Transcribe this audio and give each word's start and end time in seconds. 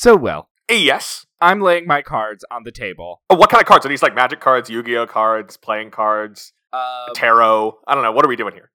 So, 0.00 0.16
well. 0.16 0.48
Yes. 0.70 1.26
I'm 1.42 1.60
laying 1.60 1.86
my 1.86 2.00
cards 2.00 2.42
on 2.50 2.62
the 2.64 2.72
table. 2.72 3.20
Oh, 3.28 3.34
what 3.36 3.50
kind 3.50 3.60
of 3.60 3.68
cards 3.68 3.84
are 3.84 3.90
these? 3.90 4.02
Like 4.02 4.14
magic 4.14 4.40
cards, 4.40 4.70
Yu-Gi-Oh 4.70 5.06
cards, 5.06 5.58
playing 5.58 5.90
cards, 5.90 6.54
Uh, 6.72 7.08
tarot. 7.14 7.78
I 7.86 7.94
don't 7.94 8.02
know. 8.02 8.10
What 8.12 8.24
are 8.24 8.28
we 8.28 8.36
doing 8.36 8.54
here? 8.54 8.70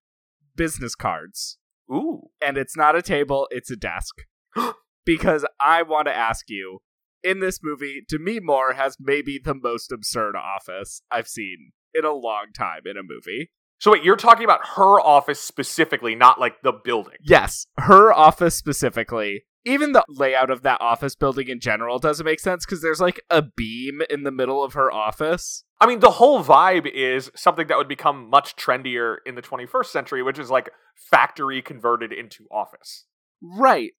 business 0.55 0.93
cards. 0.93 1.57
Ooh. 1.91 2.29
And 2.41 2.57
it's 2.59 2.77
not 2.77 2.95
a 2.95 3.01
table, 3.01 3.47
it's 3.49 3.71
a 3.71 3.75
desk. 3.75 4.21
because 5.05 5.45
I 5.59 5.81
want 5.81 6.07
to 6.07 6.15
ask 6.15 6.47
you 6.47 6.79
in 7.23 7.39
this 7.39 7.59
movie, 7.63 8.03
Demi 8.07 8.39
Moore 8.39 8.73
has 8.73 8.95
maybe 8.99 9.39
the 9.43 9.55
most 9.55 9.91
absurd 9.91 10.35
office 10.35 11.01
I've 11.09 11.27
seen 11.27 11.71
in 11.95 12.05
a 12.05 12.13
long 12.13 12.53
time 12.55 12.81
in 12.85 12.97
a 12.97 13.03
movie. 13.03 13.49
So 13.79 13.91
wait, 13.91 14.03
you're 14.03 14.15
talking 14.15 14.45
about 14.45 14.65
her 14.75 15.01
office 15.01 15.41
specifically, 15.41 16.13
not 16.13 16.39
like 16.39 16.61
the 16.61 16.71
building. 16.71 17.17
Yes, 17.23 17.65
her 17.79 18.13
office 18.13 18.55
specifically. 18.55 19.45
Even 19.65 19.93
the 19.93 20.05
layout 20.07 20.51
of 20.51 20.61
that 20.61 20.79
office 20.79 21.15
building 21.15 21.47
in 21.47 21.59
general 21.59 21.97
doesn't 21.97 22.25
make 22.25 22.39
sense 22.39 22.65
because 22.65 22.81
there's 22.81 23.01
like 23.01 23.19
a 23.31 23.41
beam 23.41 24.01
in 24.09 24.23
the 24.23 24.31
middle 24.31 24.63
of 24.63 24.73
her 24.73 24.91
office. 24.91 25.63
I 25.81 25.87
mean, 25.87 25.99
the 25.99 26.11
whole 26.11 26.43
vibe 26.43 26.89
is 26.89 27.31
something 27.35 27.67
that 27.67 27.77
would 27.77 27.87
become 27.87 28.29
much 28.29 28.55
trendier 28.55 29.17
in 29.25 29.35
the 29.35 29.41
21st 29.41 29.87
century, 29.87 30.21
which 30.21 30.39
is 30.39 30.51
like 30.51 30.69
factory 30.95 31.61
converted 31.61 32.13
into 32.13 32.45
office. 32.51 33.05
Right. 33.41 33.91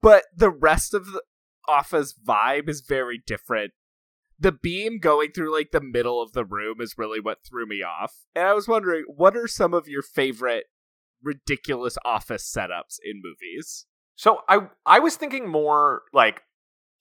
But 0.00 0.24
the 0.34 0.50
rest 0.50 0.94
of 0.94 1.06
the 1.06 1.22
office 1.68 2.14
vibe 2.14 2.68
is 2.68 2.80
very 2.80 3.20
different. 3.26 3.72
The 4.38 4.52
beam 4.52 5.00
going 5.00 5.32
through 5.32 5.52
like 5.52 5.72
the 5.72 5.80
middle 5.80 6.22
of 6.22 6.32
the 6.32 6.44
room 6.44 6.76
is 6.80 6.94
really 6.96 7.18
what 7.20 7.38
threw 7.44 7.66
me 7.66 7.82
off. 7.82 8.14
And 8.36 8.46
I 8.46 8.54
was 8.54 8.68
wondering, 8.68 9.04
what 9.08 9.36
are 9.36 9.48
some 9.48 9.74
of 9.74 9.88
your 9.88 10.02
favorite 10.02 10.66
ridiculous 11.20 11.98
office 12.04 12.48
setups 12.48 12.98
in 13.04 13.20
movies? 13.22 13.86
So 14.18 14.40
I 14.48 14.66
I 14.84 14.98
was 14.98 15.14
thinking 15.14 15.48
more 15.48 16.02
like 16.12 16.42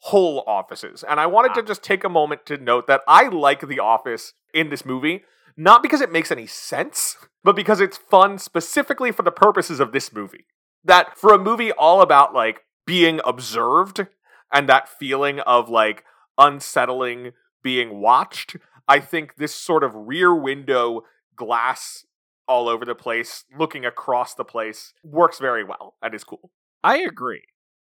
whole 0.01 0.43
offices, 0.45 1.03
and 1.03 1.19
I 1.19 1.25
wanted 1.25 1.55
to 1.55 1.61
ah. 1.61 1.65
just 1.65 1.81
take 1.81 2.03
a 2.03 2.09
moment 2.09 2.45
to 2.45 2.57
note 2.57 2.85
that 2.85 3.01
I 3.07 3.27
like 3.27 3.67
the 3.67 3.79
office 3.79 4.33
in 4.53 4.69
this 4.69 4.85
movie, 4.85 5.23
not 5.57 5.81
because 5.81 5.99
it 5.99 6.11
makes 6.11 6.31
any 6.31 6.45
sense, 6.45 7.17
but 7.43 7.55
because 7.55 7.81
it's 7.81 7.97
fun 7.97 8.37
specifically 8.37 9.11
for 9.11 9.23
the 9.23 9.31
purposes 9.31 9.79
of 9.79 9.93
this 9.93 10.13
movie. 10.13 10.45
That 10.83 11.17
for 11.17 11.33
a 11.33 11.39
movie 11.39 11.71
all 11.71 12.01
about 12.01 12.35
like 12.35 12.61
being 12.85 13.19
observed 13.25 14.05
and 14.53 14.69
that 14.69 14.87
feeling 14.87 15.39
of 15.39 15.69
like 15.69 16.03
unsettling 16.37 17.31
being 17.63 17.99
watched, 17.99 18.57
I 18.87 18.99
think 18.99 19.37
this 19.37 19.55
sort 19.55 19.83
of 19.83 19.95
rear 19.95 20.35
window 20.35 21.01
glass 21.35 22.05
all 22.47 22.69
over 22.69 22.85
the 22.85 22.93
place, 22.93 23.43
looking 23.57 23.85
across 23.85 24.35
the 24.35 24.45
place, 24.45 24.93
works 25.03 25.39
very 25.39 25.63
well 25.63 25.95
and 25.99 26.13
is 26.13 26.23
cool. 26.23 26.51
I 26.83 26.97
agree. 26.99 27.43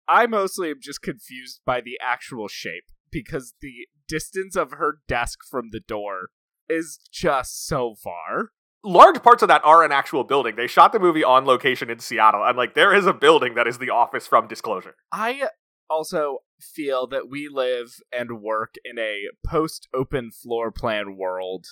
I 0.09 0.27
mostly 0.27 0.71
am 0.71 0.79
just 0.81 1.03
confused 1.03 1.61
by 1.67 1.81
the 1.81 1.99
actual 2.03 2.49
shape 2.49 2.85
because 3.11 3.55
the 3.61 3.87
distance 4.09 4.57
of 4.57 4.73
her 4.73 5.01
desk 5.07 5.41
from 5.49 5.71
the 5.71 5.81
door 5.81 6.29
is 6.69 6.99
just 7.13 7.67
so 7.67 7.95
far. 7.95 8.51
large 8.85 9.23
parts 9.23 9.43
of 9.43 9.49
that 9.49 9.65
are 9.65 9.83
an 9.85 9.93
actual 9.93 10.25
building. 10.25 10.57
They 10.57 10.67
shot 10.67 10.93
the 10.93 10.99
movie 10.99 11.25
on 11.25 11.45
location 11.45 11.91
in 11.91 11.99
Seattle, 11.99 12.45
and 12.45 12.57
like 12.57 12.75
there 12.75 12.95
is 12.95 13.07
a 13.07 13.13
building 13.13 13.55
that 13.55 13.67
is 13.67 13.79
the 13.79 13.91
office 13.91 14.27
from 14.27 14.49
Disclosure. 14.49 14.95
I 15.13 15.49
also 15.91 16.39
feel 16.61 17.07
that 17.09 17.29
we 17.29 17.49
live 17.49 17.97
and 18.13 18.41
work 18.41 18.75
in 18.85 18.99
a 18.99 19.25
post 19.47 19.89
open 19.95 20.31
floor 20.31 20.71
plan 20.71 21.17
world. 21.17 21.67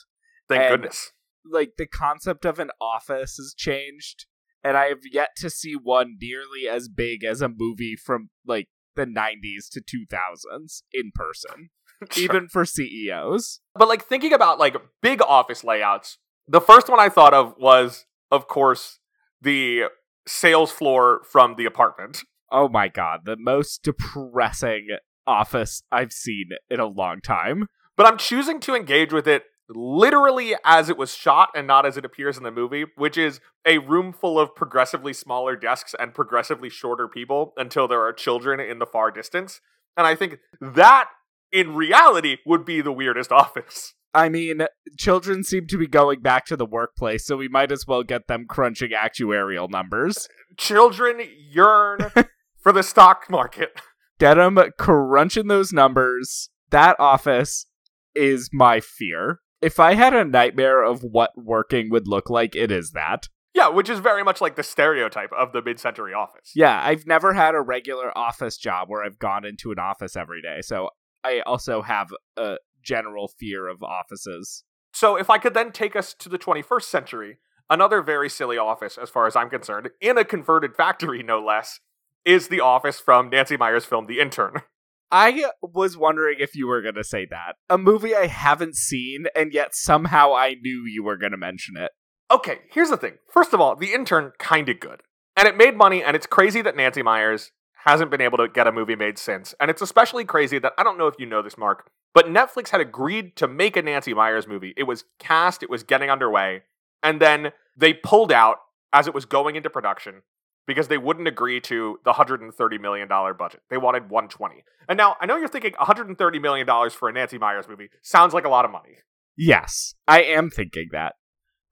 Thank 0.48 0.68
goodness. 0.68 1.12
Like 1.44 1.72
the 1.78 1.86
concept 1.86 2.44
of 2.44 2.58
an 2.58 2.70
office 2.80 3.36
has 3.36 3.54
changed, 3.56 4.26
and 4.66 4.76
I 4.76 4.86
have 4.86 5.02
yet 5.08 5.28
to 5.36 5.48
see 5.48 5.74
one 5.74 6.16
nearly 6.20 6.68
as 6.68 6.88
big 6.88 7.22
as 7.22 7.40
a 7.40 7.48
movie 7.48 7.94
from 7.94 8.30
like 8.44 8.66
the 8.96 9.06
90s 9.06 9.68
to 9.70 9.80
2000s 9.80 10.82
in 10.92 11.12
person, 11.14 11.70
even 12.16 12.48
for 12.48 12.64
CEOs. 12.64 13.60
but 13.76 13.86
like 13.86 14.04
thinking 14.04 14.32
about 14.32 14.58
like 14.58 14.76
big 15.00 15.22
office 15.22 15.62
layouts, 15.62 16.18
the 16.48 16.60
first 16.60 16.88
one 16.88 16.98
I 16.98 17.08
thought 17.08 17.32
of 17.32 17.54
was, 17.58 18.06
of 18.32 18.48
course, 18.48 18.98
the 19.40 19.84
sales 20.26 20.72
floor 20.72 21.20
from 21.30 21.54
the 21.54 21.64
apartment. 21.64 22.24
Oh 22.50 22.68
my 22.68 22.88
god, 22.88 23.20
the 23.24 23.36
most 23.38 23.84
depressing 23.84 24.88
office 25.28 25.84
I've 25.92 26.12
seen 26.12 26.50
in 26.68 26.80
a 26.80 26.86
long 26.86 27.20
time. 27.20 27.68
But 27.96 28.06
I'm 28.06 28.18
choosing 28.18 28.58
to 28.60 28.74
engage 28.74 29.12
with 29.12 29.28
it 29.28 29.44
literally 29.68 30.54
as 30.64 30.88
it 30.88 30.96
was 30.96 31.14
shot 31.14 31.50
and 31.54 31.66
not 31.66 31.86
as 31.86 31.96
it 31.96 32.04
appears 32.04 32.36
in 32.36 32.44
the 32.44 32.50
movie, 32.50 32.84
which 32.96 33.16
is 33.16 33.40
a 33.64 33.78
room 33.78 34.12
full 34.12 34.38
of 34.38 34.54
progressively 34.54 35.12
smaller 35.12 35.56
desks 35.56 35.94
and 35.98 36.14
progressively 36.14 36.70
shorter 36.70 37.08
people 37.08 37.52
until 37.56 37.88
there 37.88 38.02
are 38.02 38.12
children 38.12 38.60
in 38.60 38.78
the 38.78 38.86
far 38.86 39.10
distance. 39.10 39.60
And 39.96 40.06
I 40.06 40.14
think 40.14 40.38
that 40.60 41.08
in 41.52 41.74
reality 41.74 42.38
would 42.44 42.64
be 42.64 42.80
the 42.80 42.92
weirdest 42.92 43.32
office. 43.32 43.94
I 44.14 44.30
mean, 44.30 44.62
children 44.96 45.44
seem 45.44 45.66
to 45.66 45.76
be 45.76 45.86
going 45.86 46.20
back 46.20 46.46
to 46.46 46.56
the 46.56 46.64
workplace, 46.64 47.26
so 47.26 47.36
we 47.36 47.48
might 47.48 47.70
as 47.70 47.86
well 47.86 48.02
get 48.02 48.28
them 48.28 48.46
crunching 48.48 48.92
actuarial 48.92 49.68
numbers. 49.68 50.26
Children 50.56 51.20
yearn 51.38 51.98
for 52.62 52.72
the 52.72 52.82
stock 52.82 53.28
market. 53.28 53.78
Get 54.18 54.34
them 54.34 54.58
crunching 54.78 55.48
those 55.48 55.70
numbers. 55.70 56.48
That 56.70 56.96
office 56.98 57.66
is 58.14 58.48
my 58.52 58.80
fear. 58.80 59.40
If 59.62 59.80
I 59.80 59.94
had 59.94 60.14
a 60.14 60.24
nightmare 60.24 60.82
of 60.82 61.02
what 61.02 61.32
working 61.36 61.90
would 61.90 62.06
look 62.06 62.28
like, 62.28 62.54
it 62.54 62.70
is 62.70 62.92
that. 62.92 63.28
Yeah, 63.54 63.68
which 63.68 63.88
is 63.88 64.00
very 64.00 64.22
much 64.22 64.42
like 64.42 64.56
the 64.56 64.62
stereotype 64.62 65.32
of 65.32 65.52
the 65.52 65.62
mid 65.62 65.80
century 65.80 66.12
office. 66.12 66.52
Yeah, 66.54 66.78
I've 66.84 67.06
never 67.06 67.32
had 67.32 67.54
a 67.54 67.62
regular 67.62 68.16
office 68.16 68.58
job 68.58 68.88
where 68.88 69.02
I've 69.02 69.18
gone 69.18 69.46
into 69.46 69.72
an 69.72 69.78
office 69.78 70.14
every 70.14 70.42
day, 70.42 70.60
so 70.60 70.90
I 71.24 71.40
also 71.40 71.80
have 71.80 72.08
a 72.36 72.58
general 72.82 73.28
fear 73.28 73.66
of 73.66 73.82
offices. 73.82 74.62
So, 74.92 75.16
if 75.16 75.30
I 75.30 75.38
could 75.38 75.54
then 75.54 75.72
take 75.72 75.96
us 75.96 76.14
to 76.14 76.28
the 76.28 76.38
21st 76.38 76.82
century, 76.82 77.38
another 77.70 78.02
very 78.02 78.28
silly 78.28 78.58
office, 78.58 78.98
as 78.98 79.08
far 79.08 79.26
as 79.26 79.36
I'm 79.36 79.48
concerned, 79.48 79.88
in 80.02 80.18
a 80.18 80.24
converted 80.24 80.76
factory, 80.76 81.22
no 81.22 81.42
less, 81.42 81.80
is 82.26 82.48
the 82.48 82.60
office 82.60 83.00
from 83.00 83.30
Nancy 83.30 83.56
Meyers' 83.56 83.86
film 83.86 84.06
The 84.06 84.20
Intern. 84.20 84.62
I 85.10 85.50
was 85.62 85.96
wondering 85.96 86.36
if 86.40 86.56
you 86.56 86.66
were 86.66 86.82
going 86.82 86.96
to 86.96 87.04
say 87.04 87.26
that. 87.30 87.56
A 87.70 87.78
movie 87.78 88.14
I 88.14 88.26
haven't 88.26 88.76
seen, 88.76 89.26
and 89.36 89.52
yet 89.52 89.74
somehow 89.74 90.34
I 90.34 90.56
knew 90.60 90.84
you 90.84 91.04
were 91.04 91.16
going 91.16 91.32
to 91.32 91.38
mention 91.38 91.76
it. 91.76 91.92
Okay, 92.30 92.58
here's 92.70 92.90
the 92.90 92.96
thing. 92.96 93.14
First 93.30 93.54
of 93.54 93.60
all, 93.60 93.76
The 93.76 93.92
Intern, 93.92 94.32
kinda 94.38 94.74
good. 94.74 95.02
And 95.36 95.46
it 95.46 95.56
made 95.56 95.76
money, 95.76 96.02
and 96.02 96.16
it's 96.16 96.26
crazy 96.26 96.60
that 96.62 96.76
Nancy 96.76 97.02
Meyers 97.02 97.52
hasn't 97.84 98.10
been 98.10 98.20
able 98.20 98.38
to 98.38 98.48
get 98.48 98.66
a 98.66 98.72
movie 98.72 98.96
made 98.96 99.16
since. 99.16 99.54
And 99.60 99.70
it's 99.70 99.82
especially 99.82 100.24
crazy 100.24 100.58
that 100.58 100.72
I 100.76 100.82
don't 100.82 100.98
know 100.98 101.06
if 101.06 101.14
you 101.18 101.26
know 101.26 101.40
this, 101.40 101.56
Mark, 101.56 101.88
but 102.12 102.26
Netflix 102.26 102.70
had 102.70 102.80
agreed 102.80 103.36
to 103.36 103.46
make 103.46 103.76
a 103.76 103.82
Nancy 103.82 104.12
Meyers 104.12 104.48
movie. 104.48 104.74
It 104.76 104.84
was 104.84 105.04
cast, 105.20 105.62
it 105.62 105.70
was 105.70 105.84
getting 105.84 106.10
underway, 106.10 106.62
and 107.02 107.20
then 107.20 107.52
they 107.76 107.92
pulled 107.92 108.32
out 108.32 108.56
as 108.92 109.06
it 109.06 109.14
was 109.14 109.24
going 109.24 109.54
into 109.54 109.70
production 109.70 110.22
because 110.66 110.88
they 110.88 110.98
wouldn't 110.98 111.28
agree 111.28 111.60
to 111.62 111.98
the 112.04 112.12
$130 112.12 112.80
million 112.80 113.08
budget. 113.08 113.60
They 113.70 113.76
wanted 113.76 114.10
120. 114.10 114.64
And 114.88 114.96
now 114.96 115.16
I 115.20 115.26
know 115.26 115.36
you're 115.36 115.48
thinking 115.48 115.72
$130 115.72 116.42
million 116.42 116.66
for 116.90 117.08
a 117.08 117.12
Nancy 117.12 117.38
Meyers 117.38 117.68
movie 117.68 117.88
sounds 118.02 118.34
like 118.34 118.44
a 118.44 118.48
lot 118.48 118.64
of 118.64 118.70
money. 118.70 118.98
Yes, 119.36 119.94
I 120.08 120.22
am 120.22 120.50
thinking 120.50 120.88
that. 120.92 121.14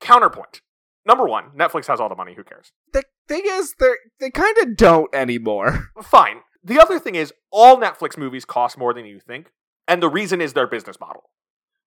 Counterpoint. 0.01 0.61
Number 1.07 1.27
one, 1.27 1.51
Netflix 1.57 1.87
has 1.87 2.01
all 2.01 2.09
the 2.09 2.15
money. 2.15 2.35
Who 2.35 2.45
cares? 2.45 2.73
The 2.93 3.03
thing 3.29 3.43
is, 3.45 3.75
they 3.79 3.93
they 4.21 4.31
kind 4.31 4.57
of 4.59 4.77
don't 4.77 5.15
anymore. 5.15 5.91
Fine. 6.03 6.41
The 6.63 6.81
other 6.81 6.99
thing 6.99 7.15
is, 7.15 7.33
all 7.51 7.79
Netflix 7.79 8.17
movies 8.17 8.45
cost 8.45 8.79
more 8.79 8.95
than 8.95 9.05
you 9.05 9.21
think. 9.21 9.49
And 9.87 10.03
the 10.03 10.09
reason 10.09 10.41
is 10.41 10.55
their 10.55 10.67
business 10.67 10.99
model. 10.99 11.25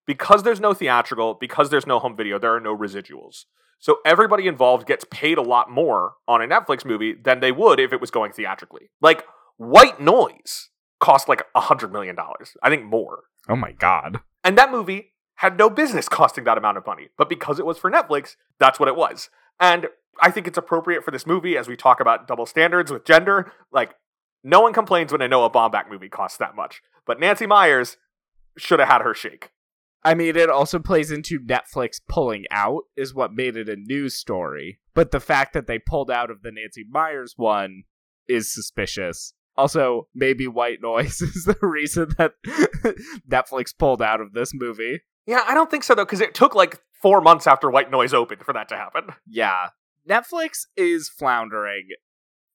Because 0.06 0.42
there's 0.42 0.60
no 0.60 0.72
theatrical, 0.72 1.34
because 1.34 1.70
there's 1.70 1.86
no 1.86 1.98
home 1.98 2.16
video, 2.16 2.38
there 2.38 2.54
are 2.54 2.60
no 2.60 2.76
residuals. 2.76 3.44
So 3.78 3.98
everybody 4.04 4.46
involved 4.46 4.86
gets 4.86 5.04
paid 5.10 5.38
a 5.38 5.42
lot 5.42 5.70
more 5.70 6.14
on 6.26 6.42
a 6.42 6.46
Netflix 6.48 6.84
movie 6.84 7.14
than 7.14 7.40
they 7.40 7.52
would 7.52 7.78
if 7.78 7.92
it 7.92 8.00
was 8.00 8.10
going 8.10 8.32
theatrically. 8.32 8.90
Like, 9.00 9.24
White 9.56 10.00
Noise 10.00 10.70
cost 11.00 11.28
like 11.28 11.42
a 11.54 11.60
$100 11.60 11.92
million. 11.92 12.16
I 12.62 12.68
think 12.68 12.84
more. 12.84 13.24
Oh 13.48 13.56
my 13.56 13.72
god. 13.72 14.20
And 14.44 14.58
that 14.58 14.70
movie 14.70 15.12
had 15.36 15.56
no 15.56 15.70
business 15.70 16.08
costing 16.08 16.44
that 16.44 16.58
amount 16.58 16.76
of 16.76 16.86
money. 16.86 17.08
But 17.16 17.28
because 17.28 17.58
it 17.60 17.66
was 17.66 17.78
for 17.78 17.90
Netflix, 17.90 18.34
that's 18.58 18.80
what 18.80 18.88
it 18.88 18.96
was. 18.96 19.30
And 19.60 19.86
I 20.20 20.32
think 20.32 20.48
it's 20.48 20.58
appropriate 20.58 21.04
for 21.04 21.12
this 21.12 21.26
movie 21.26 21.56
as 21.56 21.68
we 21.68 21.76
talk 21.76 22.00
about 22.00 22.26
double 22.26 22.46
standards 22.46 22.90
with 22.90 23.04
gender. 23.04 23.52
Like, 23.70 23.94
no 24.42 24.60
one 24.60 24.72
complains 24.72 25.12
when 25.12 25.22
a 25.22 25.28
Noah 25.28 25.50
Baumbach 25.50 25.88
movie 25.88 26.08
costs 26.08 26.38
that 26.38 26.56
much. 26.56 26.82
But 27.06 27.20
Nancy 27.20 27.46
Meyers 27.46 27.96
should 28.56 28.80
have 28.80 28.88
had 28.88 29.02
her 29.02 29.14
shake. 29.14 29.50
I 30.04 30.14
mean, 30.14 30.36
it 30.36 30.48
also 30.48 30.78
plays 30.78 31.10
into 31.10 31.40
Netflix 31.40 32.00
pulling 32.08 32.44
out, 32.50 32.82
is 32.96 33.14
what 33.14 33.32
made 33.32 33.56
it 33.56 33.68
a 33.68 33.76
news 33.76 34.14
story. 34.14 34.78
But 34.94 35.10
the 35.10 35.20
fact 35.20 35.52
that 35.54 35.66
they 35.66 35.78
pulled 35.78 36.10
out 36.10 36.30
of 36.30 36.42
the 36.42 36.52
Nancy 36.52 36.84
Meyers 36.88 37.34
one 37.36 37.82
is 38.28 38.52
suspicious. 38.52 39.34
Also, 39.56 40.06
maybe 40.14 40.46
white 40.46 40.80
noise 40.80 41.20
is 41.22 41.44
the 41.44 41.58
reason 41.60 42.10
that 42.16 42.34
Netflix 43.28 43.76
pulled 43.76 44.00
out 44.00 44.20
of 44.20 44.32
this 44.32 44.52
movie. 44.54 45.00
Yeah, 45.26 45.44
I 45.46 45.54
don't 45.54 45.70
think 45.70 45.84
so 45.84 45.94
though, 45.94 46.04
because 46.04 46.20
it 46.20 46.34
took 46.34 46.54
like 46.54 46.80
four 47.02 47.20
months 47.20 47.46
after 47.46 47.70
White 47.70 47.90
Noise 47.90 48.14
opened 48.14 48.44
for 48.44 48.52
that 48.54 48.68
to 48.68 48.76
happen. 48.76 49.08
Yeah. 49.26 49.68
Netflix 50.08 50.60
is 50.76 51.08
floundering 51.08 51.88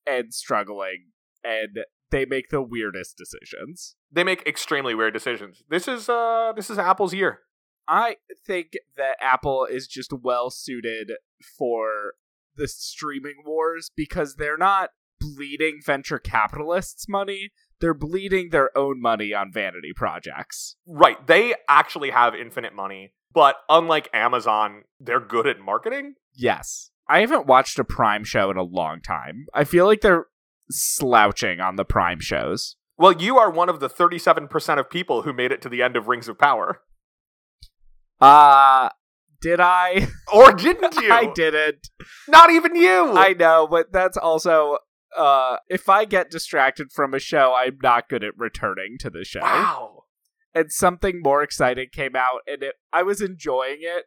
and 0.07 0.33
struggling, 0.33 1.09
and 1.43 1.79
they 2.13 2.25
make 2.25 2.49
the 2.49 2.61
weirdest 2.61 3.17
decisions. 3.17 3.95
They 4.11 4.23
make 4.23 4.45
extremely 4.45 4.93
weird 4.93 5.15
decisions. 5.15 5.63
This 5.67 5.87
is 5.87 6.07
uh 6.07 6.53
this 6.55 6.69
is 6.69 6.77
Apple's 6.77 7.13
year. 7.13 7.39
I 7.87 8.17
think 8.45 8.73
that 8.95 9.17
Apple 9.19 9.65
is 9.65 9.87
just 9.87 10.13
well 10.13 10.49
suited 10.49 11.13
for 11.57 12.13
the 12.55 12.67
streaming 12.67 13.43
wars 13.45 13.89
because 13.95 14.35
they're 14.35 14.57
not 14.57 14.91
bleeding 15.19 15.81
venture 15.83 16.19
capitalists' 16.19 17.09
money. 17.09 17.49
They're 17.81 17.95
bleeding 17.95 18.51
their 18.51 18.77
own 18.77 19.01
money 19.01 19.33
on 19.33 19.51
vanity 19.51 19.91
projects. 19.93 20.75
Right. 20.85 21.25
They 21.25 21.55
actually 21.67 22.11
have 22.11 22.35
infinite 22.35 22.75
money, 22.75 23.13
but 23.33 23.55
unlike 23.69 24.07
Amazon, 24.13 24.83
they're 24.99 25.19
good 25.19 25.47
at 25.47 25.59
marketing. 25.59 26.13
Yes. 26.35 26.91
I 27.09 27.19
haven't 27.19 27.47
watched 27.47 27.79
a 27.79 27.83
Prime 27.83 28.23
show 28.23 28.51
in 28.51 28.57
a 28.57 28.63
long 28.63 29.01
time. 29.01 29.47
I 29.53 29.65
feel 29.65 29.85
like 29.85 30.01
they're 30.01 30.27
slouching 30.73 31.59
on 31.59 31.75
the 31.75 31.85
Prime 31.85 32.19
shows. 32.19 32.75
Well, 32.97 33.13
you 33.13 33.37
are 33.37 33.49
one 33.49 33.69
of 33.69 33.79
the 33.79 33.89
37% 33.89 34.79
of 34.79 34.89
people 34.89 35.23
who 35.23 35.33
made 35.33 35.51
it 35.51 35.61
to 35.63 35.69
the 35.69 35.81
end 35.81 35.95
of 35.95 36.07
Rings 36.07 36.27
of 36.27 36.37
Power. 36.37 36.81
Uh 38.21 38.89
did 39.41 39.59
I? 39.59 40.07
Or 40.33 40.53
didn't 40.53 40.95
you? 40.95 41.11
I 41.11 41.25
didn't. 41.25 41.89
Not 42.27 42.49
even 42.49 42.75
you. 42.75 43.13
I 43.15 43.33
know, 43.33 43.67
but 43.69 43.91
that's 43.91 44.17
also 44.17 44.77
uh 45.17 45.57
if 45.69 45.89
I 45.89 46.05
get 46.05 46.31
distracted 46.31 46.91
from 46.91 47.13
a 47.13 47.19
show, 47.19 47.53
I'm 47.55 47.77
not 47.81 48.09
good 48.09 48.23
at 48.23 48.37
returning 48.37 48.97
to 48.99 49.09
the 49.09 49.23
show. 49.25 49.41
Wow. 49.41 50.03
And 50.55 50.71
something 50.71 51.21
more 51.21 51.43
exciting 51.43 51.87
came 51.91 52.15
out 52.15 52.41
and 52.47 52.63
it 52.63 52.75
I 52.91 53.03
was 53.03 53.21
enjoying 53.21 53.79
it, 53.81 54.05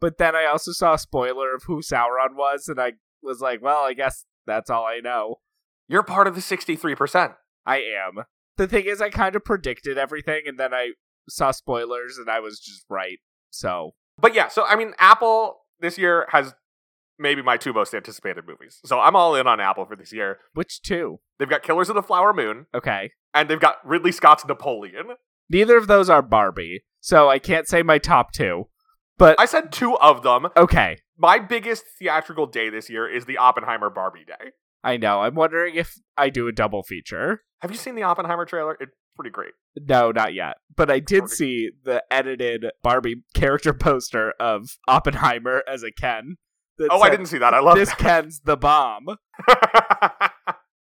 but 0.00 0.18
then 0.18 0.36
I 0.36 0.44
also 0.44 0.72
saw 0.72 0.94
a 0.94 0.98
spoiler 0.98 1.54
of 1.54 1.64
who 1.64 1.80
Sauron 1.80 2.36
was 2.36 2.68
and 2.68 2.80
I 2.80 2.92
was 3.22 3.40
like, 3.40 3.60
well, 3.62 3.82
I 3.82 3.94
guess 3.94 4.26
that's 4.46 4.70
all 4.70 4.84
I 4.84 5.00
know. 5.02 5.40
You're 5.88 6.02
part 6.02 6.26
of 6.26 6.34
the 6.34 6.40
63%. 6.40 7.34
I 7.66 7.76
am. 7.78 8.24
The 8.56 8.66
thing 8.68 8.84
is 8.86 9.00
I 9.00 9.10
kind 9.10 9.34
of 9.36 9.44
predicted 9.44 9.98
everything 9.98 10.42
and 10.46 10.58
then 10.58 10.72
I 10.74 10.92
saw 11.28 11.50
spoilers 11.50 12.18
and 12.18 12.28
I 12.30 12.40
was 12.40 12.60
just 12.60 12.84
right. 12.88 13.18
So, 13.50 13.92
But 14.18 14.34
yeah, 14.34 14.48
so 14.48 14.64
I 14.64 14.76
mean, 14.76 14.92
Apple 14.98 15.60
this 15.80 15.96
year 15.98 16.26
has 16.30 16.54
maybe 17.18 17.40
my 17.42 17.56
two 17.56 17.72
most 17.72 17.94
anticipated 17.94 18.44
movies. 18.46 18.80
So 18.84 19.00
I'm 19.00 19.16
all 19.16 19.34
in 19.34 19.46
on 19.46 19.60
Apple 19.60 19.84
for 19.86 19.96
this 19.96 20.12
year. 20.12 20.38
which 20.54 20.82
two? 20.82 21.20
They've 21.38 21.48
got 21.48 21.62
Killers 21.62 21.88
of 21.88 21.94
the 21.94 22.02
Flower 22.02 22.32
Moon, 22.32 22.66
Okay. 22.74 23.12
and 23.34 23.48
they've 23.48 23.60
got 23.60 23.76
Ridley 23.84 24.12
Scott's 24.12 24.44
Napoleon. 24.46 25.10
Neither 25.50 25.76
of 25.76 25.86
those 25.86 26.10
are 26.10 26.20
Barbie, 26.22 26.82
so 27.00 27.28
I 27.30 27.38
can't 27.38 27.66
say 27.68 27.82
my 27.82 27.98
top 27.98 28.32
two. 28.32 28.68
But 29.18 29.38
I 29.40 29.46
said 29.46 29.72
two 29.72 29.96
of 29.98 30.22
them. 30.22 30.48
okay, 30.56 30.98
My 31.16 31.38
biggest 31.38 31.84
theatrical 31.98 32.46
day 32.46 32.70
this 32.70 32.88
year 32.90 33.08
is 33.08 33.24
the 33.24 33.38
Oppenheimer 33.38 33.90
Barbie 33.90 34.24
day. 34.26 34.50
I 34.82 34.96
know. 34.96 35.22
I'm 35.22 35.34
wondering 35.34 35.74
if 35.74 35.98
I 36.16 36.30
do 36.30 36.48
a 36.48 36.52
double 36.52 36.82
feature. 36.82 37.42
Have 37.60 37.70
you 37.70 37.76
seen 37.76 37.94
the 37.94 38.04
Oppenheimer 38.04 38.44
trailer? 38.44 38.76
It's 38.80 38.94
pretty 39.16 39.30
great. 39.30 39.52
No, 39.76 40.12
not 40.12 40.34
yet. 40.34 40.56
But 40.74 40.90
I 40.90 41.00
did 41.00 41.28
see 41.28 41.70
the 41.84 42.04
edited 42.10 42.66
Barbie 42.82 43.22
character 43.34 43.72
poster 43.74 44.32
of 44.38 44.78
Oppenheimer 44.86 45.62
as 45.68 45.82
a 45.82 45.90
Ken. 45.90 46.36
that 46.78 46.88
Oh, 46.90 47.00
I 47.00 47.10
didn't 47.10 47.26
see 47.26 47.38
that. 47.38 47.54
I 47.54 47.60
love 47.60 47.76
This 47.76 47.94
Ken's 47.94 48.40
the 48.40 48.56
bomb. 48.56 49.06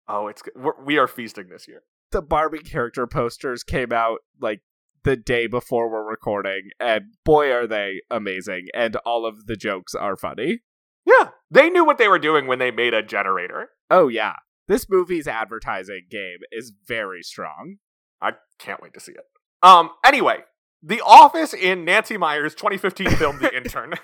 oh, 0.08 0.28
it's 0.28 0.42
good. 0.42 0.54
We're, 0.56 0.82
we 0.82 0.98
are 0.98 1.08
feasting 1.08 1.48
this 1.50 1.68
year. 1.68 1.82
The 2.12 2.22
Barbie 2.22 2.60
character 2.60 3.06
posters 3.06 3.62
came 3.62 3.92
out 3.92 4.20
like 4.40 4.60
the 5.02 5.16
day 5.16 5.46
before 5.46 5.90
we're 5.90 6.08
recording, 6.08 6.70
and 6.80 7.12
boy, 7.24 7.52
are 7.52 7.66
they 7.66 8.00
amazing! 8.10 8.68
And 8.72 8.96
all 9.04 9.26
of 9.26 9.46
the 9.46 9.56
jokes 9.56 9.94
are 9.94 10.16
funny. 10.16 10.60
Yeah, 11.06 11.30
they 11.50 11.70
knew 11.70 11.84
what 11.84 11.98
they 11.98 12.08
were 12.08 12.18
doing 12.18 12.46
when 12.46 12.58
they 12.58 12.70
made 12.70 12.94
a 12.94 13.02
generator. 13.02 13.70
Oh 13.90 14.08
yeah, 14.08 14.34
this 14.68 14.88
movie's 14.88 15.28
advertising 15.28 16.06
game 16.10 16.38
is 16.50 16.72
very 16.86 17.22
strong. 17.22 17.76
I 18.20 18.32
can't 18.58 18.82
wait 18.82 18.94
to 18.94 19.00
see 19.00 19.12
it. 19.12 19.24
Um. 19.62 19.90
Anyway, 20.04 20.44
The 20.82 21.00
Office 21.02 21.54
in 21.54 21.84
Nancy 21.84 22.16
Meyers' 22.16 22.54
2015 22.54 23.10
film 23.10 23.38
The 23.38 23.54
Intern 23.56 23.94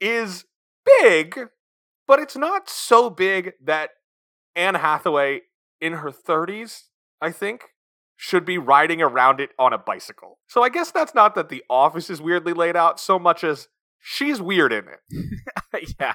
is 0.00 0.44
big, 1.00 1.38
but 2.06 2.18
it's 2.18 2.36
not 2.36 2.68
so 2.68 3.10
big 3.10 3.52
that 3.62 3.90
Anne 4.54 4.76
Hathaway 4.76 5.42
in 5.80 5.94
her 5.94 6.10
30s, 6.10 6.84
I 7.20 7.32
think, 7.32 7.62
should 8.16 8.44
be 8.44 8.58
riding 8.58 9.02
around 9.02 9.40
it 9.40 9.50
on 9.58 9.72
a 9.72 9.78
bicycle. 9.78 10.38
So 10.48 10.62
I 10.62 10.68
guess 10.68 10.90
that's 10.90 11.14
not 11.14 11.34
that 11.34 11.48
The 11.48 11.64
Office 11.68 12.08
is 12.10 12.22
weirdly 12.22 12.52
laid 12.52 12.76
out 12.76 13.00
so 13.00 13.18
much 13.18 13.42
as 13.42 13.68
she's 14.04 14.40
weird 14.40 14.72
in 14.72 14.84
it. 14.86 15.94
yeah, 15.98 16.14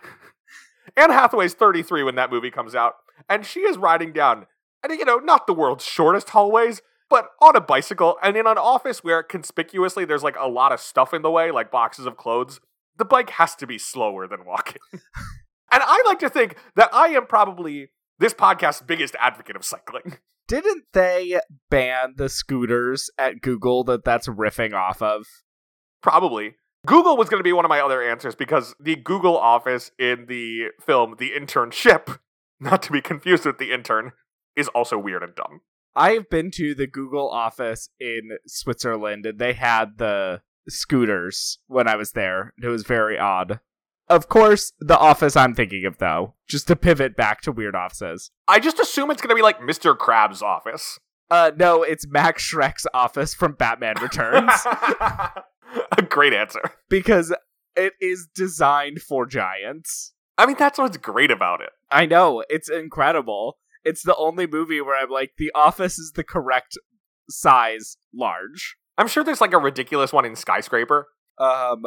Anne 0.96 1.12
Hathaway's 1.12 1.54
33 1.54 2.04
when 2.04 2.16
that 2.16 2.32
movie 2.32 2.52
comes 2.52 2.76
out, 2.76 2.96
and 3.28 3.46
she 3.46 3.62
is 3.62 3.78
riding 3.78 4.14
down, 4.14 4.46
and 4.84 4.98
you 4.98 5.06
know, 5.06 5.18
not 5.18 5.48
the 5.48 5.54
world's 5.54 5.84
shortest 5.84 6.30
hallways, 6.30 6.82
but 7.10 7.30
on 7.42 7.56
a 7.56 7.62
bicycle, 7.62 8.18
and 8.22 8.38
in 8.38 8.48
an 8.48 8.58
office 8.58 9.04
where 9.04 9.24
conspicuously 9.24 10.06
there's 10.06 10.24
like 10.24 10.38
a 10.40 10.48
lot 10.48 10.72
of 10.72 10.80
stuff 10.80 11.14
in 11.14 11.24
the 11.24 11.32
way, 11.32 11.52
like 11.52 11.72
boxes 11.72 12.06
of 12.06 12.16
clothes. 12.16 12.60
The 12.98 13.06
bike 13.06 13.32
has 13.32 13.56
to 13.56 13.68
be 13.68 13.78
slower 13.78 14.28
than 14.28 14.46
walking. 14.46 14.82
and 14.94 15.02
I 15.72 16.04
like 16.06 16.20
to 16.20 16.30
think 16.30 16.56
that 16.76 16.94
I 16.94 17.08
am 17.08 17.26
probably 17.26 17.90
this 18.20 18.34
podcast's 18.34 18.82
biggest 18.82 19.16
advocate 19.20 19.56
of 19.56 19.64
cycling. 19.64 20.18
didn't 20.50 20.84
they 20.94 21.40
ban 21.70 22.16
the 22.18 22.28
scooters 22.28 23.10
at 23.18 23.42
Google 23.42 23.84
that 23.86 24.04
that's 24.04 24.28
riffing 24.28 24.74
off 24.74 25.02
of? 25.02 25.26
Probably. 26.02 26.56
Google 26.90 27.18
was 27.18 27.30
going 27.30 27.40
to 27.40 27.44
be 27.44 27.54
one 27.54 27.66
of 27.66 27.70
my 27.70 27.82
other 27.82 28.02
answers 28.02 28.34
because 28.34 28.74
the 28.80 28.96
Google 28.96 29.38
office 29.38 29.92
in 30.00 30.26
the 30.28 30.70
film 30.82 31.18
The 31.20 31.34
Internship, 31.40 32.18
not 32.60 32.82
to 32.82 32.92
be 32.92 33.00
confused 33.00 33.46
with 33.46 33.60
The 33.60 33.72
Intern, 33.72 34.14
is 34.56 34.70
also 34.70 34.98
weird 34.98 35.22
and 35.22 35.36
dumb. 35.36 35.62
I've 35.96 36.32
been 36.32 36.50
to 36.56 36.74
the 36.74 36.88
Google 36.88 37.30
office 37.30 37.90
in 38.00 38.40
Switzerland 38.48 39.28
and 39.28 39.38
they 39.38 39.54
had 39.54 40.00
the 40.00 40.42
scooters 40.68 41.60
when 41.68 41.88
I 41.88 41.96
was 41.96 42.14
there. 42.14 42.56
It 42.60 42.70
was 42.70 42.82
very 42.82 43.20
odd. 43.20 43.60
Of 44.08 44.28
course, 44.28 44.74
the 44.80 44.98
office 44.98 45.36
I'm 45.36 45.54
thinking 45.54 45.86
of, 45.86 46.00
though, 46.00 46.34
just 46.48 46.66
to 46.70 46.76
pivot 46.76 47.16
back 47.16 47.42
to 47.42 47.52
weird 47.52 47.76
offices. 47.76 48.32
I 48.48 48.60
just 48.60 48.80
assume 48.80 49.12
it's 49.12 49.22
going 49.22 49.30
to 49.30 49.36
be 49.36 49.44
like 49.44 49.60
Mr. 49.60 49.96
Krabs' 49.96 50.42
office. 50.42 50.98
Uh, 51.30 51.52
no, 51.56 51.84
it's 51.84 52.08
Max 52.08 52.42
Shreck's 52.42 52.88
office 52.96 53.36
from 53.36 53.54
Batman 53.54 53.98
Returns 54.02 54.52
A 55.98 56.02
great 56.02 56.34
answer. 56.34 56.62
because 56.90 57.34
it 57.76 57.94
is 58.02 58.28
designed 58.34 59.02
for 59.02 59.26
giants. 59.26 60.14
I 60.38 60.46
mean, 60.46 60.56
that's 60.58 60.80
what's 60.80 60.98
great 60.98 61.32
about 61.32 61.62
it. 61.62 61.70
I 61.92 62.06
know, 62.06 62.44
it's 62.50 62.70
incredible. 62.70 63.58
It's 63.84 64.04
the 64.04 64.16
only 64.16 64.48
movie 64.48 64.82
where 64.82 64.98
I'm 65.02 65.10
like, 65.10 65.32
the 65.38 65.52
office 65.56 65.98
is 66.00 66.14
the 66.16 66.24
correct 66.24 66.78
size 67.30 67.98
large. 68.14 68.76
I'm 68.98 69.08
sure 69.08 69.24
there's 69.24 69.42
like 69.42 69.54
a 69.54 69.58
ridiculous 69.58 70.12
one 70.12 70.26
in 70.26 70.36
Skyscraper. 70.36 71.08
Um, 71.38 71.84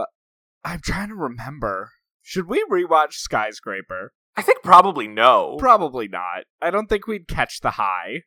I'm 0.65 0.81
trying 0.81 1.09
to 1.09 1.15
remember. 1.15 1.91
Should 2.23 2.47
we 2.49 2.65
rewatch 2.71 3.15
Skyscraper? 3.15 4.13
I 4.37 4.43
think 4.43 4.63
probably 4.63 5.09
no. 5.09 5.57
Probably 5.59 6.09
not. 6.09 6.45
I 6.61 6.71
don't 6.71 6.89
think 6.89 7.07
we'd 7.07 7.29
catch 7.29 7.61
the 7.61 7.73
high. 7.73 8.23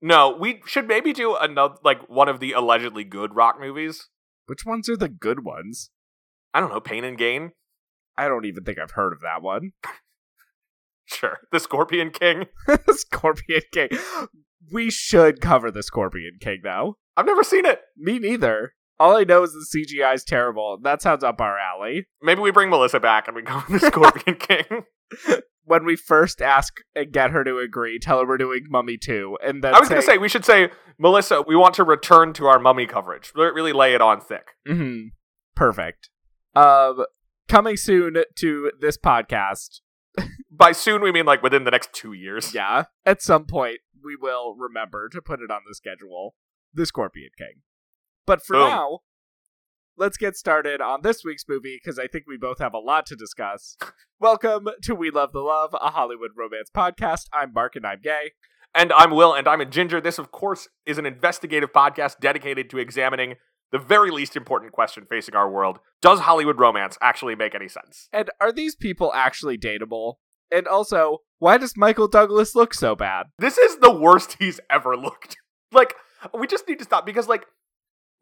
no, 0.00 0.34
we 0.38 0.62
should 0.66 0.88
maybe 0.88 1.12
do 1.12 1.36
another, 1.36 1.74
like 1.84 2.08
one 2.08 2.28
of 2.28 2.40
the 2.40 2.52
allegedly 2.52 3.04
good 3.04 3.34
rock 3.36 3.60
movies. 3.60 4.08
Which 4.52 4.66
ones 4.66 4.86
are 4.90 4.98
the 4.98 5.08
good 5.08 5.46
ones? 5.46 5.88
I 6.52 6.60
don't 6.60 6.68
know, 6.68 6.78
Pain 6.78 7.04
and 7.04 7.16
Gain? 7.16 7.52
I 8.18 8.28
don't 8.28 8.44
even 8.44 8.64
think 8.64 8.78
I've 8.78 8.90
heard 8.90 9.14
of 9.14 9.22
that 9.22 9.40
one. 9.40 9.72
Sure. 11.06 11.38
The 11.50 11.58
Scorpion 11.58 12.10
King? 12.10 12.46
Scorpion 12.90 13.62
King. 13.72 13.88
We 14.70 14.90
should 14.90 15.40
cover 15.40 15.70
the 15.70 15.82
Scorpion 15.82 16.32
King, 16.40 16.60
though. 16.62 16.96
I've 17.16 17.26
never 17.26 17.42
seen 17.42 17.64
it. 17.66 17.80
Me 17.96 18.18
neither. 18.18 18.74
All 19.00 19.16
I 19.16 19.24
know 19.24 19.42
is 19.42 19.52
the 19.52 19.84
CGI 20.00 20.14
is 20.14 20.24
terrible. 20.24 20.78
That 20.82 21.02
sounds 21.02 21.24
up 21.24 21.40
our 21.40 21.58
alley. 21.58 22.06
Maybe 22.22 22.40
we 22.40 22.50
bring 22.50 22.70
Melissa 22.70 23.00
back 23.00 23.26
and 23.26 23.34
we 23.34 23.42
go 23.42 23.62
with 23.68 23.80
the 23.80 23.86
Scorpion 23.88 24.36
King. 24.38 24.84
When 25.64 25.84
we 25.84 25.96
first 25.96 26.42
ask 26.42 26.74
and 26.94 27.12
get 27.12 27.30
her 27.30 27.44
to 27.44 27.58
agree, 27.58 27.98
tell 27.98 28.18
her 28.18 28.26
we're 28.26 28.36
doing 28.36 28.66
Mummy 28.68 28.96
2. 28.96 29.38
And 29.44 29.62
then 29.62 29.74
I 29.74 29.80
was 29.80 29.88
going 29.88 30.00
to 30.00 30.06
say, 30.06 30.18
we 30.18 30.28
should 30.28 30.44
say, 30.44 30.70
Melissa, 30.98 31.42
we 31.42 31.54
want 31.56 31.74
to 31.74 31.84
return 31.84 32.32
to 32.34 32.46
our 32.46 32.58
mummy 32.58 32.86
coverage. 32.86 33.32
Really 33.34 33.72
lay 33.72 33.94
it 33.94 34.00
on 34.00 34.20
thick. 34.20 34.48
hmm 34.66 35.08
Perfect. 35.54 36.10
Um, 36.54 37.04
coming 37.48 37.76
soon 37.76 38.16
to 38.36 38.72
this 38.80 38.96
podcast. 38.96 39.80
By 40.50 40.72
soon, 40.72 41.02
we 41.02 41.12
mean 41.12 41.26
like 41.26 41.42
within 41.42 41.64
the 41.64 41.70
next 41.70 41.92
two 41.92 42.12
years. 42.12 42.54
Yeah, 42.54 42.84
at 43.06 43.22
some 43.22 43.44
point 43.46 43.78
we 44.04 44.16
will 44.16 44.54
remember 44.56 45.08
to 45.10 45.22
put 45.22 45.40
it 45.40 45.50
on 45.50 45.60
the 45.66 45.74
schedule. 45.74 46.34
The 46.74 46.86
Scorpion 46.86 47.30
King. 47.36 47.62
But 48.26 48.44
for 48.44 48.54
Boom. 48.54 48.68
now, 48.70 48.98
let's 49.96 50.16
get 50.16 50.36
started 50.36 50.80
on 50.80 51.02
this 51.02 51.22
week's 51.24 51.44
movie 51.48 51.78
because 51.82 51.98
I 51.98 52.06
think 52.06 52.24
we 52.26 52.36
both 52.36 52.58
have 52.58 52.74
a 52.74 52.78
lot 52.78 53.06
to 53.06 53.16
discuss. 53.16 53.76
Welcome 54.20 54.68
to 54.82 54.94
We 54.94 55.10
Love 55.10 55.32
the 55.32 55.40
Love, 55.40 55.74
a 55.74 55.90
Hollywood 55.90 56.30
romance 56.36 56.70
podcast. 56.74 57.26
I'm 57.32 57.52
Mark 57.52 57.76
and 57.76 57.86
I'm 57.86 58.00
gay. 58.02 58.32
And 58.74 58.92
I'm 58.92 59.10
Will, 59.10 59.34
and 59.34 59.46
I'm 59.46 59.60
a 59.60 59.66
Ginger. 59.66 60.00
This, 60.00 60.18
of 60.18 60.32
course, 60.32 60.68
is 60.86 60.96
an 60.96 61.04
investigative 61.04 61.72
podcast 61.72 62.20
dedicated 62.20 62.70
to 62.70 62.78
examining 62.78 63.34
the 63.70 63.78
very 63.78 64.10
least 64.10 64.34
important 64.34 64.72
question 64.72 65.04
facing 65.08 65.34
our 65.34 65.50
world 65.50 65.78
Does 66.00 66.20
Hollywood 66.20 66.58
romance 66.58 66.96
actually 67.02 67.34
make 67.34 67.54
any 67.54 67.68
sense? 67.68 68.08
And 68.12 68.30
are 68.40 68.52
these 68.52 68.74
people 68.74 69.12
actually 69.14 69.58
dateable? 69.58 70.14
And 70.50 70.66
also, 70.66 71.18
why 71.38 71.58
does 71.58 71.76
Michael 71.76 72.08
Douglas 72.08 72.54
look 72.54 72.72
so 72.72 72.94
bad? 72.94 73.26
This 73.38 73.58
is 73.58 73.78
the 73.78 73.92
worst 73.92 74.36
he's 74.38 74.60
ever 74.70 74.96
looked. 74.96 75.36
Like, 75.74 75.94
we 76.38 76.46
just 76.46 76.68
need 76.68 76.80
to 76.80 76.84
stop 76.84 77.06
because, 77.06 77.28
like, 77.28 77.46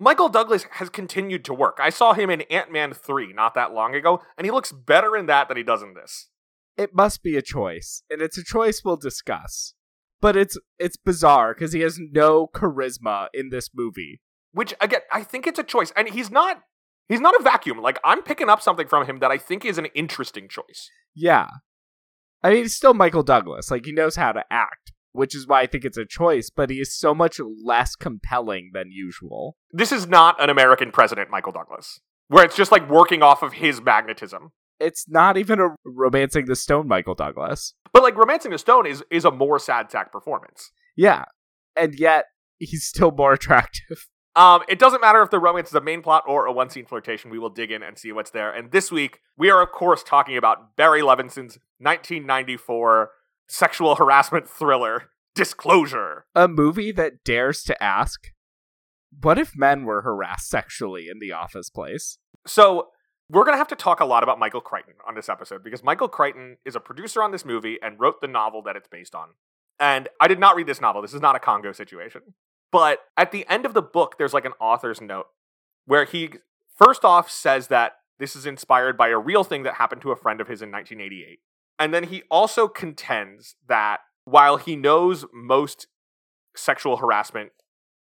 Michael 0.02 0.30
Douglas 0.30 0.64
has 0.72 0.88
continued 0.88 1.44
to 1.44 1.54
work. 1.54 1.78
I 1.80 1.90
saw 1.90 2.14
him 2.14 2.30
in 2.30 2.40
Ant 2.42 2.72
Man 2.72 2.94
3 2.94 3.34
not 3.34 3.54
that 3.54 3.72
long 3.72 3.94
ago, 3.94 4.20
and 4.38 4.46
he 4.46 4.50
looks 4.50 4.72
better 4.72 5.16
in 5.16 5.26
that 5.26 5.48
than 5.48 5.58
he 5.58 5.62
does 5.62 5.82
in 5.82 5.94
this. 5.94 6.30
It 6.76 6.94
must 6.94 7.22
be 7.22 7.36
a 7.36 7.42
choice, 7.42 8.02
and 8.08 8.22
it's 8.22 8.38
a 8.38 8.44
choice 8.44 8.82
we'll 8.82 8.96
discuss. 8.96 9.74
But 10.20 10.36
it's 10.36 10.58
it's 10.78 10.96
bizarre 10.96 11.54
because 11.54 11.72
he 11.72 11.80
has 11.80 11.98
no 11.98 12.46
charisma 12.46 13.28
in 13.34 13.50
this 13.50 13.70
movie. 13.74 14.20
Which 14.52 14.74
again, 14.80 15.00
I 15.12 15.22
think 15.22 15.46
it's 15.46 15.58
a 15.58 15.64
choice. 15.64 15.92
And 15.94 16.08
he's 16.08 16.30
not 16.30 16.62
he's 17.08 17.20
not 17.20 17.38
a 17.38 17.42
vacuum. 17.42 17.78
Like 17.78 17.98
I'm 18.02 18.22
picking 18.22 18.48
up 18.48 18.62
something 18.62 18.86
from 18.86 19.06
him 19.06 19.18
that 19.20 19.30
I 19.30 19.38
think 19.38 19.64
is 19.64 19.78
an 19.78 19.86
interesting 19.94 20.48
choice. 20.48 20.90
Yeah. 21.14 21.48
I 22.42 22.50
mean, 22.50 22.62
he's 22.62 22.76
still 22.76 22.94
Michael 22.94 23.22
Douglas. 23.22 23.70
Like, 23.70 23.84
he 23.84 23.92
knows 23.92 24.16
how 24.16 24.32
to 24.32 24.44
act, 24.50 24.92
which 25.12 25.34
is 25.34 25.46
why 25.46 25.62
I 25.62 25.66
think 25.66 25.84
it's 25.84 25.96
a 25.96 26.04
choice, 26.04 26.50
but 26.50 26.70
he 26.70 26.80
is 26.80 26.94
so 26.94 27.14
much 27.14 27.40
less 27.64 27.96
compelling 27.96 28.70
than 28.72 28.90
usual. 28.90 29.56
This 29.72 29.92
is 29.92 30.06
not 30.06 30.40
an 30.42 30.50
American 30.50 30.92
president, 30.92 31.30
Michael 31.30 31.52
Douglas, 31.52 32.00
where 32.28 32.44
it's 32.44 32.56
just 32.56 32.72
like 32.72 32.88
working 32.88 33.22
off 33.22 33.42
of 33.42 33.54
his 33.54 33.80
magnetism. 33.80 34.52
It's 34.78 35.06
not 35.08 35.36
even 35.36 35.60
a 35.60 35.68
romancing 35.84 36.46
the 36.46 36.56
stone 36.56 36.88
Michael 36.88 37.14
Douglas. 37.14 37.74
But 37.92 38.02
like 38.02 38.16
romancing 38.16 38.50
the 38.50 38.58
stone 38.58 38.86
is 38.86 39.02
is 39.10 39.24
a 39.24 39.30
more 39.30 39.58
sad 39.58 39.90
sack 39.90 40.10
performance. 40.10 40.70
Yeah. 40.96 41.24
And 41.76 41.94
yet 41.94 42.26
he's 42.58 42.84
still 42.84 43.10
more 43.10 43.32
attractive. 43.34 44.08
Um, 44.36 44.62
it 44.68 44.78
doesn't 44.78 45.00
matter 45.00 45.22
if 45.22 45.30
the 45.30 45.40
romance 45.40 45.68
is 45.68 45.74
a 45.74 45.80
main 45.80 46.02
plot 46.02 46.22
or 46.26 46.46
a 46.46 46.52
one 46.52 46.70
scene 46.70 46.86
flirtation. 46.86 47.30
We 47.30 47.38
will 47.38 47.50
dig 47.50 47.72
in 47.72 47.82
and 47.82 47.98
see 47.98 48.12
what's 48.12 48.30
there. 48.30 48.52
And 48.52 48.70
this 48.70 48.92
week, 48.92 49.18
we 49.36 49.50
are, 49.50 49.60
of 49.60 49.72
course, 49.72 50.04
talking 50.04 50.36
about 50.36 50.76
Barry 50.76 51.02
Levinson's 51.02 51.58
1994 51.78 53.10
sexual 53.50 53.96
harassment 53.96 54.48
thriller, 54.48 55.10
Disclosure. 55.34 56.26
A 56.34 56.48
movie 56.48 56.92
that 56.92 57.24
dares 57.24 57.62
to 57.64 57.82
ask, 57.82 58.32
what 59.22 59.38
if 59.38 59.56
men 59.56 59.84
were 59.84 60.02
harassed 60.02 60.48
sexually 60.48 61.08
in 61.08 61.18
the 61.20 61.32
office 61.32 61.70
place? 61.70 62.18
So, 62.46 62.88
we're 63.28 63.44
going 63.44 63.54
to 63.54 63.58
have 63.58 63.68
to 63.68 63.76
talk 63.76 64.00
a 64.00 64.04
lot 64.04 64.24
about 64.24 64.40
Michael 64.40 64.60
Crichton 64.60 64.94
on 65.06 65.14
this 65.14 65.28
episode 65.28 65.62
because 65.62 65.84
Michael 65.84 66.08
Crichton 66.08 66.56
is 66.64 66.74
a 66.74 66.80
producer 66.80 67.22
on 67.22 67.30
this 67.30 67.44
movie 67.44 67.78
and 67.80 68.00
wrote 68.00 68.20
the 68.20 68.26
novel 68.26 68.60
that 68.62 68.74
it's 68.74 68.88
based 68.88 69.14
on. 69.14 69.28
And 69.78 70.08
I 70.20 70.26
did 70.26 70.40
not 70.40 70.56
read 70.56 70.66
this 70.66 70.80
novel. 70.80 71.00
This 71.00 71.14
is 71.14 71.20
not 71.20 71.36
a 71.36 71.38
Congo 71.38 71.70
situation. 71.70 72.22
But 72.72 72.98
at 73.16 73.30
the 73.30 73.46
end 73.48 73.66
of 73.66 73.74
the 73.74 73.82
book, 73.82 74.18
there's 74.18 74.34
like 74.34 74.44
an 74.44 74.52
author's 74.60 75.00
note 75.00 75.26
where 75.86 76.04
he 76.04 76.30
first 76.76 77.04
off 77.04 77.30
says 77.30 77.68
that 77.68 77.92
this 78.18 78.34
is 78.34 78.46
inspired 78.46 78.96
by 78.98 79.08
a 79.08 79.18
real 79.18 79.44
thing 79.44 79.62
that 79.62 79.74
happened 79.74 80.02
to 80.02 80.10
a 80.10 80.16
friend 80.16 80.40
of 80.40 80.48
his 80.48 80.60
in 80.60 80.72
1988. 80.72 81.38
And 81.80 81.94
then 81.94 82.04
he 82.04 82.22
also 82.30 82.68
contends 82.68 83.56
that 83.66 84.00
while 84.24 84.58
he 84.58 84.76
knows 84.76 85.24
most 85.32 85.86
sexual 86.54 86.98
harassment 86.98 87.52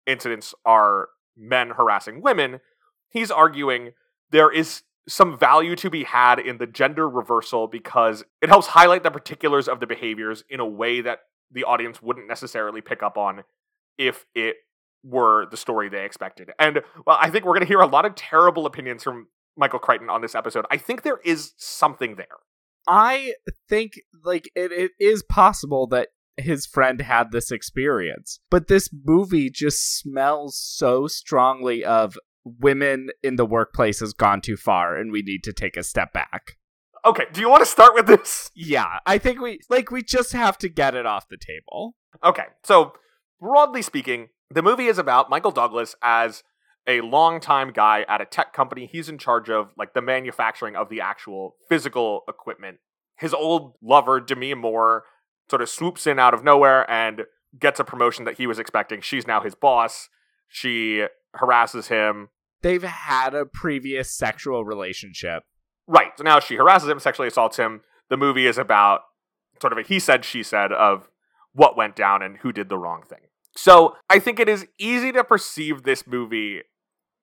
incidents 0.07 0.55
are 0.65 1.09
men 1.35 1.71
harassing 1.71 2.21
women, 2.21 2.61
he's 3.09 3.29
arguing 3.29 3.91
there 4.31 4.49
is 4.49 4.83
some 5.07 5.37
value 5.37 5.75
to 5.75 5.89
be 5.89 6.05
had 6.05 6.39
in 6.39 6.57
the 6.57 6.67
gender 6.67 7.09
reversal 7.09 7.67
because 7.67 8.23
it 8.41 8.49
helps 8.49 8.67
highlight 8.67 9.03
the 9.03 9.11
particulars 9.11 9.67
of 9.67 9.79
the 9.79 9.87
behaviors 9.87 10.43
in 10.49 10.59
a 10.59 10.65
way 10.65 11.01
that 11.01 11.19
the 11.51 11.63
audience 11.63 12.01
wouldn't 12.01 12.27
necessarily 12.27 12.81
pick 12.81 13.03
up 13.03 13.17
on 13.17 13.43
if 13.97 14.25
it 14.33 14.55
were 15.03 15.45
the 15.49 15.57
story 15.57 15.89
they 15.89 16.05
expected. 16.05 16.51
And 16.59 16.81
well, 17.05 17.17
I 17.19 17.29
think 17.29 17.45
we're 17.45 17.53
going 17.53 17.61
to 17.61 17.67
hear 17.67 17.81
a 17.81 17.87
lot 17.87 18.05
of 18.05 18.15
terrible 18.15 18.65
opinions 18.65 19.03
from 19.03 19.27
Michael 19.57 19.79
Crichton 19.79 20.09
on 20.09 20.21
this 20.21 20.35
episode. 20.35 20.65
I 20.71 20.77
think 20.77 21.03
there 21.03 21.19
is 21.23 21.53
something 21.57 22.15
there. 22.15 22.27
I 22.87 23.33
think 23.67 23.93
like 24.23 24.49
it, 24.55 24.71
it 24.71 24.91
is 24.99 25.23
possible 25.23 25.87
that 25.87 26.09
his 26.37 26.65
friend 26.65 27.01
had 27.01 27.31
this 27.31 27.51
experience, 27.51 28.39
but 28.49 28.67
this 28.67 28.89
movie 29.05 29.49
just 29.49 29.99
smells 29.99 30.57
so 30.57 31.07
strongly 31.07 31.83
of 31.83 32.17
women 32.43 33.09
in 33.23 33.35
the 33.35 33.45
workplace 33.45 33.99
has 33.99 34.13
gone 34.13 34.41
too 34.41 34.55
far 34.55 34.95
and 34.95 35.11
we 35.11 35.21
need 35.21 35.43
to 35.43 35.53
take 35.53 35.75
a 35.75 35.83
step 35.83 36.13
back. 36.13 36.53
Okay, 37.05 37.25
do 37.31 37.41
you 37.41 37.49
want 37.49 37.61
to 37.61 37.69
start 37.69 37.93
with 37.93 38.07
this? 38.07 38.51
Yeah, 38.55 38.99
I 39.05 39.17
think 39.17 39.39
we 39.39 39.59
like 39.69 39.91
we 39.91 40.03
just 40.03 40.33
have 40.33 40.57
to 40.59 40.69
get 40.69 40.95
it 40.95 41.05
off 41.05 41.29
the 41.29 41.37
table. 41.37 41.95
Okay. 42.23 42.45
So 42.63 42.93
broadly 43.39 43.81
speaking, 43.81 44.29
the 44.49 44.61
movie 44.61 44.87
is 44.87 44.97
about 44.97 45.29
Michael 45.29 45.51
Douglas 45.51 45.95
as 46.01 46.43
a 46.87 47.01
longtime 47.01 47.71
guy 47.71 48.05
at 48.07 48.21
a 48.21 48.25
tech 48.25 48.53
company. 48.53 48.87
He's 48.89 49.09
in 49.09 49.17
charge 49.17 49.49
of 49.49 49.71
like 49.77 49.93
the 49.93 50.01
manufacturing 50.01 50.75
of 50.75 50.89
the 50.89 51.01
actual 51.01 51.55
physical 51.67 52.23
equipment. 52.27 52.77
His 53.17 53.33
old 53.33 53.73
lover, 53.81 54.19
Demi 54.19 54.53
Moore, 54.53 55.03
sort 55.49 55.61
of 55.61 55.69
swoops 55.69 56.07
in 56.07 56.19
out 56.19 56.33
of 56.33 56.43
nowhere 56.43 56.89
and 56.89 57.23
gets 57.59 57.79
a 57.79 57.83
promotion 57.83 58.25
that 58.25 58.37
he 58.37 58.47
was 58.47 58.59
expecting. 58.59 59.01
She's 59.01 59.27
now 59.27 59.41
his 59.41 59.55
boss. 59.55 60.09
She 60.47 61.05
harasses 61.35 61.87
him. 61.87 62.29
They've 62.61 62.83
had 62.83 63.33
a 63.33 63.45
previous 63.45 64.15
sexual 64.15 64.65
relationship. 64.65 65.43
Right. 65.87 66.11
So 66.17 66.23
now 66.23 66.39
she 66.39 66.55
harasses 66.55 66.89
him, 66.89 66.99
sexually 66.99 67.27
assaults 67.27 67.57
him. 67.57 67.81
The 68.09 68.17
movie 68.17 68.47
is 68.47 68.57
about 68.57 69.01
sort 69.61 69.73
of 69.73 69.79
a 69.79 69.81
he 69.81 69.99
said, 69.99 70.25
she 70.25 70.43
said 70.43 70.71
of 70.71 71.09
what 71.53 71.75
went 71.75 71.95
down 71.95 72.21
and 72.21 72.37
who 72.37 72.51
did 72.51 72.69
the 72.69 72.77
wrong 72.77 73.03
thing. 73.07 73.19
So 73.55 73.95
I 74.09 74.19
think 74.19 74.39
it 74.39 74.47
is 74.47 74.67
easy 74.77 75.11
to 75.13 75.23
perceive 75.23 75.83
this 75.83 76.05
movie 76.05 76.61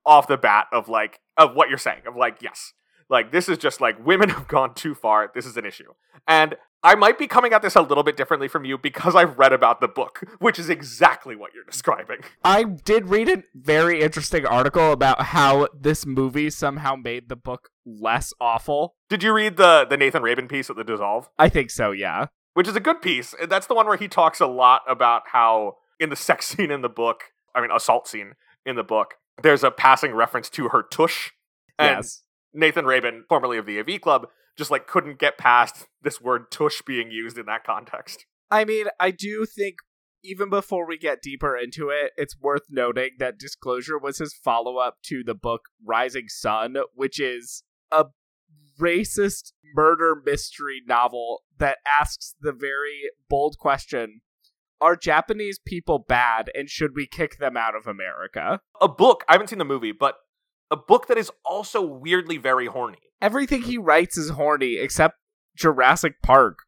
off 0.06 0.26
the 0.26 0.37
bat 0.37 0.66
of 0.73 0.88
like 0.88 1.20
of 1.37 1.54
what 1.54 1.68
you're 1.68 1.78
saying 1.78 2.02
of 2.06 2.16
like 2.16 2.38
yes. 2.40 2.73
Like 3.11 3.32
this 3.32 3.49
is 3.49 3.58
just 3.58 3.80
like 3.80 4.04
women 4.04 4.28
have 4.30 4.49
gone 4.49 4.75
too 4.75 4.94
far. 4.94 5.30
This 5.34 5.46
is 5.46 5.56
an 5.56 5.64
issue. 5.64 5.92
And 6.26 6.56
i 6.82 6.94
might 6.94 7.18
be 7.18 7.26
coming 7.26 7.54
at 7.54 7.62
this 7.62 7.75
a 7.75 7.80
little 7.80 8.04
bit 8.04 8.14
differently 8.14 8.46
from 8.46 8.66
you 8.66 8.76
because 8.76 9.14
i've 9.16 9.38
read 9.38 9.54
about 9.54 9.80
the 9.80 9.88
book 9.88 10.23
which 10.38 10.58
is 10.58 10.68
exactly 10.68 11.34
what 11.34 11.50
you're 11.54 11.64
describing. 11.64 12.18
I 12.44 12.64
did 12.64 13.08
read 13.08 13.30
a 13.30 13.42
very 13.54 14.02
interesting 14.02 14.44
article 14.44 14.92
about 14.92 15.23
how 15.23 15.68
this 15.75 16.04
movie 16.04 16.50
somehow 16.50 16.94
made 16.94 17.30
the 17.30 17.37
book 17.37 17.70
less 17.87 18.34
awful. 18.38 18.96
Did 19.08 19.23
you 19.23 19.32
read 19.32 19.56
the 19.56 19.87
the 19.88 19.96
nathan 19.96 20.23
rabin 20.23 20.46
piece 20.46 20.68
at 20.68 20.76
the 20.76 20.84
dissolve? 20.84 21.30
I 21.38 21.49
think 21.49 21.70
so 21.70 21.90
yeah. 21.90 22.26
Which 22.52 22.68
is 22.68 22.76
a 22.76 22.80
good 22.80 23.02
piece. 23.02 23.34
That's 23.49 23.66
the 23.66 23.75
one 23.75 23.87
where 23.87 23.96
he 23.96 24.06
talks 24.06 24.38
a 24.38 24.46
lot 24.46 24.82
about 24.87 25.23
how 25.32 25.78
in 25.99 26.11
the 26.11 26.16
sex 26.16 26.46
scene 26.49 26.70
in 26.70 26.82
the 26.82 26.88
book 26.88 27.32
i 27.54 27.61
mean 27.61 27.70
assault 27.70 28.06
scene 28.06 28.34
in 28.66 28.76
the 28.76 28.84
book 28.84 29.14
there's 29.42 29.64
a 29.64 29.70
passing 29.70 30.14
reference 30.14 30.48
to 30.50 30.68
her 30.68 30.82
tush. 30.82 31.30
And 31.78 31.98
yes. 31.98 32.22
Nathan 32.52 32.86
Rabin, 32.86 33.24
formerly 33.28 33.58
of 33.58 33.66
the 33.66 33.78
AV 33.78 34.00
Club, 34.00 34.28
just 34.56 34.70
like 34.70 34.86
couldn't 34.86 35.18
get 35.18 35.38
past 35.38 35.86
this 36.02 36.20
word 36.20 36.50
tush 36.50 36.82
being 36.86 37.10
used 37.10 37.38
in 37.38 37.46
that 37.46 37.64
context. 37.64 38.26
I 38.50 38.64
mean, 38.64 38.86
I 39.00 39.10
do 39.10 39.46
think 39.46 39.76
even 40.22 40.48
before 40.48 40.86
we 40.86 40.96
get 40.96 41.22
deeper 41.22 41.56
into 41.56 41.90
it, 41.90 42.12
it's 42.16 42.38
worth 42.40 42.62
noting 42.70 43.10
that 43.18 43.38
Disclosure 43.38 43.98
was 43.98 44.18
his 44.18 44.32
follow 44.32 44.78
up 44.78 44.96
to 45.04 45.22
the 45.24 45.34
book 45.34 45.62
Rising 45.84 46.28
Sun, 46.28 46.76
which 46.94 47.20
is 47.20 47.62
a 47.90 48.06
racist 48.80 49.52
murder 49.74 50.20
mystery 50.24 50.80
novel 50.86 51.42
that 51.58 51.78
asks 51.86 52.34
the 52.40 52.52
very 52.52 53.10
bold 53.28 53.58
question 53.58 54.20
are 54.80 54.96
Japanese 54.96 55.58
people 55.58 55.98
bad 55.98 56.50
and 56.54 56.68
should 56.68 56.94
we 56.94 57.06
kick 57.06 57.38
them 57.38 57.56
out 57.56 57.74
of 57.74 57.86
America? 57.86 58.60
A 58.80 58.88
book, 58.88 59.24
I 59.28 59.32
haven't 59.32 59.48
seen 59.48 59.58
the 59.58 59.64
movie, 59.64 59.92
but 59.92 60.16
a 60.70 60.76
book 60.76 61.06
that 61.08 61.18
is 61.18 61.30
also 61.44 61.82
weirdly 61.82 62.36
very 62.36 62.66
horny. 62.66 62.98
Everything 63.20 63.62
he 63.62 63.78
writes 63.78 64.18
is 64.18 64.30
horny 64.30 64.76
except 64.76 65.16
Jurassic 65.56 66.20
Park. 66.22 66.58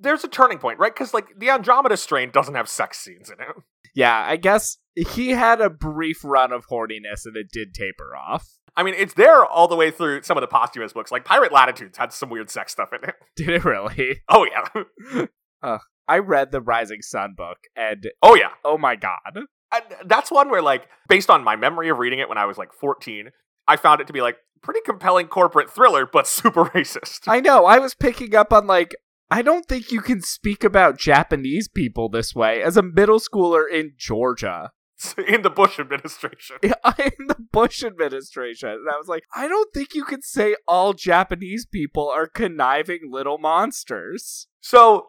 There's 0.00 0.24
a 0.24 0.28
turning 0.28 0.58
point, 0.58 0.78
right? 0.78 0.92
Because, 0.92 1.14
like, 1.14 1.28
the 1.38 1.48
Andromeda 1.48 1.96
strain 1.96 2.30
doesn't 2.30 2.54
have 2.54 2.68
sex 2.68 2.98
scenes 2.98 3.30
in 3.30 3.40
it. 3.40 3.62
Yeah, 3.94 4.26
I 4.28 4.36
guess 4.36 4.76
he 4.94 5.30
had 5.30 5.60
a 5.60 5.70
brief 5.70 6.22
run 6.22 6.52
of 6.52 6.66
horniness 6.66 7.24
and 7.24 7.36
it 7.36 7.50
did 7.50 7.72
taper 7.72 8.14
off. 8.14 8.46
I 8.76 8.82
mean, 8.82 8.94
it's 8.94 9.14
there 9.14 9.42
all 9.44 9.68
the 9.68 9.76
way 9.76 9.90
through 9.90 10.22
some 10.22 10.36
of 10.36 10.42
the 10.42 10.48
posthumous 10.48 10.92
books. 10.92 11.10
Like, 11.10 11.24
Pirate 11.24 11.50
Latitudes 11.50 11.96
had 11.96 12.12
some 12.12 12.28
weird 12.28 12.50
sex 12.50 12.72
stuff 12.72 12.90
in 12.92 13.08
it. 13.08 13.14
Did 13.36 13.48
it 13.48 13.64
really? 13.64 14.22
Oh, 14.28 14.44
yeah. 14.44 15.24
uh, 15.62 15.78
I 16.08 16.18
read 16.18 16.52
the 16.52 16.60
Rising 16.60 17.02
Sun 17.02 17.34
book, 17.36 17.58
and 17.76 18.10
oh 18.22 18.34
yeah, 18.34 18.50
oh 18.64 18.78
my 18.78 18.96
god, 18.96 19.36
and 19.72 19.84
that's 20.04 20.30
one 20.30 20.50
where 20.50 20.62
like 20.62 20.88
based 21.08 21.30
on 21.30 21.44
my 21.44 21.56
memory 21.56 21.88
of 21.88 21.98
reading 21.98 22.18
it 22.18 22.28
when 22.28 22.38
I 22.38 22.46
was 22.46 22.58
like 22.58 22.72
fourteen, 22.72 23.30
I 23.66 23.76
found 23.76 24.00
it 24.00 24.06
to 24.06 24.12
be 24.12 24.20
like 24.20 24.36
pretty 24.62 24.80
compelling 24.84 25.28
corporate 25.28 25.70
thriller, 25.70 26.06
but 26.06 26.26
super 26.26 26.66
racist. 26.66 27.20
I 27.26 27.40
know. 27.40 27.66
I 27.66 27.78
was 27.78 27.94
picking 27.94 28.34
up 28.34 28.52
on 28.52 28.66
like. 28.66 28.94
I 29.28 29.42
don't 29.42 29.66
think 29.66 29.90
you 29.90 30.02
can 30.02 30.22
speak 30.22 30.62
about 30.62 31.00
Japanese 31.00 31.66
people 31.66 32.08
this 32.08 32.32
way 32.32 32.62
as 32.62 32.76
a 32.76 32.82
middle 32.82 33.18
schooler 33.18 33.64
in 33.68 33.94
Georgia. 33.96 34.70
In 35.28 35.42
the 35.42 35.50
Bush 35.50 35.78
administration. 35.78 36.56
in 36.62 37.26
the 37.26 37.36
Bush 37.52 37.84
administration. 37.84 38.70
And 38.70 38.88
I 38.88 38.96
was 38.96 39.08
like, 39.08 39.24
I 39.34 39.46
don't 39.46 39.72
think 39.74 39.94
you 39.94 40.04
can 40.04 40.22
say 40.22 40.56
all 40.66 40.94
Japanese 40.94 41.66
people 41.66 42.08
are 42.08 42.26
conniving 42.26 43.10
little 43.10 43.36
monsters. 43.36 44.46
So 44.60 45.08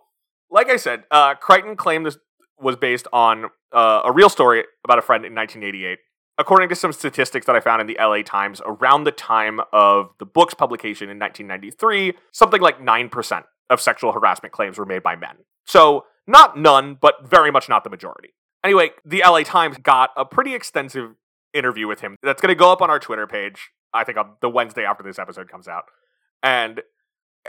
like 0.49 0.69
I 0.69 0.77
said, 0.77 1.03
uh, 1.11 1.35
Crichton 1.35 1.75
claimed 1.75 2.05
this 2.05 2.17
was 2.59 2.75
based 2.75 3.07
on 3.13 3.45
uh, 3.71 4.01
a 4.05 4.11
real 4.11 4.29
story 4.29 4.63
about 4.83 4.99
a 4.99 5.01
friend 5.01 5.25
in 5.25 5.35
1988. 5.35 5.99
According 6.39 6.69
to 6.69 6.75
some 6.75 6.93
statistics 6.93 7.47
that 7.47 7.55
I 7.55 7.59
found 7.59 7.81
in 7.81 7.87
the 7.87 7.97
LA 7.99 8.21
Times, 8.21 8.61
around 8.65 9.05
the 9.05 9.11
time 9.11 9.59
of 9.73 10.11
the 10.19 10.25
book's 10.25 10.53
publication 10.53 11.09
in 11.09 11.17
1993, 11.17 12.13
something 12.31 12.61
like 12.61 12.79
9% 12.79 13.43
of 13.69 13.81
sexual 13.81 14.11
harassment 14.11 14.53
claims 14.53 14.77
were 14.77 14.85
made 14.85 15.01
by 15.01 15.15
men. 15.15 15.37
So, 15.65 16.05
not 16.27 16.57
none, 16.57 16.97
but 16.99 17.27
very 17.27 17.51
much 17.51 17.67
not 17.69 17.83
the 17.83 17.89
majority. 17.89 18.33
Anyway, 18.63 18.91
the 19.03 19.23
LA 19.25 19.41
Times 19.43 19.77
got 19.77 20.11
a 20.15 20.25
pretty 20.25 20.53
extensive 20.53 21.15
interview 21.53 21.87
with 21.87 22.01
him 22.01 22.15
that's 22.21 22.41
going 22.41 22.49
to 22.49 22.59
go 22.59 22.71
up 22.71 22.81
on 22.81 22.89
our 22.89 22.99
Twitter 22.99 23.25
page, 23.25 23.71
I 23.93 24.03
think 24.03 24.17
on 24.17 24.33
the 24.41 24.49
Wednesday 24.49 24.85
after 24.85 25.03
this 25.03 25.17
episode 25.17 25.49
comes 25.49 25.67
out. 25.67 25.85
And 26.43 26.81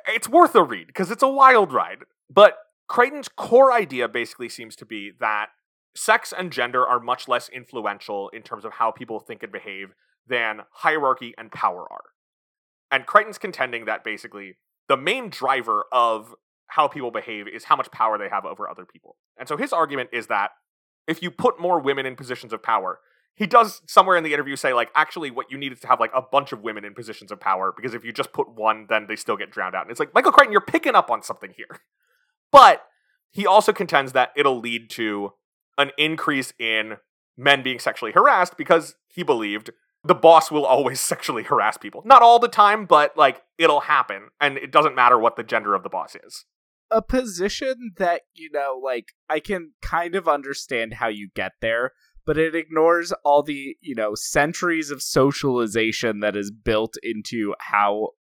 it's 0.07 0.29
worth 0.29 0.55
a 0.55 0.63
read 0.63 0.87
because 0.87 1.11
it's 1.11 1.23
a 1.23 1.29
wild 1.29 1.73
ride. 1.73 1.99
But 2.31 2.57
Crichton's 2.89 3.29
core 3.29 3.73
idea 3.73 4.09
basically 4.09 4.49
seems 4.49 4.75
to 4.77 4.87
be 4.87 5.13
that 5.21 5.49
sex 5.95 6.33
and 6.37 6.51
gender 6.51 6.87
are 6.87 7.01
much 7.01 7.29
less 7.29 7.49
influential 7.49 8.29
in 8.31 8.43
terms 8.43 8.65
of 8.65 8.75
how 8.75 8.91
people 8.91 9.21
think 9.21 9.43
and 9.43 9.53
behave 9.53 9.93
than 10.27 10.61
hierarchy 10.73 11.35
and 11.37 11.53
power 11.53 11.87
are. 11.91 12.05
And 12.91 13.07
Crichton's 13.07 13.39
contending 13.39 13.85
that 13.85 14.05
basically 14.05 14.57
the 14.89 14.97
main 14.97 15.29
driver 15.29 15.85
of 15.93 16.35
how 16.69 16.89
people 16.89 17.11
behave 17.11 17.47
is 17.49 17.65
how 17.65 17.77
much 17.77 17.91
power 17.91 18.19
they 18.19 18.29
have 18.29 18.45
over 18.45 18.69
other 18.69 18.85
people. 18.85 19.17
And 19.39 19.49
so 19.49 19.57
his 19.57 19.73
argument 19.73 20.11
is 20.13 20.27
that 20.29 20.51
if 21.07 21.23
you 21.23 21.31
put 21.31 21.61
more 21.61 21.81
women 21.81 22.07
in 22.07 22.17
positions 22.17 22.53
of 22.53 22.63
power, 22.63 23.01
he 23.35 23.47
does 23.47 23.83
somewhere 23.87 24.17
in 24.17 24.25
the 24.25 24.35
interview 24.35 24.57
say 24.57 24.73
like 24.73 24.91
actually 24.95 25.31
what 25.31 25.51
you 25.51 25.57
need 25.57 25.73
is 25.73 25.81
to 25.81 25.87
have 25.87 26.01
like 26.01 26.11
a 26.15 26.23
bunch 26.23 26.53
of 26.53 26.63
women 26.63 26.85
in 26.85 26.95
positions 26.95 27.31
of 27.31 27.41
power 27.41 27.73
because 27.75 27.95
if 27.95 28.05
you 28.05 28.13
just 28.13 28.33
put 28.33 28.53
one 28.53 28.87
then 28.89 29.07
they 29.09 29.17
still 29.17 29.37
get 29.37 29.51
drowned 29.51 29.75
out. 29.75 29.83
And 29.83 29.91
it's 29.91 30.01
like 30.01 30.13
Michael 30.15 30.33
Crichton 30.33 30.53
you're 30.53 30.61
picking 30.61 30.95
up 30.95 31.11
on 31.11 31.23
something 31.23 31.53
here. 31.57 31.81
But 32.51 32.85
he 33.31 33.47
also 33.47 33.73
contends 33.73 34.13
that 34.13 34.33
it'll 34.37 34.59
lead 34.59 34.91
to 34.91 35.33
an 35.77 35.93
increase 35.97 36.53
in 36.59 36.97
men 37.37 37.63
being 37.63 37.79
sexually 37.79 38.13
harassed 38.13 38.57
because 38.57 38.97
he 39.07 39.23
believed 39.23 39.71
the 40.05 40.15
boss 40.15 40.51
will 40.51 40.65
always 40.65 41.01
sexually 41.13 41.45
harass 41.45 41.77
people. 41.77 42.03
Not 42.05 42.23
all 42.23 42.39
the 42.39 42.49
time, 42.49 42.87
but 42.87 43.17
like 43.17 43.43
it'll 43.59 43.81
happen 43.81 44.29
and 44.41 44.57
it 44.59 44.73
doesn't 44.73 44.95
matter 44.95 45.19
what 45.19 45.37
the 45.37 45.43
gender 45.43 45.75
of 45.75 45.83
the 45.83 45.89
boss 45.89 46.17
is. 46.25 46.45
A 46.91 47.03
position 47.03 47.93
that, 47.99 48.23
you 48.35 48.51
know, 48.51 48.81
like 48.83 49.13
I 49.29 49.41
can 49.41 49.73
kind 49.83 50.15
of 50.15 50.27
understand 50.27 50.95
how 50.95 51.09
you 51.09 51.29
get 51.35 51.53
there, 51.61 51.93
but 52.25 52.39
it 52.39 52.55
ignores 52.55 53.13
all 53.25 53.43
the, 53.43 53.77
you 53.83 53.95
know, 53.95 54.15
centuries 54.15 54.91
of 54.91 55.03
socialization 55.03 56.21
that 56.21 56.35
is 56.35 56.51
built 56.51 56.97
into 57.03 57.55
how 57.59 58.11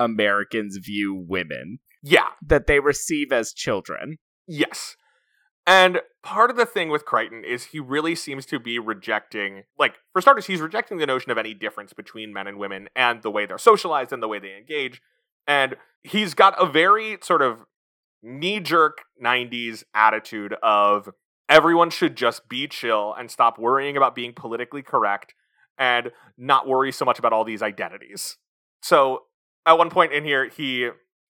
Americans 0.00 0.78
view 0.78 1.14
women 1.14 1.78
Yeah. 2.02 2.28
that 2.46 2.66
they 2.66 2.80
receive 2.80 3.32
as 3.32 3.52
children. 3.52 4.18
Yes. 4.46 4.96
And 5.66 6.00
part 6.22 6.50
of 6.50 6.56
the 6.56 6.64
thing 6.64 6.88
with 6.88 7.04
Crichton 7.04 7.44
is 7.44 7.64
he 7.64 7.80
really 7.80 8.14
seems 8.14 8.46
to 8.46 8.58
be 8.58 8.78
rejecting, 8.78 9.64
like, 9.78 9.96
for 10.12 10.22
starters, 10.22 10.46
he's 10.46 10.62
rejecting 10.62 10.96
the 10.96 11.06
notion 11.06 11.30
of 11.30 11.36
any 11.36 11.52
difference 11.52 11.92
between 11.92 12.32
men 12.32 12.46
and 12.46 12.58
women 12.58 12.88
and 12.96 13.22
the 13.22 13.30
way 13.30 13.44
they're 13.44 13.58
socialized 13.58 14.12
and 14.12 14.22
the 14.22 14.28
way 14.28 14.38
they 14.38 14.56
engage. 14.56 15.02
And 15.46 15.76
he's 16.02 16.32
got 16.32 16.60
a 16.60 16.64
very 16.64 17.18
sort 17.22 17.42
of 17.42 17.64
knee 18.22 18.60
jerk 18.60 19.02
90s 19.22 19.84
attitude 19.94 20.54
of 20.62 21.10
everyone 21.48 21.90
should 21.90 22.16
just 22.16 22.48
be 22.48 22.66
chill 22.66 23.14
and 23.18 23.30
stop 23.30 23.58
worrying 23.58 23.96
about 23.96 24.14
being 24.14 24.32
politically 24.32 24.82
correct 24.82 25.34
and 25.76 26.10
not 26.36 26.66
worry 26.66 26.92
so 26.92 27.04
much 27.04 27.18
about 27.18 27.32
all 27.32 27.44
these 27.44 27.62
identities. 27.62 28.36
So 28.82 29.24
at 29.66 29.78
one 29.78 29.90
point 29.90 30.12
in 30.12 30.24
here, 30.24 30.48
he 30.48 30.88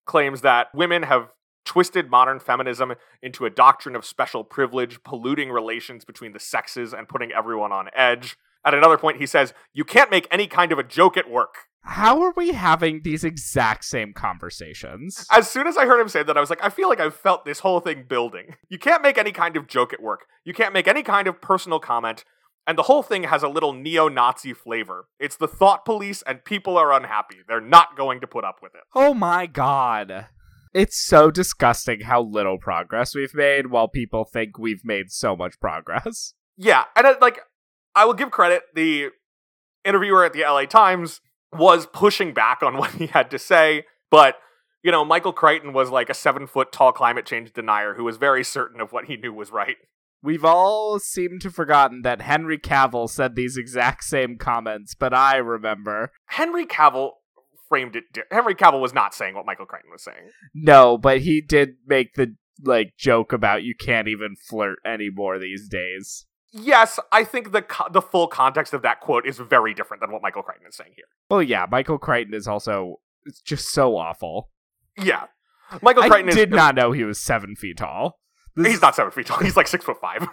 claims 0.09 0.41
that 0.41 0.67
women 0.73 1.03
have 1.03 1.29
twisted 1.65 2.09
modern 2.09 2.39
feminism 2.39 2.95
into 3.21 3.45
a 3.45 3.49
doctrine 3.49 3.95
of 3.95 4.03
special 4.03 4.43
privilege, 4.43 5.03
polluting 5.03 5.51
relations 5.51 6.03
between 6.03 6.33
the 6.33 6.39
sexes 6.39 6.93
and 6.93 7.07
putting 7.07 7.31
everyone 7.31 7.71
on 7.71 7.89
edge. 7.95 8.35
At 8.65 8.73
another 8.73 8.97
point, 8.97 9.19
he 9.19 9.27
says, 9.27 9.53
You 9.71 9.85
can't 9.85 10.09
make 10.09 10.27
any 10.31 10.47
kind 10.47 10.71
of 10.71 10.79
a 10.79 10.83
joke 10.83 11.15
at 11.15 11.29
work. 11.29 11.53
How 11.83 12.21
are 12.23 12.33
we 12.35 12.53
having 12.53 13.01
these 13.03 13.23
exact 13.23 13.85
same 13.85 14.11
conversations? 14.13 15.27
As 15.31 15.47
soon 15.47 15.67
as 15.67 15.77
I 15.77 15.85
heard 15.85 16.01
him 16.01 16.09
say 16.09 16.23
that, 16.23 16.35
I 16.35 16.41
was 16.41 16.49
like, 16.49 16.63
I 16.63 16.69
feel 16.69 16.89
like 16.89 16.99
I've 16.99 17.15
felt 17.15 17.45
this 17.45 17.59
whole 17.59 17.79
thing 17.79 18.05
building. 18.09 18.55
You 18.67 18.79
can't 18.79 19.03
make 19.03 19.17
any 19.17 19.31
kind 19.31 19.55
of 19.55 19.67
joke 19.67 19.93
at 19.93 20.01
work. 20.01 20.25
You 20.43 20.53
can't 20.53 20.73
make 20.73 20.87
any 20.87 21.03
kind 21.03 21.27
of 21.27 21.39
personal 21.39 21.79
comment. 21.79 22.25
And 22.67 22.77
the 22.77 22.83
whole 22.83 23.01
thing 23.01 23.23
has 23.23 23.41
a 23.41 23.47
little 23.47 23.73
neo 23.73 24.07
Nazi 24.07 24.53
flavor. 24.53 25.07
It's 25.19 25.35
the 25.35 25.47
thought 25.47 25.85
police, 25.85 26.21
and 26.23 26.45
people 26.45 26.77
are 26.77 26.93
unhappy. 26.93 27.37
They're 27.47 27.61
not 27.61 27.97
going 27.97 28.21
to 28.21 28.27
put 28.27 28.43
up 28.43 28.57
with 28.61 28.75
it. 28.75 28.81
Oh 28.93 29.13
my 29.13 29.47
god. 29.47 30.27
It's 30.73 30.99
so 30.99 31.31
disgusting 31.31 32.01
how 32.01 32.21
little 32.21 32.59
progress 32.59 33.15
we've 33.15 33.33
made 33.33 33.67
while 33.67 33.87
people 33.87 34.23
think 34.23 34.59
we've 34.59 34.85
made 34.85 35.11
so 35.11 35.35
much 35.35 35.59
progress. 35.59 36.35
Yeah, 36.57 36.83
and 36.95 37.07
like 37.21 37.39
I 37.95 38.05
will 38.05 38.13
give 38.13 38.31
credit. 38.31 38.63
The 38.75 39.09
interviewer 39.83 40.25
at 40.25 40.33
the 40.33 40.41
LA 40.41 40.65
Times 40.65 41.21
was 41.51 41.87
pushing 41.87 42.33
back 42.33 42.61
on 42.61 42.77
what 42.77 42.91
he 42.91 43.07
had 43.07 43.31
to 43.31 43.39
say, 43.39 43.85
but 44.11 44.35
you 44.83 44.91
know, 44.91 45.03
Michael 45.03 45.33
Crichton 45.33 45.73
was 45.73 45.89
like 45.89 46.09
a 46.09 46.13
seven 46.13 46.47
foot 46.47 46.71
tall 46.71 46.91
climate 46.91 47.25
change 47.25 47.51
denier 47.51 47.95
who 47.95 48.03
was 48.03 48.17
very 48.17 48.43
certain 48.43 48.79
of 48.79 48.91
what 48.91 49.05
he 49.05 49.17
knew 49.17 49.33
was 49.33 49.51
right. 49.51 49.77
We've 50.21 50.45
all 50.45 50.99
seemed 50.99 51.41
to 51.41 51.51
forgotten 51.51 52.01
that 52.01 52.21
Henry 52.21 52.57
Cavill 52.57 53.09
said 53.09 53.35
these 53.35 53.55
exact 53.57 54.03
same 54.03 54.37
comments, 54.37 54.93
but 54.93 55.13
I 55.13 55.37
remember. 55.37 56.11
Henry 56.25 56.65
Cavill 56.65 57.11
framed 57.69 57.95
it. 57.95 58.05
Di- 58.11 58.23
Henry 58.31 58.55
Cavill 58.55 58.81
was 58.81 58.93
not 58.93 59.13
saying 59.13 59.35
what 59.35 59.45
Michael 59.45 59.65
Crichton 59.65 59.91
was 59.91 60.03
saying. 60.03 60.31
No, 60.53 60.97
but 60.97 61.21
he 61.21 61.39
did 61.41 61.75
make 61.85 62.15
the 62.15 62.35
like 62.61 62.93
joke 62.97 63.31
about 63.31 63.63
you 63.63 63.73
can't 63.73 64.09
even 64.09 64.35
flirt 64.35 64.79
anymore 64.85 65.39
these 65.39 65.69
days. 65.69 66.25
Yes, 66.51 66.99
I 67.11 67.23
think 67.23 67.51
the 67.51 67.61
co- 67.61 67.89
the 67.89 68.01
full 68.01 68.27
context 68.27 68.73
of 68.73 68.81
that 68.81 68.99
quote 69.01 69.25
is 69.25 69.37
very 69.37 69.73
different 69.73 70.01
than 70.01 70.11
what 70.11 70.21
Michael 70.21 70.43
Crichton 70.43 70.67
is 70.67 70.75
saying 70.75 70.93
here. 70.95 71.05
Well, 71.29 71.43
yeah, 71.43 71.65
Michael 71.69 71.99
Crichton 71.99 72.33
is 72.33 72.47
also 72.47 72.99
it's 73.25 73.41
just 73.41 73.69
so 73.69 73.95
awful. 73.95 74.49
Yeah, 74.97 75.25
Michael 75.81 76.03
Crichton 76.03 76.29
I 76.29 76.33
did 76.33 76.49
is, 76.49 76.55
not 76.55 76.75
know 76.75 76.91
he 76.91 77.03
was 77.03 77.19
seven 77.19 77.55
feet 77.55 77.77
tall. 77.77 78.19
He's 78.55 78.81
not 78.81 78.95
seven 78.95 79.11
feet 79.11 79.27
tall. 79.27 79.39
He's 79.39 79.57
like 79.57 79.67
six 79.67 79.85
foot 79.85 79.97
five. 80.01 80.27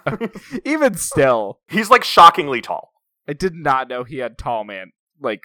even 0.65 0.95
still. 0.95 1.59
He's 1.67 1.89
like 1.89 2.03
shockingly 2.03 2.61
tall. 2.61 2.91
I 3.27 3.33
did 3.33 3.53
not 3.53 3.87
know 3.89 4.03
he 4.03 4.17
had 4.17 4.37
tall 4.37 4.63
man 4.63 4.91
like 5.19 5.41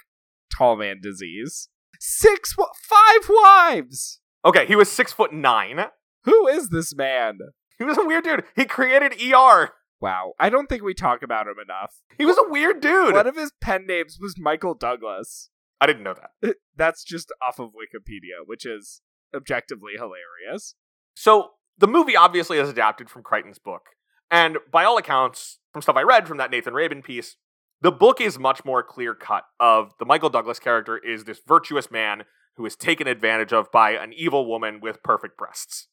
tall 0.55 0.75
man 0.75 0.99
disease. 1.01 1.69
Six 1.99 2.53
five 2.53 3.29
wives. 3.29 4.19
Okay, 4.45 4.65
he 4.65 4.75
was 4.75 4.91
six 4.91 5.13
foot 5.13 5.33
nine. 5.33 5.85
Who 6.25 6.47
is 6.47 6.69
this 6.69 6.95
man? 6.95 7.39
He 7.77 7.83
was 7.83 7.97
a 7.97 8.05
weird 8.05 8.23
dude. 8.23 8.43
He 8.55 8.65
created 8.65 9.13
ER. 9.21 9.71
Wow, 10.01 10.33
I 10.37 10.49
don't 10.49 10.67
think 10.67 10.83
we 10.83 10.93
talk 10.93 11.23
about 11.23 11.47
him 11.47 11.55
enough. 11.63 12.01
He 12.17 12.25
was 12.25 12.37
a 12.37 12.49
weird 12.49 12.81
dude. 12.81 13.13
One 13.13 13.27
of 13.27 13.37
his 13.37 13.53
pen 13.61 13.87
names 13.87 14.17
was 14.19 14.35
Michael 14.37 14.73
Douglas. 14.73 15.49
I 15.79 15.85
didn't 15.85 16.03
know 16.03 16.13
that. 16.13 16.55
That's 16.75 17.03
just 17.03 17.31
off 17.45 17.59
of 17.59 17.69
Wikipedia, 17.69 18.45
which 18.45 18.65
is 18.65 19.01
objectively 19.33 19.93
hilarious. 19.95 20.75
So 21.15 21.51
the 21.77 21.87
movie 21.87 22.15
obviously 22.15 22.57
is 22.57 22.69
adapted 22.69 23.09
from 23.09 23.23
Crichton's 23.23 23.59
book, 23.59 23.89
and 24.29 24.57
by 24.71 24.83
all 24.83 24.97
accounts, 24.97 25.59
from 25.71 25.81
stuff 25.81 25.95
I 25.95 26.03
read 26.03 26.27
from 26.27 26.37
that 26.37 26.51
Nathan 26.51 26.73
Rabin 26.73 27.01
piece, 27.01 27.37
the 27.81 27.91
book 27.91 28.21
is 28.21 28.39
much 28.39 28.63
more 28.63 28.81
clear 28.81 29.13
cut. 29.13 29.43
Of 29.59 29.91
the 29.99 30.05
Michael 30.05 30.29
Douglas 30.29 30.59
character 30.59 30.97
is 30.97 31.25
this 31.25 31.41
virtuous 31.45 31.91
man 31.91 32.23
who 32.55 32.65
is 32.65 32.75
taken 32.75 33.07
advantage 33.07 33.51
of 33.51 33.71
by 33.71 33.91
an 33.91 34.13
evil 34.13 34.47
woman 34.47 34.79
with 34.81 35.03
perfect 35.03 35.37
breasts. 35.37 35.87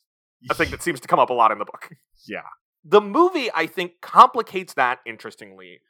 A 0.51 0.55
thing 0.55 0.71
that 0.71 0.83
seems 0.83 1.01
to 1.01 1.09
come 1.09 1.19
up 1.19 1.31
a 1.31 1.35
lot 1.35 1.53
in 1.53 1.59
the 1.59 1.65
book. 1.65 1.91
Yeah. 2.29 2.43
The 2.85 3.01
movie, 3.01 3.49
I 3.55 3.67
think, 3.67 4.03
complicates 4.03 4.75
that 4.75 4.99
interestingly. 5.07 5.81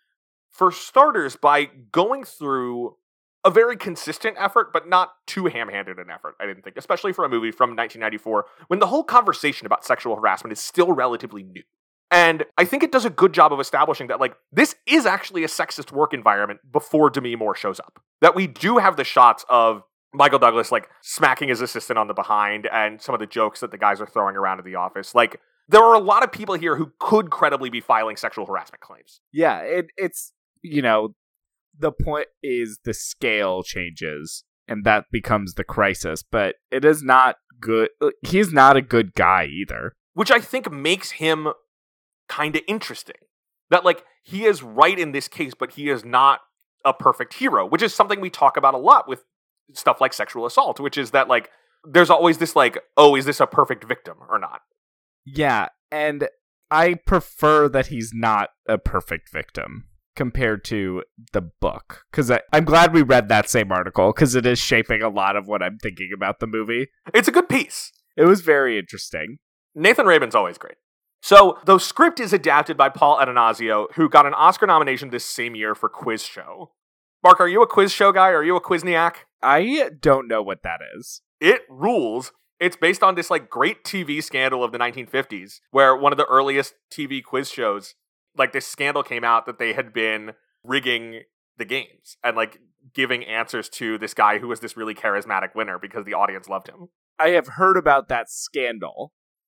For 0.48 0.70
starters, 0.70 1.35
by 1.35 1.64
going 1.90 2.22
through 2.22 2.96
a 3.44 3.50
very 3.50 3.76
consistent 3.76 4.37
effort, 4.38 4.72
but 4.72 4.88
not 4.88 5.12
too 5.26 5.46
ham 5.46 5.68
handed 5.68 5.98
an 5.98 6.11
effort, 6.11 6.35
I 6.40 6.46
didn't 6.46 6.62
think, 6.62 6.76
especially 6.76 7.12
for 7.12 7.24
a 7.24 7.29
movie 7.29 7.50
from 7.50 7.70
1994, 7.70 8.46
when 8.68 8.79
the 8.79 8.87
whole 8.87 9.05
conversation 9.05 9.66
about 9.66 9.85
sexual 9.85 10.16
harassment 10.16 10.53
is 10.53 10.61
still 10.61 10.92
relatively 10.92 11.42
new. 11.42 11.62
And 12.11 12.44
I 12.59 12.64
think 12.64 12.83
it 12.83 12.90
does 12.90 13.05
a 13.05 13.11
good 13.11 13.33
job 13.33 13.53
of 13.53 13.61
establishing 13.61 14.09
that, 14.09 14.18
like, 14.18 14.35
this 14.53 14.74
is 14.87 15.07
actually 15.07 15.44
a 15.44 15.48
sexist 15.48 15.92
work 15.92 16.12
environment 16.12 16.61
before 16.70 17.09
Demi 17.09 17.37
Moore 17.37 17.55
shows 17.55 17.79
up. 17.79 18.03
That 18.20 18.35
we 18.35 18.48
do 18.48 18.79
have 18.79 18.96
the 18.96 19.05
shots 19.05 19.44
of 19.48 19.85
Michael 20.12 20.40
Douglas, 20.40 20.72
like, 20.72 20.88
smacking 21.03 21.48
his 21.48 21.61
assistant 21.61 21.98
on 21.98 22.09
the 22.09 22.14
behind 22.14 22.66
and 22.66 23.00
some 23.00 23.14
of 23.14 23.20
the 23.20 23.26
jokes 23.26 23.61
that 23.61 23.70
the 23.70 23.79
guys 23.79 24.00
are 24.00 24.07
throwing 24.07 24.35
around 24.35 24.59
in 24.59 24.64
the 24.64 24.74
office. 24.74 25.14
Like, 25.14 25.40
there 25.68 25.83
are 25.83 25.94
a 25.94 26.00
lot 26.00 26.24
of 26.24 26.33
people 26.33 26.57
here 26.57 26.74
who 26.74 26.92
could 26.98 27.31
credibly 27.31 27.70
be 27.70 27.81
filing 27.81 28.16
sexual 28.16 28.44
harassment 28.44 28.81
claims. 28.81 29.20
Yeah, 29.33 29.61
it, 29.61 29.87
it's, 29.96 30.33
you 30.62 30.83
know, 30.83 31.14
the 31.80 31.92
point 31.92 32.28
is 32.42 32.78
the 32.84 32.94
scale 32.94 33.62
changes 33.62 34.44
and 34.68 34.84
that 34.84 35.06
becomes 35.10 35.54
the 35.54 35.64
crisis, 35.64 36.22
but 36.22 36.56
it 36.70 36.84
is 36.84 37.02
not 37.02 37.36
good. 37.60 37.88
He's 38.22 38.52
not 38.52 38.76
a 38.76 38.82
good 38.82 39.14
guy 39.14 39.46
either. 39.46 39.94
which 40.14 40.30
I 40.30 40.40
think 40.40 40.70
makes 40.70 41.12
him 41.12 41.48
kind 42.28 42.54
of 42.56 42.62
interesting. 42.68 43.16
That 43.70 43.84
like 43.84 44.04
he 44.22 44.44
is 44.44 44.62
right 44.62 44.98
in 44.98 45.12
this 45.12 45.28
case, 45.28 45.52
but 45.58 45.72
he 45.72 45.88
is 45.90 46.04
not 46.04 46.40
a 46.84 46.92
perfect 46.92 47.34
hero, 47.34 47.66
which 47.66 47.82
is 47.82 47.94
something 47.94 48.20
we 48.20 48.30
talk 48.30 48.56
about 48.56 48.74
a 48.74 48.78
lot 48.78 49.08
with 49.08 49.24
stuff 49.74 50.00
like 50.00 50.12
sexual 50.12 50.46
assault, 50.46 50.80
which 50.80 50.98
is 50.98 51.12
that 51.12 51.28
like 51.28 51.50
there's 51.84 52.10
always 52.10 52.38
this 52.38 52.56
like, 52.56 52.78
oh, 52.96 53.14
is 53.16 53.24
this 53.24 53.40
a 53.40 53.46
perfect 53.46 53.84
victim 53.84 54.18
or 54.28 54.38
not? 54.38 54.60
Yeah, 55.24 55.68
and 55.90 56.28
I 56.70 56.94
prefer 56.94 57.68
that 57.68 57.88
he's 57.88 58.12
not 58.14 58.50
a 58.66 58.78
perfect 58.78 59.30
victim 59.32 59.86
compared 60.20 60.62
to 60.62 61.02
the 61.33 61.40
book 61.40 62.04
because 62.11 62.30
I'm 62.52 62.66
glad 62.66 62.92
we 62.92 63.00
read 63.00 63.30
that 63.30 63.48
same 63.48 63.72
article 63.72 64.12
because 64.12 64.35
it 64.35 64.44
is 64.44 64.59
shaping 64.59 65.00
a 65.00 65.09
lot 65.09 65.35
of 65.35 65.48
what 65.48 65.62
I'm 65.62 65.78
thinking 65.78 66.11
about 66.14 66.40
the 66.40 66.46
movie. 66.46 66.88
It's 67.14 67.26
a 67.26 67.33
good 67.33 67.48
piece. 67.48 67.90
It 68.18 68.26
was 68.26 68.42
very 68.42 68.78
interesting. 68.78 69.38
Nathan 69.74 70.04
Rabin's 70.04 70.35
always 70.35 70.59
great. 70.59 70.74
So 71.22 71.56
the 71.64 71.78
script 71.78 72.20
is 72.20 72.35
adapted 72.35 72.76
by 72.76 72.90
Paul 72.90 73.16
Attanasio, 73.16 73.87
who 73.94 74.11
got 74.11 74.26
an 74.26 74.35
Oscar 74.35 74.66
nomination 74.66 75.09
this 75.09 75.24
same 75.24 75.54
year 75.54 75.74
for 75.74 75.88
Quiz 75.88 76.22
Show. 76.22 76.72
Mark, 77.24 77.40
are 77.40 77.48
you 77.48 77.62
a 77.62 77.66
quiz 77.66 77.90
show 77.90 78.12
guy? 78.12 78.28
Are 78.28 78.44
you 78.44 78.56
a 78.56 78.61
Quizniak? 78.61 79.14
I 79.42 79.88
don't 80.02 80.28
know 80.28 80.42
what 80.42 80.62
that 80.64 80.80
is. 80.98 81.22
It 81.40 81.62
rules. 81.70 82.33
It's 82.59 82.76
based 82.76 83.02
on 83.02 83.14
this 83.14 83.30
like 83.30 83.48
great 83.48 83.85
TV 83.85 84.22
scandal 84.22 84.62
of 84.62 84.72
the 84.72 84.78
1950s, 84.78 85.61
where 85.70 85.96
one 85.96 86.12
of 86.12 86.18
the 86.18 86.26
earliest 86.26 86.74
TV 86.92 87.24
quiz 87.24 87.50
shows, 87.50 87.94
like 88.40 88.53
this 88.53 88.66
scandal 88.66 89.05
came 89.05 89.22
out 89.22 89.46
that 89.46 89.59
they 89.61 89.72
had 89.74 89.92
been 89.92 90.33
rigging 90.64 91.22
the 91.57 91.64
games 91.64 92.16
and 92.24 92.37
like 92.37 92.59
giving 92.92 93.24
answers 93.24 93.68
to 93.68 93.96
this 93.98 94.14
guy 94.14 94.38
who 94.38 94.48
was 94.48 94.59
this 94.61 94.76
really 94.76 94.94
charismatic 94.94 95.55
winner 95.55 95.79
because 95.79 96.05
the 96.05 96.14
audience 96.14 96.48
loved 96.48 96.66
him. 96.68 96.88
I 97.18 97.29
have 97.31 97.46
heard 97.46 97.76
about 97.76 98.09
that 98.09 98.29
scandal, 98.31 99.12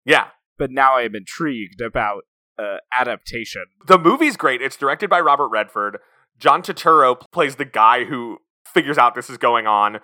Yeah. 0.04 0.28
but 0.58 0.72
now 0.72 0.96
I 0.98 1.04
am 1.04 1.16
intrigued 1.16 1.80
about 1.80 2.24
uh, 2.60 2.78
adaptation. 2.92 3.66
The 3.88 3.98
movie's 4.00 4.36
great. 4.38 4.62
It's 4.62 4.76
directed 4.76 5.10
by 5.10 5.20
Robert 5.22 5.48
Redford. 5.50 6.00
John 6.38 6.62
Turturro 6.64 7.16
plays 7.32 7.56
the 7.56 7.66
guy 7.66 8.06
who 8.06 8.40
figures 8.66 8.98
out 8.98 9.16
this 9.16 9.30
is 9.30 9.38
going 9.38 9.68
on. 9.68 10.00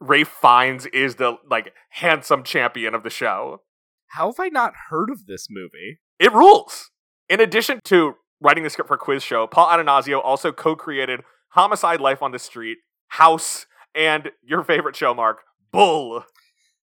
Ralph 0.00 0.28
Fiennes 0.28 0.86
is 0.86 1.16
the 1.16 1.36
like 1.50 1.72
handsome 1.90 2.42
champion 2.42 2.94
of 2.94 3.02
the 3.02 3.10
show. 3.10 3.62
How 4.08 4.26
have 4.26 4.40
I 4.40 4.48
not 4.48 4.72
heard 4.88 5.10
of 5.10 5.26
this 5.26 5.46
movie? 5.50 6.00
It 6.18 6.32
rules. 6.32 6.90
In 7.30 7.40
addition 7.40 7.80
to 7.84 8.14
writing 8.40 8.64
the 8.64 8.70
script 8.70 8.88
for 8.88 8.98
Quiz 8.98 9.22
Show, 9.22 9.46
Paul 9.46 9.68
Attanasio 9.68 10.20
also 10.22 10.50
co-created 10.50 11.20
Homicide: 11.50 12.00
Life 12.00 12.22
on 12.22 12.32
the 12.32 12.40
Street, 12.40 12.78
House, 13.06 13.66
and 13.94 14.32
your 14.42 14.64
favorite 14.64 14.96
show, 14.96 15.14
Mark, 15.14 15.38
Bull. 15.72 16.24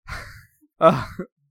Uh, 0.79 1.07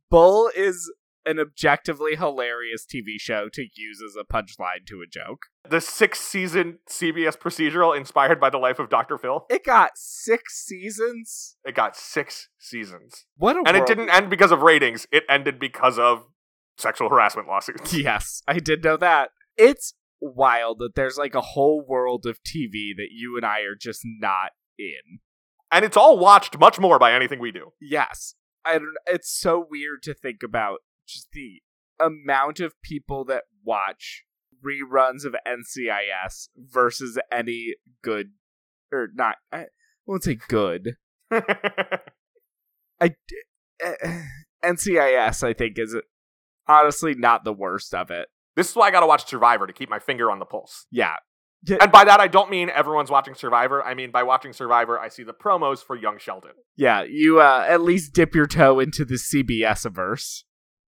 Bull 0.08 0.48
is 0.54 0.88
an 1.24 1.40
objectively 1.40 2.14
hilarious 2.14 2.86
TV 2.86 3.18
show 3.18 3.48
to 3.52 3.62
use 3.74 4.00
as 4.00 4.14
a 4.14 4.22
punchline 4.22 4.86
to 4.86 5.02
a 5.02 5.06
joke. 5.08 5.46
The 5.68 5.80
six-season 5.80 6.78
CBS 6.88 7.36
procedural 7.36 7.96
inspired 7.96 8.38
by 8.38 8.50
the 8.50 8.58
life 8.58 8.78
of 8.78 8.88
Dr. 8.88 9.18
Phil. 9.18 9.46
It 9.50 9.64
got 9.64 9.90
six 9.96 10.64
seasons. 10.64 11.56
It 11.64 11.74
got 11.74 11.96
six 11.96 12.50
seasons. 12.60 13.26
What 13.36 13.56
a 13.56 13.64
And 13.66 13.76
it 13.76 13.84
didn't 13.84 14.10
end 14.10 14.30
because 14.30 14.52
of 14.52 14.62
ratings. 14.62 15.08
It 15.10 15.24
ended 15.28 15.58
because 15.58 15.98
of 15.98 16.28
sexual 16.78 17.08
harassment 17.08 17.48
lawsuits. 17.48 17.92
Yes, 18.06 18.42
I 18.46 18.58
did 18.58 18.84
know 18.84 18.96
that. 18.96 19.30
It's 19.56 19.94
wild 20.20 20.78
that 20.78 20.94
there's 20.94 21.18
like 21.18 21.34
a 21.34 21.40
whole 21.40 21.84
world 21.86 22.26
of 22.26 22.42
TV 22.42 22.94
that 22.96 23.08
you 23.10 23.36
and 23.36 23.44
I 23.44 23.60
are 23.60 23.74
just 23.78 24.02
not 24.04 24.52
in. 24.78 25.20
And 25.70 25.84
it's 25.84 25.96
all 25.96 26.18
watched 26.18 26.58
much 26.58 26.78
more 26.78 26.98
by 26.98 27.12
anything 27.12 27.40
we 27.40 27.52
do. 27.52 27.72
Yes, 27.80 28.34
I 28.64 28.74
don't, 28.74 28.94
it's 29.06 29.30
so 29.30 29.66
weird 29.68 30.02
to 30.04 30.14
think 30.14 30.42
about 30.44 30.78
just 31.06 31.28
the 31.32 31.62
amount 31.98 32.60
of 32.60 32.80
people 32.82 33.24
that 33.24 33.44
watch 33.64 34.24
reruns 34.64 35.24
of 35.24 35.34
NCIS 35.46 36.48
versus 36.56 37.18
any 37.32 37.74
good 38.02 38.30
or 38.92 39.08
not. 39.14 39.36
I 39.52 39.66
won't 40.06 40.24
say 40.24 40.38
good. 40.48 40.96
I 41.30 43.14
eh, 43.80 44.22
NCIS 44.64 45.42
I 45.42 45.52
think 45.52 45.78
is 45.78 45.96
honestly 46.68 47.14
not 47.14 47.44
the 47.44 47.52
worst 47.52 47.94
of 47.94 48.10
it. 48.10 48.28
this 48.56 48.70
is 48.70 48.76
why 48.76 48.88
I 48.88 48.90
gotta 48.90 49.06
watch 49.06 49.26
Survivor 49.26 49.66
to 49.66 49.72
keep 49.72 49.88
my 49.90 49.98
finger 49.98 50.30
on 50.30 50.38
the 50.38 50.44
pulse. 50.44 50.86
Yeah, 50.90 51.16
And 51.80 51.90
by 51.90 52.04
that, 52.04 52.20
I 52.20 52.28
don't 52.28 52.50
mean 52.50 52.70
everyone's 52.70 53.10
watching 53.10 53.34
Survivor. 53.34 53.82
I 53.82 53.94
mean, 53.94 54.10
by 54.10 54.22
watching 54.22 54.52
Survivor, 54.52 54.98
I 54.98 55.08
see 55.08 55.24
the 55.24 55.34
promos 55.34 55.78
for 55.84 55.96
Young 55.96 56.18
Sheldon. 56.18 56.52
yeah. 56.76 57.02
You 57.08 57.40
uh, 57.40 57.64
at 57.68 57.80
least 57.82 58.12
dip 58.12 58.34
your 58.34 58.46
toe 58.46 58.78
into 58.80 59.04
the 59.04 59.14
CBS 59.16 59.84
averse. 59.84 60.44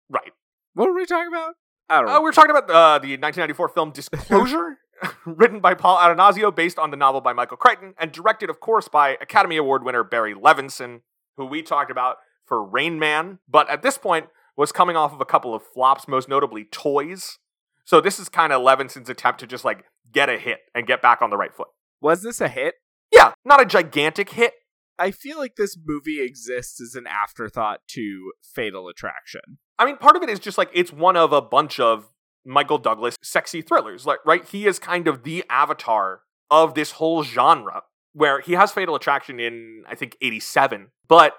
Right. 0.09 0.33
What 0.75 0.89
were 0.89 0.95
we 0.95 1.07
talking 1.07 1.29
about? 1.29 1.55
I 1.89 2.01
don't 2.01 2.11
Uh, 2.11 2.21
we're 2.23 2.33
talking 2.33 2.51
about 2.51 2.65
uh, 2.71 2.99
the 2.99 3.17
1994 3.17 3.69
film 3.69 3.91
Disclosure, 3.93 4.79
written 5.27 5.61
by 5.61 5.75
Paul 5.75 5.99
Attanasio, 5.99 6.55
based 6.55 6.79
on 6.79 6.91
the 6.91 6.97
novel 6.97 7.21
by 7.21 7.33
Michael 7.33 7.57
Crichton, 7.57 7.95
and 7.99 8.11
directed, 8.11 8.49
of 8.51 8.61
course, 8.61 8.89
by 8.89 9.11
Academy 9.21 9.57
Award 9.57 9.85
winner 9.85 10.03
Barry 10.03 10.35
Levinson, 10.35 11.01
who 11.37 11.45
we 11.45 11.63
talked 11.63 11.91
about 11.91 12.17
for 12.47 12.65
Rain 12.65 12.99
Man, 12.99 13.39
but 13.49 13.69
at 13.71 13.83
this 13.83 13.99
point 13.99 14.27
was 14.57 14.73
coming 14.73 14.97
off 14.97 15.13
of 15.13 15.21
a 15.21 15.25
couple 15.25 15.55
of 15.55 15.63
flops, 15.63 16.07
most 16.09 16.29
notably 16.29 16.65
Toys. 16.65 17.39
So 17.85 18.01
this 18.01 18.19
is 18.19 18.29
kind 18.29 18.53
of 18.53 18.63
Levinson's 18.63 19.11
attempt 19.11 19.41
to 19.41 19.47
just 19.47 19.65
like 19.65 19.85
get 20.13 20.29
a 20.29 20.39
hit 20.39 20.61
and 20.75 20.87
get 20.87 21.03
back 21.03 21.21
on 21.21 21.31
the 21.31 21.37
right 21.37 21.55
foot. 21.55 21.69
Was 22.01 22.23
this 22.23 22.41
a 22.41 22.49
hit? 22.49 22.75
Yeah, 23.13 23.33
not 23.45 23.61
a 23.61 23.67
gigantic 23.67 24.31
hit. 24.31 24.55
I 24.99 25.11
feel 25.11 25.39
like 25.39 25.57
this 25.57 25.77
movie 25.85 26.21
exists 26.21 26.81
as 26.81 26.95
an 26.95 27.07
afterthought 27.07 27.81
to 27.89 28.33
Fatal 28.43 28.89
Attraction. 28.89 29.59
I 29.79 29.87
mean, 29.87 29.97
part 29.97 30.17
of 30.17 30.23
it 30.23 30.29
is 30.29 30.39
just 30.39 30.57
like 30.57 30.71
it's 30.73 30.93
one 30.93 31.17
of 31.17 31.33
a 31.33 31.43
bunch 31.43 31.81
of 31.81 32.11
Michael 32.45 32.79
Douglas 32.79 33.17
sexy 33.23 33.61
thrillers, 33.63 34.07
like 34.07 34.21
right? 34.25 34.45
He 34.45 34.67
is 34.67 34.79
kind 34.79 35.09
of 35.09 35.25
the 35.25 35.45
avatar 35.51 36.21
of 36.51 36.75
this 36.75 36.93
whole 36.93 37.23
genre. 37.23 37.83
Where 38.17 38.41
he 38.41 38.53
has 38.53 38.71
Fatal 38.71 38.95
Attraction 38.95 39.41
in 39.41 39.83
I 39.89 39.97
think 39.97 40.17
'87, 40.23 40.91
but 41.09 41.35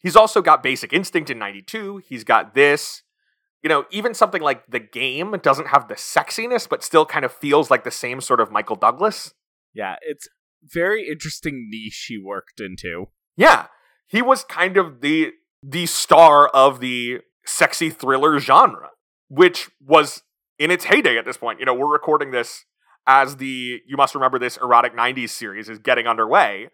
he's 0.00 0.16
also 0.16 0.42
got 0.42 0.62
Basic 0.62 0.92
Instinct 0.92 1.30
in 1.30 1.38
'92. 1.38 2.02
He's 2.06 2.24
got 2.24 2.54
this. 2.54 3.02
You 3.62 3.68
know, 3.68 3.84
even 3.90 4.14
something 4.14 4.40
like 4.40 4.66
The 4.70 4.80
Game 4.80 5.36
doesn't 5.42 5.68
have 5.68 5.88
the 5.88 5.94
sexiness, 5.94 6.66
but 6.66 6.82
still 6.82 7.04
kind 7.04 7.26
of 7.26 7.32
feels 7.32 7.70
like 7.70 7.84
the 7.84 7.90
same 7.90 8.22
sort 8.22 8.40
of 8.40 8.50
Michael 8.50 8.76
Douglas. 8.76 9.34
Yeah, 9.74 9.96
it's 10.00 10.28
very 10.62 11.08
interesting 11.08 11.68
niche 11.70 12.06
he 12.08 12.18
worked 12.18 12.60
into. 12.60 13.08
Yeah, 13.36 13.66
he 14.06 14.22
was 14.22 14.44
kind 14.44 14.76
of 14.76 15.00
the 15.00 15.32
the 15.62 15.86
star 15.86 16.48
of 16.48 16.80
the 16.80 17.20
sexy 17.44 17.90
thriller 17.90 18.38
genre, 18.38 18.90
which 19.28 19.70
was 19.84 20.22
in 20.58 20.70
its 20.70 20.84
heyday 20.84 21.18
at 21.18 21.24
this 21.24 21.36
point. 21.36 21.60
You 21.60 21.66
know, 21.66 21.74
we're 21.74 21.92
recording 21.92 22.30
this 22.30 22.64
as 23.06 23.36
the 23.36 23.80
you 23.86 23.96
must 23.96 24.14
remember 24.14 24.38
this 24.38 24.56
erotic 24.56 24.96
90s 24.96 25.30
series 25.30 25.68
is 25.68 25.78
getting 25.78 26.06
underway, 26.06 26.68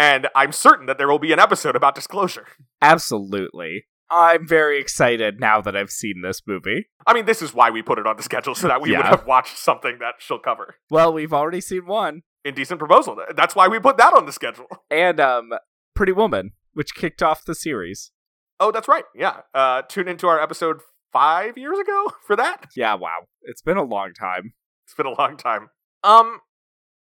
and 0.00 0.28
I'm 0.34 0.50
certain 0.50 0.86
that 0.86 0.96
there 0.96 1.08
will 1.08 1.18
be 1.18 1.32
an 1.32 1.38
episode 1.38 1.76
about 1.76 1.94
disclosure. 1.94 2.46
Absolutely. 2.80 3.84
I'm 4.10 4.48
very 4.48 4.80
excited 4.80 5.38
now 5.38 5.60
that 5.60 5.76
I've 5.76 5.90
seen 5.90 6.22
this 6.22 6.40
movie. 6.46 6.86
I 7.06 7.12
mean, 7.12 7.26
this 7.26 7.42
is 7.42 7.52
why 7.52 7.68
we 7.70 7.82
put 7.82 7.98
it 7.98 8.06
on 8.06 8.16
the 8.16 8.22
schedule 8.22 8.54
so 8.54 8.66
that 8.66 8.80
we 8.80 8.96
would 8.96 9.04
have 9.04 9.26
watched 9.26 9.58
something 9.58 9.98
that 10.00 10.14
she'll 10.18 10.38
cover. 10.38 10.76
Well, 10.90 11.12
we've 11.12 11.34
already 11.34 11.60
seen 11.60 11.86
one. 11.86 12.22
Indecent 12.44 12.78
Proposal. 12.78 13.22
That's 13.36 13.54
why 13.54 13.68
we 13.68 13.78
put 13.78 13.98
that 13.98 14.14
on 14.14 14.24
the 14.24 14.32
schedule. 14.32 14.66
And 14.90 15.20
um 15.20 15.50
Pretty 15.94 16.12
Woman, 16.12 16.52
which 16.72 16.94
kicked 16.94 17.22
off 17.22 17.44
the 17.44 17.54
series. 17.54 18.10
Oh, 18.58 18.72
that's 18.72 18.88
right. 18.88 19.04
Yeah. 19.14 19.42
Uh, 19.54 19.82
tune 19.82 20.08
into 20.08 20.26
our 20.26 20.40
episode 20.40 20.80
five 21.12 21.58
years 21.58 21.78
ago 21.78 22.12
for 22.26 22.36
that. 22.36 22.70
Yeah, 22.74 22.94
wow. 22.94 23.26
It's 23.42 23.62
been 23.62 23.76
a 23.76 23.84
long 23.84 24.12
time. 24.18 24.54
It's 24.86 24.94
been 24.94 25.06
a 25.06 25.14
long 25.18 25.36
time. 25.36 25.68
Um, 26.02 26.40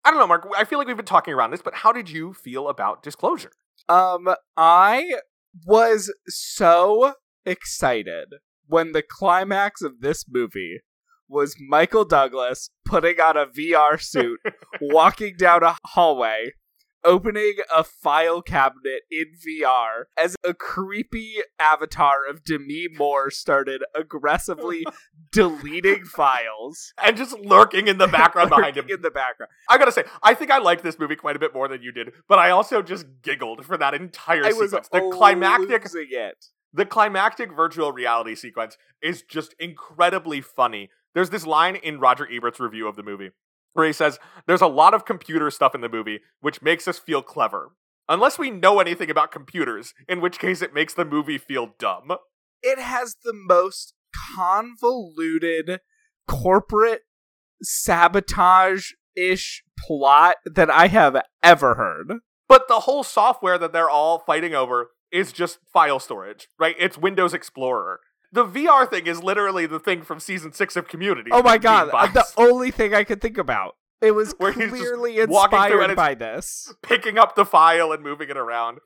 I 0.05 0.11
don't 0.11 0.19
know, 0.19 0.27
Mark. 0.27 0.47
I 0.55 0.65
feel 0.65 0.77
like 0.77 0.87
we've 0.87 0.95
been 0.95 1.05
talking 1.05 1.33
around 1.33 1.49
this, 1.49 1.63
but 1.63 1.73
how 1.73 1.91
did 1.91 2.09
you 2.09 2.33
feel 2.33 2.69
about 2.69 3.01
Disclosure? 3.01 3.51
Um, 3.89 4.29
I 4.55 5.15
was 5.65 6.13
so 6.27 7.15
excited 7.43 8.35
when 8.67 8.91
the 8.91 9.01
climax 9.01 9.81
of 9.81 10.01
this 10.01 10.25
movie 10.29 10.81
was 11.27 11.55
Michael 11.59 12.05
Douglas 12.05 12.69
putting 12.85 13.19
on 13.19 13.35
a 13.35 13.47
VR 13.47 13.99
suit, 13.99 14.39
walking 14.81 15.35
down 15.37 15.63
a 15.63 15.75
hallway, 15.83 16.51
opening 17.03 17.55
a 17.73 17.83
file 17.83 18.41
cabinet 18.41 19.01
in 19.09 19.25
VR 19.47 20.03
as 20.17 20.35
a 20.43 20.53
creepy 20.53 21.35
avatar 21.59 22.27
of 22.27 22.43
Demi 22.43 22.87
Moore 22.95 23.31
started 23.31 23.83
aggressively 23.95 24.85
deleting 25.31 26.05
files. 26.05 26.93
And 27.03 27.17
just 27.17 27.37
lurking 27.39 27.87
in 27.87 27.97
the 27.97 28.07
background 28.07 28.49
behind 28.49 28.77
him. 28.77 28.85
In 28.89 29.01
the 29.01 29.11
background. 29.11 29.51
I 29.69 29.77
gotta 29.77 29.91
say, 29.91 30.03
I 30.23 30.33
think 30.33 30.51
I 30.51 30.57
liked 30.57 30.83
this 30.83 30.99
movie 30.99 31.15
quite 31.15 31.35
a 31.35 31.39
bit 31.39 31.53
more 31.53 31.67
than 31.67 31.81
you 31.81 31.91
did, 31.91 32.13
but 32.27 32.39
I 32.39 32.49
also 32.49 32.81
just 32.81 33.05
giggled 33.21 33.65
for 33.65 33.77
that 33.77 33.93
entire 33.93 34.45
I 34.45 34.53
was 34.53 34.71
sequence. 34.71 34.89
The 34.89 35.09
climactic, 35.13 35.85
it. 35.93 36.45
the 36.73 36.85
climactic 36.85 37.51
virtual 37.51 37.91
reality 37.91 38.35
sequence 38.35 38.77
is 39.01 39.21
just 39.21 39.55
incredibly 39.59 40.41
funny. 40.41 40.89
There's 41.13 41.29
this 41.29 41.45
line 41.45 41.75
in 41.75 41.99
Roger 41.99 42.27
Ebert's 42.29 42.59
review 42.59 42.87
of 42.87 42.95
the 42.95 43.03
movie 43.03 43.31
where 43.75 43.85
he 43.85 43.93
says, 43.93 44.19
There's 44.47 44.61
a 44.61 44.67
lot 44.67 44.93
of 44.93 45.05
computer 45.05 45.51
stuff 45.51 45.75
in 45.75 45.81
the 45.81 45.89
movie, 45.89 46.21
which 46.41 46.61
makes 46.61 46.87
us 46.87 46.97
feel 46.97 47.21
clever. 47.21 47.71
Unless 48.07 48.39
we 48.39 48.51
know 48.51 48.79
anything 48.79 49.09
about 49.09 49.31
computers, 49.31 49.93
in 50.07 50.21
which 50.21 50.39
case 50.39 50.61
it 50.61 50.73
makes 50.73 50.93
the 50.93 51.05
movie 51.05 51.37
feel 51.37 51.73
dumb. 51.77 52.11
it 52.61 52.79
has 52.79 53.17
the 53.23 53.33
most 53.33 53.93
convoluted 54.35 55.79
corporate 56.27 57.01
sabotage 57.61 58.91
ish 59.15 59.63
plot 59.79 60.37
that 60.45 60.69
I 60.69 60.87
have 60.87 61.21
ever 61.41 61.75
heard. 61.75 62.19
But 62.47 62.67
the 62.67 62.81
whole 62.81 63.03
software 63.03 63.57
that 63.57 63.73
they're 63.73 63.89
all 63.89 64.19
fighting 64.19 64.53
over 64.53 64.91
is 65.11 65.31
just 65.31 65.59
file 65.71 65.99
storage, 65.99 66.47
right? 66.59 66.75
It's 66.77 66.97
Windows 66.97 67.33
Explorer. 67.33 67.99
The 68.31 68.45
VR 68.45 68.89
thing 68.89 69.07
is 69.07 69.23
literally 69.23 69.65
the 69.65 69.79
thing 69.79 70.01
from 70.01 70.19
season 70.19 70.51
six 70.51 70.75
of 70.75 70.87
Community. 70.87 71.31
Oh 71.31 71.41
my 71.41 71.57
god, 71.57 71.91
the 72.13 72.25
only 72.37 72.69
thing 72.71 72.93
I 72.93 73.03
could 73.03 73.21
think 73.21 73.37
about. 73.37 73.75
It 74.01 74.11
was 74.11 74.35
Where 74.37 74.51
clearly 74.51 75.19
inspired 75.19 75.95
by 75.95 76.15
this. 76.15 76.73
picking 76.83 77.17
up 77.17 77.35
the 77.35 77.45
file 77.45 77.91
and 77.91 78.03
moving 78.03 78.29
it 78.29 78.37
around. 78.37 78.79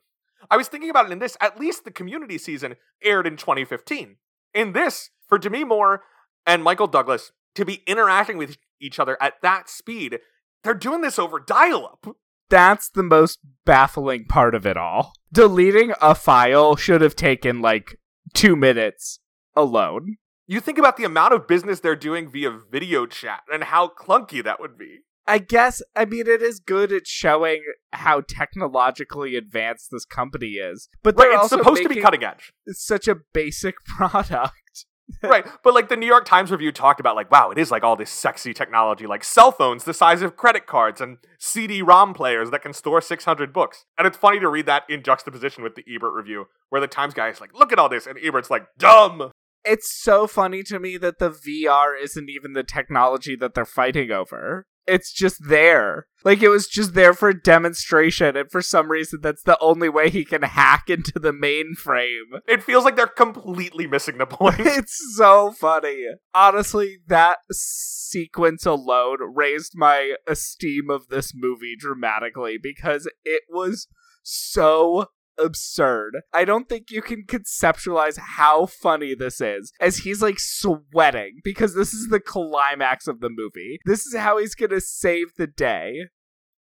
I 0.48 0.56
was 0.56 0.68
thinking 0.68 0.88
about 0.88 1.06
it 1.06 1.12
in 1.12 1.18
this. 1.18 1.36
At 1.40 1.58
least 1.58 1.84
the 1.84 1.90
community 1.90 2.38
season 2.38 2.76
aired 3.02 3.26
in 3.26 3.36
2015. 3.36 4.16
In 4.54 4.72
this, 4.72 5.10
for 5.28 5.38
Demi 5.38 5.64
Moore 5.64 6.02
and 6.46 6.62
Michael 6.62 6.86
Douglas 6.86 7.32
to 7.54 7.64
be 7.64 7.82
interacting 7.86 8.38
with 8.38 8.56
each 8.80 8.98
other 8.98 9.16
at 9.20 9.34
that 9.42 9.68
speed, 9.68 10.18
they're 10.62 10.74
doing 10.74 11.00
this 11.00 11.18
over 11.18 11.38
dial 11.38 11.86
up. 11.86 12.16
That's 12.48 12.90
the 12.90 13.04
most 13.04 13.38
baffling 13.64 14.24
part 14.24 14.54
of 14.54 14.66
it 14.66 14.76
all. 14.76 15.12
Deleting 15.32 15.92
a 16.00 16.14
file 16.14 16.74
should 16.74 17.00
have 17.00 17.14
taken 17.14 17.60
like 17.60 17.96
two 18.34 18.56
minutes 18.56 19.20
alone. 19.54 20.16
You 20.48 20.58
think 20.58 20.78
about 20.78 20.96
the 20.96 21.04
amount 21.04 21.32
of 21.32 21.46
business 21.46 21.78
they're 21.78 21.94
doing 21.94 22.28
via 22.28 22.50
video 22.50 23.06
chat 23.06 23.42
and 23.52 23.64
how 23.64 23.86
clunky 23.86 24.42
that 24.42 24.58
would 24.58 24.76
be. 24.76 25.02
I 25.26 25.38
guess, 25.38 25.82
I 25.94 26.06
mean, 26.06 26.26
it 26.26 26.42
is 26.42 26.60
good 26.60 26.92
at 26.92 27.06
showing 27.06 27.62
how 27.92 28.22
technologically 28.22 29.36
advanced 29.36 29.88
this 29.90 30.04
company 30.04 30.54
is. 30.54 30.88
But 31.02 31.16
Right, 31.16 31.38
it's 31.38 31.50
supposed 31.50 31.82
to 31.82 31.88
be 31.88 32.00
cutting 32.00 32.24
edge. 32.24 32.52
It's 32.66 32.84
such 32.84 33.06
a 33.06 33.16
basic 33.32 33.76
product. 33.84 34.86
right, 35.22 35.46
but 35.62 35.74
like 35.74 35.88
the 35.88 35.96
New 35.96 36.06
York 36.06 36.24
Times 36.24 36.50
review 36.50 36.72
talked 36.72 37.00
about, 37.00 37.16
like, 37.16 37.30
wow, 37.30 37.50
it 37.50 37.58
is 37.58 37.70
like 37.70 37.82
all 37.82 37.96
this 37.96 38.10
sexy 38.10 38.54
technology, 38.54 39.06
like 39.06 39.24
cell 39.24 39.52
phones 39.52 39.84
the 39.84 39.94
size 39.94 40.22
of 40.22 40.36
credit 40.36 40.66
cards 40.66 41.00
and 41.00 41.18
CD-ROM 41.38 42.14
players 42.14 42.50
that 42.50 42.62
can 42.62 42.72
store 42.72 43.00
600 43.00 43.52
books. 43.52 43.84
And 43.98 44.06
it's 44.06 44.16
funny 44.16 44.40
to 44.40 44.48
read 44.48 44.66
that 44.66 44.84
in 44.88 45.02
juxtaposition 45.02 45.62
with 45.62 45.74
the 45.74 45.84
Ebert 45.92 46.14
review, 46.14 46.46
where 46.68 46.80
the 46.80 46.86
Times 46.86 47.14
guy 47.14 47.28
is 47.28 47.40
like, 47.40 47.54
look 47.54 47.72
at 47.72 47.78
all 47.78 47.88
this, 47.88 48.06
and 48.06 48.18
Ebert's 48.18 48.50
like, 48.50 48.66
dumb. 48.78 49.30
It's 49.64 49.92
so 50.02 50.26
funny 50.26 50.62
to 50.64 50.78
me 50.78 50.96
that 50.98 51.18
the 51.18 51.30
VR 51.30 51.92
isn't 52.00 52.30
even 52.30 52.54
the 52.54 52.62
technology 52.62 53.36
that 53.36 53.54
they're 53.54 53.66
fighting 53.66 54.10
over. 54.10 54.66
It's 54.86 55.12
just 55.12 55.48
there. 55.48 56.06
Like 56.24 56.42
it 56.42 56.48
was 56.48 56.66
just 56.66 56.94
there 56.94 57.14
for 57.14 57.30
a 57.30 57.40
demonstration, 57.40 58.36
and 58.36 58.50
for 58.50 58.60
some 58.60 58.90
reason 58.90 59.20
that's 59.22 59.42
the 59.42 59.58
only 59.60 59.88
way 59.88 60.10
he 60.10 60.24
can 60.24 60.42
hack 60.42 60.90
into 60.90 61.18
the 61.18 61.32
mainframe. 61.32 62.40
It 62.46 62.62
feels 62.62 62.84
like 62.84 62.96
they're 62.96 63.06
completely 63.06 63.86
missing 63.86 64.18
the 64.18 64.26
point. 64.26 64.60
It's 64.60 64.98
so 65.16 65.52
funny. 65.52 66.04
Honestly, 66.34 66.98
that 67.06 67.38
sequence 67.50 68.66
alone 68.66 69.18
raised 69.34 69.72
my 69.74 70.14
esteem 70.26 70.90
of 70.90 71.08
this 71.08 71.32
movie 71.34 71.74
dramatically 71.78 72.58
because 72.60 73.08
it 73.24 73.42
was 73.48 73.86
so 74.22 75.06
absurd. 75.38 76.18
I 76.32 76.44
don't 76.44 76.68
think 76.68 76.90
you 76.90 77.02
can 77.02 77.24
conceptualize 77.26 78.18
how 78.18 78.66
funny 78.66 79.14
this 79.14 79.40
is 79.40 79.72
as 79.80 79.98
he's 79.98 80.22
like 80.22 80.38
sweating 80.38 81.40
because 81.44 81.74
this 81.74 81.92
is 81.92 82.08
the 82.08 82.20
climax 82.20 83.06
of 83.06 83.20
the 83.20 83.30
movie. 83.30 83.78
This 83.84 84.06
is 84.06 84.16
how 84.16 84.38
he's 84.38 84.54
going 84.54 84.70
to 84.70 84.80
save 84.80 85.34
the 85.36 85.46
day. 85.46 86.06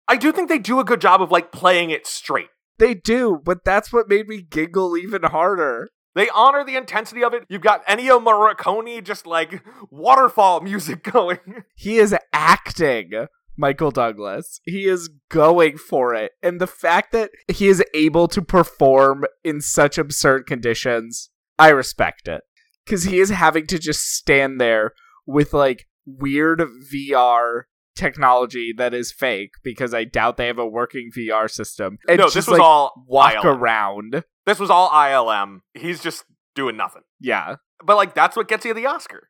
I 0.07 0.16
do 0.16 0.33
think 0.33 0.48
they 0.48 0.59
do 0.59 0.81
a 0.81 0.85
good 0.85 1.00
job 1.00 1.20
of 1.20 1.31
like 1.31 1.52
playing 1.52 1.90
it 1.90 2.07
straight. 2.07 2.48
They 2.78 2.94
do, 2.94 3.40
but 3.44 3.64
that's 3.64 3.92
what 3.92 4.09
made 4.09 4.28
me 4.28 4.40
giggle 4.40 4.96
even 4.96 5.22
harder. 5.24 5.88
They 6.14 6.28
honor 6.31 6.64
the 6.64 6.76
intensity 6.76 7.22
of 7.22 7.35
it. 7.35 7.44
You've 7.48 7.62
got 7.62 7.87
Ennio 7.87 8.22
Morricone 8.22 9.04
just 9.04 9.26
like 9.26 9.62
waterfall 9.90 10.61
music 10.62 11.04
going. 11.04 11.38
He 11.76 11.98
is 11.98 12.14
acting. 12.33 13.11
Michael 13.58 13.90
Douglas. 13.90 14.60
He 14.64 14.86
is 14.86 15.10
going 15.28 15.76
for 15.76 16.14
it. 16.14 16.32
And 16.42 16.60
the 16.60 16.66
fact 16.66 17.12
that 17.12 17.30
he 17.48 17.68
is 17.68 17.82
able 17.92 18.28
to 18.28 18.40
perform 18.40 19.24
in 19.44 19.60
such 19.60 19.98
absurd 19.98 20.46
conditions, 20.46 21.30
I 21.58 21.70
respect 21.70 22.28
it. 22.28 22.42
Because 22.84 23.02
he 23.02 23.18
is 23.18 23.30
having 23.30 23.66
to 23.66 23.78
just 23.78 24.14
stand 24.14 24.60
there 24.60 24.92
with 25.26 25.52
like 25.52 25.86
weird 26.06 26.62
VR 26.90 27.64
technology 27.94 28.72
that 28.78 28.94
is 28.94 29.12
fake 29.12 29.50
because 29.62 29.92
I 29.92 30.04
doubt 30.04 30.36
they 30.36 30.46
have 30.46 30.58
a 30.58 30.66
working 30.66 31.10
VR 31.14 31.50
system. 31.50 31.98
And 32.08 32.18
no, 32.18 32.24
just, 32.24 32.34
this 32.36 32.46
was 32.46 32.58
like, 32.58 32.62
all 32.62 33.04
walk 33.06 33.34
ILM. 33.34 33.44
around. 33.44 34.24
This 34.46 34.58
was 34.58 34.70
all 34.70 34.88
ILM. 34.88 35.58
He's 35.74 36.00
just 36.00 36.24
doing 36.54 36.76
nothing. 36.76 37.02
Yeah. 37.20 37.56
But 37.84 37.96
like 37.96 38.14
that's 38.14 38.36
what 38.36 38.48
gets 38.48 38.64
you 38.64 38.72
the 38.72 38.86
Oscar. 38.86 39.28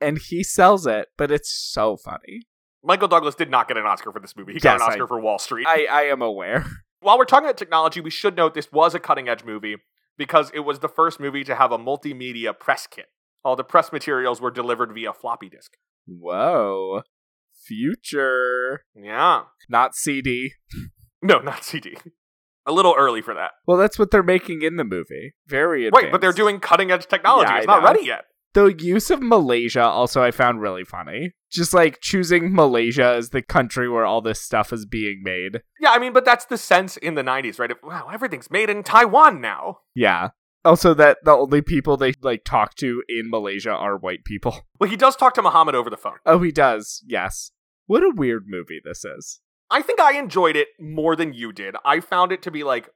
And 0.00 0.18
he 0.18 0.42
sells 0.42 0.86
it, 0.86 1.08
but 1.18 1.30
it's 1.30 1.52
so 1.52 1.96
funny. 1.96 2.46
Michael 2.82 3.08
Douglas 3.08 3.34
did 3.34 3.50
not 3.50 3.68
get 3.68 3.76
an 3.76 3.84
Oscar 3.84 4.10
for 4.12 4.20
this 4.20 4.36
movie. 4.36 4.54
He 4.54 4.60
got 4.60 4.74
Yes, 4.74 4.80
an 4.82 4.88
I- 4.88 4.92
Oscar 4.92 5.06
for 5.06 5.20
Wall 5.20 5.38
Street. 5.38 5.66
I, 5.68 5.86
I 5.90 6.02
am 6.04 6.22
aware. 6.22 6.64
While 7.00 7.18
we're 7.18 7.24
talking 7.24 7.46
about 7.46 7.56
technology, 7.56 8.00
we 8.00 8.10
should 8.10 8.36
note 8.36 8.54
this 8.54 8.70
was 8.72 8.94
a 8.94 9.00
cutting 9.00 9.28
edge 9.28 9.42
movie 9.44 9.76
because 10.18 10.50
it 10.54 10.60
was 10.60 10.80
the 10.80 10.88
first 10.88 11.18
movie 11.20 11.44
to 11.44 11.54
have 11.54 11.72
a 11.72 11.78
multimedia 11.78 12.58
press 12.58 12.86
kit. 12.86 13.06
All 13.44 13.56
the 13.56 13.64
press 13.64 13.90
materials 13.92 14.40
were 14.40 14.50
delivered 14.50 14.92
via 14.92 15.12
floppy 15.14 15.48
disk. 15.48 15.72
Whoa. 16.06 17.02
Future. 17.64 18.82
Yeah. 18.94 19.42
Not 19.68 19.94
CD. 19.94 20.52
No, 21.22 21.38
not 21.38 21.64
CD. 21.64 21.96
A 22.66 22.72
little 22.72 22.94
early 22.98 23.22
for 23.22 23.32
that. 23.34 23.52
Well, 23.66 23.76
that's 23.78 23.98
what 23.98 24.10
they're 24.10 24.22
making 24.22 24.62
in 24.62 24.76
the 24.76 24.84
movie. 24.84 25.34
Very 25.46 25.86
advanced. 25.86 26.02
Right, 26.04 26.12
but 26.12 26.20
they're 26.20 26.32
doing 26.32 26.60
cutting 26.60 26.90
edge 26.90 27.06
technology. 27.06 27.48
Yeah, 27.48 27.54
I 27.54 27.58
it's 27.58 27.66
not 27.66 27.82
know. 27.82 27.88
ready 27.88 28.04
yet. 28.06 28.24
The 28.52 28.74
use 28.78 29.10
of 29.10 29.22
Malaysia. 29.22 29.82
Also, 29.82 30.22
I 30.22 30.30
found 30.30 30.60
really 30.60 30.84
funny. 30.84 31.32
Just 31.50 31.74
like 31.74 32.00
choosing 32.00 32.54
Malaysia 32.54 33.04
as 33.04 33.30
the 33.30 33.42
country 33.42 33.88
where 33.88 34.04
all 34.04 34.20
this 34.20 34.40
stuff 34.40 34.72
is 34.72 34.86
being 34.86 35.22
made. 35.22 35.62
Yeah, 35.80 35.90
I 35.90 35.98
mean, 35.98 36.12
but 36.12 36.24
that's 36.24 36.44
the 36.44 36.58
sense 36.58 36.96
in 36.96 37.14
the 37.14 37.22
90s, 37.22 37.58
right? 37.58 37.70
Of, 37.70 37.78
wow, 37.82 38.08
everything's 38.12 38.50
made 38.50 38.70
in 38.70 38.82
Taiwan 38.82 39.40
now. 39.40 39.78
Yeah. 39.94 40.30
Also, 40.64 40.92
that 40.94 41.18
the 41.24 41.32
only 41.32 41.62
people 41.62 41.96
they 41.96 42.12
like 42.20 42.44
talk 42.44 42.74
to 42.76 43.02
in 43.08 43.30
Malaysia 43.30 43.70
are 43.70 43.96
white 43.96 44.24
people. 44.24 44.66
Well, 44.80 44.88
he 44.88 44.96
does 44.96 45.14
talk 45.14 45.34
to 45.34 45.42
Muhammad 45.42 45.74
over 45.74 45.90
the 45.90 45.98
phone. 45.98 46.16
Oh, 46.24 46.40
he 46.40 46.50
does. 46.50 47.04
Yes. 47.06 47.50
What 47.86 48.02
a 48.02 48.14
weird 48.14 48.44
movie 48.46 48.80
this 48.82 49.04
is. 49.04 49.40
I 49.70 49.82
think 49.82 50.00
I 50.00 50.18
enjoyed 50.18 50.56
it 50.56 50.68
more 50.80 51.14
than 51.14 51.34
you 51.34 51.52
did. 51.52 51.76
I 51.84 52.00
found 52.00 52.32
it 52.32 52.40
to 52.42 52.50
be 52.50 52.64
like, 52.64 52.88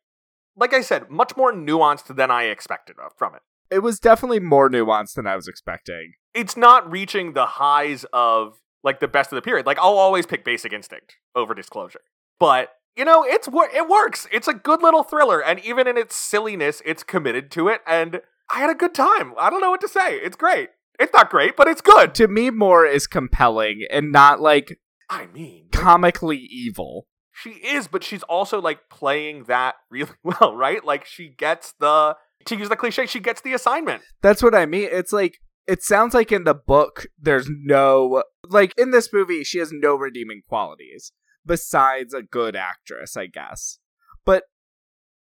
like 0.57 0.73
I 0.73 0.81
said, 0.81 1.11
much 1.11 1.37
more 1.37 1.53
nuanced 1.53 2.17
than 2.17 2.31
I 2.31 2.45
expected 2.45 2.97
from 3.19 3.35
it. 3.35 3.43
It 3.75 3.83
was 3.83 3.99
definitely 3.99 4.41
more 4.41 4.71
nuanced 4.71 5.15
than 5.15 5.27
I 5.27 5.37
was 5.37 5.49
expecting. 5.49 6.15
It's 6.33 6.57
not 6.57 6.91
reaching 6.91 7.33
the 7.33 7.47
highs 7.47 8.07
of 8.13 8.61
like 8.83 9.01
the 9.01 9.09
best 9.09 9.33
of 9.33 9.37
the 9.37 9.43
period. 9.43 9.67
Like 9.67 9.79
I'll 9.79 9.99
always 9.99 10.27
pick 10.27 10.45
Basic 10.45 10.73
Instinct 10.73 11.17
over 11.35 11.55
Disclosure, 11.55 12.01
but 12.39 12.71
you 12.97 13.05
know 13.05 13.25
it's 13.25 13.49
it 13.49 13.89
works. 13.89 14.29
It's 14.33 14.49
a 14.49 14.55
good 14.55 14.83
little 14.83 15.03
thriller, 15.03 15.43
and 15.43 15.59
even 15.61 15.87
in 15.87 15.97
its 15.97 16.15
silliness, 16.15 16.81
it's 16.85 17.03
committed 17.03 17.51
to 17.53 17.69
it. 17.69 17.81
And 17.87 18.21
I 18.51 18.61
had 18.61 18.71
a 18.71 18.75
good 18.75 18.95
time. 18.95 19.33
I 19.39 19.51
don't 19.51 19.61
know 19.61 19.71
what 19.71 19.81
to 19.81 19.89
say. 19.89 20.17
It's 20.17 20.37
great. 20.37 20.71
It's 21.01 21.13
not 21.13 21.31
great, 21.31 21.57
but 21.57 21.67
it's 21.67 21.81
good. 21.81 22.15
To 22.17 22.29
me, 22.29 22.51
Moore 22.51 22.87
is 22.87 23.07
compelling 23.07 23.85
and 23.91 24.13
not 24.13 24.41
like 24.41 24.79
I 25.11 25.27
mean, 25.27 25.67
comically 25.73 26.39
evil. 26.39 27.07
She 27.33 27.51
is, 27.51 27.89
but 27.89 28.05
she's 28.05 28.23
also 28.25 28.61
like 28.61 28.89
playing 28.89 29.45
that 29.45 29.75
really 29.91 30.13
well, 30.23 30.55
right? 30.55 30.85
Like 30.85 31.05
she 31.05 31.29
gets 31.29 31.75
the 31.81 32.17
to 32.47 32.57
use 32.57 32.69
the 32.69 32.77
cliche, 32.77 33.07
she 33.07 33.21
gets 33.21 33.41
the 33.41 33.53
assignment. 33.53 34.03
That's 34.23 34.43
what 34.43 34.55
I 34.55 34.67
mean. 34.67 34.89
It's 34.91 35.13
like 35.13 35.39
it 35.67 35.83
sounds 35.83 36.15
like 36.15 36.31
in 36.31 36.45
the 36.45 36.55
book 36.55 37.07
there's 37.19 37.49
no 37.49 38.23
like 38.49 38.73
in 38.77 38.91
this 38.91 39.13
movie 39.13 39.45
she 39.45 39.59
has 39.59 39.73
no 39.73 39.95
redeeming 39.95 40.43
qualities 40.49 41.13
besides 41.47 42.15
a 42.15 42.23
good 42.23 42.57
actress, 42.57 43.17
I 43.17 43.27
guess. 43.27 43.79
But 44.25 44.45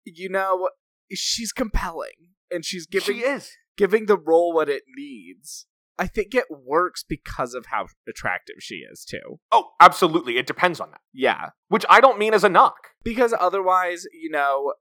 you 0.05 0.29
know, 0.29 0.69
she's 1.13 1.53
compelling 1.53 2.33
and 2.51 2.65
she's 2.65 2.87
giving 2.87 3.17
she 3.17 3.23
is. 3.23 3.51
giving 3.77 4.07
the 4.07 4.19
role 4.19 4.53
what 4.53 4.69
it 4.69 4.83
needs. 4.97 5.67
I 5.97 6.09
think 6.09 6.35
it 6.35 6.47
works 6.51 7.05
because 7.09 7.55
of 7.55 7.67
how 7.67 7.87
attractive 8.09 8.57
she 8.59 8.77
is 8.77 9.05
too. 9.05 9.39
Oh, 9.53 9.71
absolutely. 9.81 10.39
It 10.39 10.47
depends 10.47 10.81
on 10.81 10.91
that. 10.91 11.01
Yeah. 11.13 11.51
Which 11.69 11.85
I 11.89 12.01
don't 12.01 12.19
mean 12.19 12.35
as 12.35 12.43
a 12.43 12.49
knock. 12.49 12.75
Because 13.05 13.33
otherwise, 13.39 14.05
you 14.13 14.31
know, 14.31 14.73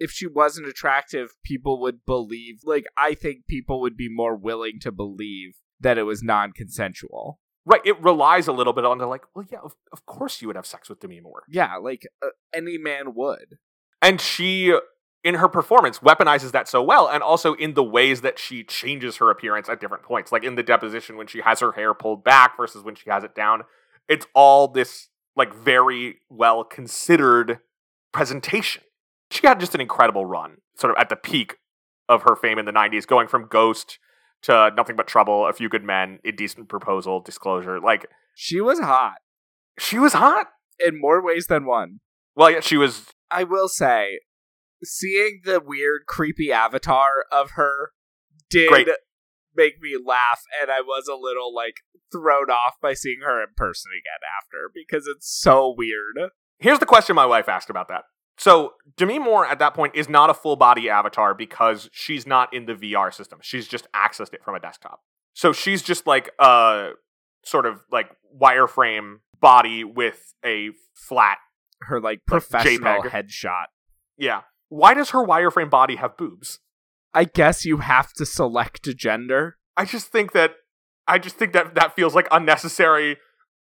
if 0.00 0.10
she 0.10 0.26
wasn't 0.26 0.66
attractive, 0.66 1.30
people 1.44 1.80
would 1.80 2.04
believe 2.04 2.60
like 2.64 2.84
I 2.96 3.14
think 3.14 3.46
people 3.46 3.80
would 3.80 3.96
be 3.96 4.08
more 4.08 4.36
willing 4.36 4.78
to 4.80 4.92
believe 4.92 5.56
that 5.80 5.98
it 5.98 6.04
was 6.04 6.22
non-consensual. 6.22 7.40
Right. 7.66 7.80
It 7.84 8.02
relies 8.02 8.46
a 8.46 8.52
little 8.52 8.74
bit 8.74 8.84
on 8.84 8.98
the 8.98 9.06
like, 9.06 9.22
well, 9.34 9.46
yeah, 9.50 9.60
of, 9.62 9.74
of 9.90 10.04
course 10.04 10.42
you 10.42 10.48
would 10.48 10.56
have 10.56 10.66
sex 10.66 10.88
with 10.88 11.00
Demi 11.00 11.20
Moore. 11.20 11.44
Yeah, 11.48 11.76
like 11.76 12.06
uh, 12.22 12.28
any 12.54 12.76
man 12.76 13.14
would. 13.14 13.58
And 14.02 14.20
she, 14.20 14.76
in 15.22 15.36
her 15.36 15.48
performance, 15.48 16.00
weaponizes 16.00 16.52
that 16.52 16.68
so 16.68 16.82
well. 16.82 17.08
And 17.08 17.22
also 17.22 17.54
in 17.54 17.72
the 17.72 17.82
ways 17.82 18.20
that 18.20 18.38
she 18.38 18.64
changes 18.64 19.16
her 19.16 19.30
appearance 19.30 19.70
at 19.70 19.80
different 19.80 20.02
points. 20.02 20.30
Like 20.30 20.44
in 20.44 20.56
the 20.56 20.62
deposition 20.62 21.16
when 21.16 21.26
she 21.26 21.40
has 21.40 21.60
her 21.60 21.72
hair 21.72 21.94
pulled 21.94 22.22
back 22.22 22.56
versus 22.58 22.84
when 22.84 22.96
she 22.96 23.08
has 23.08 23.24
it 23.24 23.34
down. 23.34 23.62
It's 24.08 24.26
all 24.34 24.68
this, 24.68 25.08
like, 25.34 25.54
very 25.54 26.16
well 26.28 26.64
considered 26.64 27.60
presentation. 28.12 28.82
She 29.34 29.46
had 29.46 29.60
just 29.60 29.74
an 29.74 29.80
incredible 29.80 30.24
run, 30.26 30.58
sort 30.76 30.92
of 30.92 30.96
at 31.00 31.08
the 31.08 31.16
peak 31.16 31.56
of 32.08 32.22
her 32.22 32.36
fame 32.36 32.58
in 32.58 32.64
the 32.66 32.72
90s, 32.72 33.06
going 33.06 33.28
from 33.28 33.46
Ghost 33.48 33.98
to 34.42 34.70
Nothing 34.76 34.96
But 34.96 35.06
Trouble, 35.06 35.46
A 35.46 35.52
Few 35.52 35.68
Good 35.68 35.84
Men, 35.84 36.18
Indecent 36.24 36.68
Proposal, 36.68 37.20
Disclosure. 37.20 37.80
Like, 37.80 38.06
She 38.34 38.60
was 38.60 38.78
hot 38.78 39.14
she 39.78 39.98
was 39.98 40.12
hot. 40.12 40.46
in 40.78 41.00
more 41.00 41.24
ways 41.24 41.46
than 41.48 41.66
one. 41.66 42.00
Well, 42.36 42.50
yeah, 42.50 42.60
she 42.60 42.76
was 42.76 43.06
I 43.30 43.44
will 43.44 43.68
say, 43.68 44.20
seeing 44.84 45.40
the 45.44 45.60
weird, 45.64 46.02
creepy 46.06 46.52
avatar 46.52 47.24
of 47.32 47.52
her 47.52 47.90
did 48.50 48.68
Great. 48.68 48.88
make 49.56 49.74
me 49.80 49.96
laugh, 50.04 50.42
and 50.60 50.70
I 50.70 50.80
was 50.80 51.08
a 51.08 51.14
little 51.16 51.52
like 51.54 51.74
thrown 52.12 52.50
off 52.50 52.74
by 52.80 52.94
seeing 52.94 53.20
her 53.24 53.40
in 53.42 53.48
person 53.56 53.90
again 53.92 54.28
after 54.40 54.70
because 54.72 55.06
it's 55.06 55.28
so 55.28 55.74
weird. 55.76 56.30
Here's 56.58 56.78
the 56.78 56.86
question 56.86 57.16
my 57.16 57.26
wife 57.26 57.48
asked 57.48 57.70
about 57.70 57.88
that. 57.88 58.04
So 58.36 58.74
Demi 58.96 59.18
Moore 59.18 59.46
at 59.46 59.58
that 59.60 59.74
point 59.74 59.94
is 59.94 60.08
not 60.08 60.30
a 60.30 60.34
full 60.34 60.56
body 60.56 60.88
avatar 60.88 61.34
because 61.34 61.88
she's 61.92 62.26
not 62.26 62.52
in 62.52 62.66
the 62.66 62.74
VR 62.74 63.12
system. 63.12 63.38
She's 63.42 63.68
just 63.68 63.86
accessed 63.92 64.34
it 64.34 64.42
from 64.42 64.54
a 64.54 64.60
desktop. 64.60 65.00
So 65.34 65.52
she's 65.52 65.82
just 65.82 66.06
like 66.06 66.30
a 66.38 66.90
sort 67.44 67.66
of 67.66 67.80
like 67.90 68.10
wireframe 68.40 69.18
body 69.40 69.84
with 69.84 70.34
a 70.44 70.70
flat. 70.94 71.38
Her 71.82 72.00
like 72.00 72.20
professional 72.26 73.02
JPEG. 73.02 73.10
headshot. 73.10 73.66
Yeah. 74.16 74.42
Why 74.68 74.94
does 74.94 75.10
her 75.10 75.24
wireframe 75.24 75.70
body 75.70 75.96
have 75.96 76.16
boobs? 76.16 76.60
I 77.12 77.24
guess 77.24 77.64
you 77.64 77.78
have 77.78 78.12
to 78.14 78.26
select 78.26 78.86
a 78.86 78.94
gender. 78.94 79.58
I 79.76 79.84
just 79.84 80.08
think 80.08 80.32
that 80.32 80.56
I 81.06 81.18
just 81.18 81.36
think 81.36 81.52
that 81.52 81.74
that 81.74 81.94
feels 81.94 82.14
like 82.14 82.26
unnecessary 82.30 83.18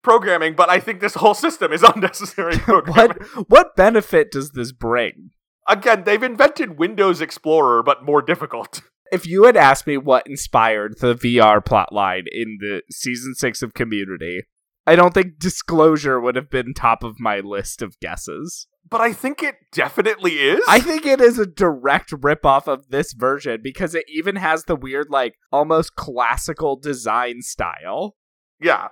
programming, 0.03 0.55
but 0.55 0.69
I 0.69 0.81
think 0.81 1.01
this 1.01 1.15
whole 1.15 1.35
system 1.35 1.73
is 1.73 1.83
unnecessary 1.95 2.57
what 2.67 3.19
what 3.49 3.77
benefit 3.77 4.31
does 4.31 4.51
this 4.51 4.73
bring? 4.73 5.31
Again, 5.69 6.05
they've 6.05 6.23
invented 6.23 6.79
Windows 6.79 7.21
Explorer, 7.21 7.83
but 7.83 8.05
more 8.05 8.23
difficult. 8.23 8.83
If 9.13 9.27
you 9.27 9.43
had 9.43 9.57
asked 9.57 9.89
me 9.89 9.97
what 9.97 10.25
inspired 10.29 11.01
the 11.01 11.17
VR 11.17 11.61
plotline 11.65 12.27
in 12.31 12.59
the 12.61 12.83
season 12.93 13.35
six 13.35 13.61
of 13.61 13.75
Community, 13.75 14.45
I 14.87 14.95
don't 14.95 15.13
think 15.13 15.41
disclosure 15.41 16.21
would 16.21 16.37
have 16.37 16.49
been 16.49 16.75
top 16.75 17.03
of 17.03 17.19
my 17.19 17.41
list 17.41 17.83
of 17.83 17.99
guesses. 17.99 18.69
But 18.89 19.01
I 19.01 19.13
think 19.13 19.43
it 19.43 19.57
definitely 19.73 20.35
is. 20.35 20.61
I 20.69 20.79
think 20.79 21.07
it 21.07 21.21
is 21.21 21.41
a 21.41 21.47
direct 21.47 22.13
ripoff 22.13 22.69
of 22.69 22.91
this 22.91 23.13
version 23.13 23.59
because 23.65 23.97
it 23.97 24.05
even 24.09 24.37
has 24.37 24.67
the 24.67 24.77
weird, 24.77 25.09
like, 25.11 25.35
almost 25.51 25.97
classical 25.97 26.77
design 26.77 27.43
style. 27.43 28.15
yeah. 28.61 28.91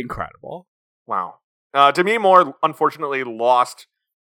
Incredible. 0.00 0.66
Wow. 1.06 1.34
Uh, 1.74 1.92
Demi 1.92 2.18
Moore 2.18 2.54
unfortunately 2.62 3.22
lost 3.24 3.86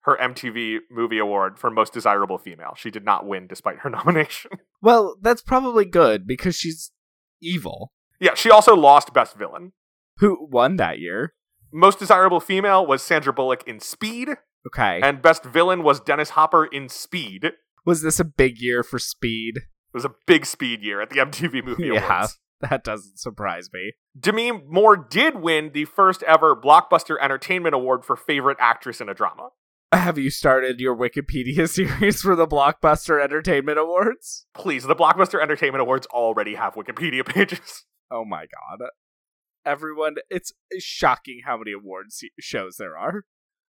her 0.02 0.16
MTV 0.16 0.78
Movie 0.90 1.18
Award 1.18 1.58
for 1.58 1.70
Most 1.70 1.92
Desirable 1.92 2.38
Female. 2.38 2.74
She 2.76 2.90
did 2.90 3.04
not 3.04 3.26
win 3.26 3.46
despite 3.46 3.78
her 3.80 3.90
nomination. 3.98 4.52
Well, 4.80 5.16
that's 5.20 5.42
probably 5.42 5.84
good 5.84 6.26
because 6.26 6.54
she's 6.56 6.92
evil. 7.42 7.92
yeah, 8.20 8.34
she 8.34 8.50
also 8.50 8.74
lost 8.76 9.12
Best 9.12 9.36
Villain. 9.36 9.72
Who 10.18 10.48
won 10.50 10.76
that 10.76 10.98
year? 10.98 11.34
Most 11.72 11.98
Desirable 11.98 12.40
Female 12.40 12.86
was 12.86 13.02
Sandra 13.02 13.32
Bullock 13.32 13.64
in 13.66 13.80
Speed, 13.80 14.28
Okay. 14.66 15.00
and 15.02 15.20
Best 15.20 15.44
Villain 15.44 15.82
was 15.82 16.00
Dennis 16.00 16.30
Hopper 16.30 16.64
in 16.66 16.88
Speed. 16.88 17.50
Was 17.84 18.02
this 18.02 18.18
a 18.18 18.24
big 18.24 18.58
year 18.58 18.82
for 18.82 18.98
Speed? 18.98 19.56
It 19.58 19.62
was 19.94 20.04
a 20.04 20.14
big 20.26 20.46
Speed 20.46 20.82
year 20.82 21.00
at 21.02 21.10
the 21.10 21.16
MTV 21.16 21.64
Movie 21.64 21.86
Yeah. 21.92 22.06
Awards. 22.06 22.38
That 22.70 22.84
doesn't 22.84 23.18
surprise 23.18 23.68
me. 23.72 23.92
Demi 24.18 24.50
Moore 24.50 24.96
did 24.96 25.36
win 25.36 25.72
the 25.74 25.84
first 25.84 26.22
ever 26.22 26.56
Blockbuster 26.56 27.16
Entertainment 27.20 27.74
Award 27.74 28.04
for 28.04 28.16
Favorite 28.16 28.56
Actress 28.58 29.00
in 29.00 29.10
a 29.10 29.14
Drama. 29.14 29.50
Have 29.92 30.18
you 30.18 30.30
started 30.30 30.80
your 30.80 30.96
Wikipedia 30.96 31.68
series 31.68 32.22
for 32.22 32.34
the 32.34 32.46
Blockbuster 32.46 33.22
Entertainment 33.22 33.78
Awards? 33.78 34.46
Please, 34.54 34.84
the 34.84 34.96
Blockbuster 34.96 35.40
Entertainment 35.40 35.82
Awards 35.82 36.06
already 36.06 36.54
have 36.54 36.74
Wikipedia 36.74 37.26
pages. 37.34 37.84
Oh 38.10 38.24
my 38.24 38.46
god. 38.46 38.88
Everyone, 39.64 40.16
it's 40.30 40.52
shocking 40.78 41.42
how 41.44 41.58
many 41.58 41.72
awards 41.72 42.24
shows 42.38 42.76
there 42.76 42.96
are. 42.96 43.24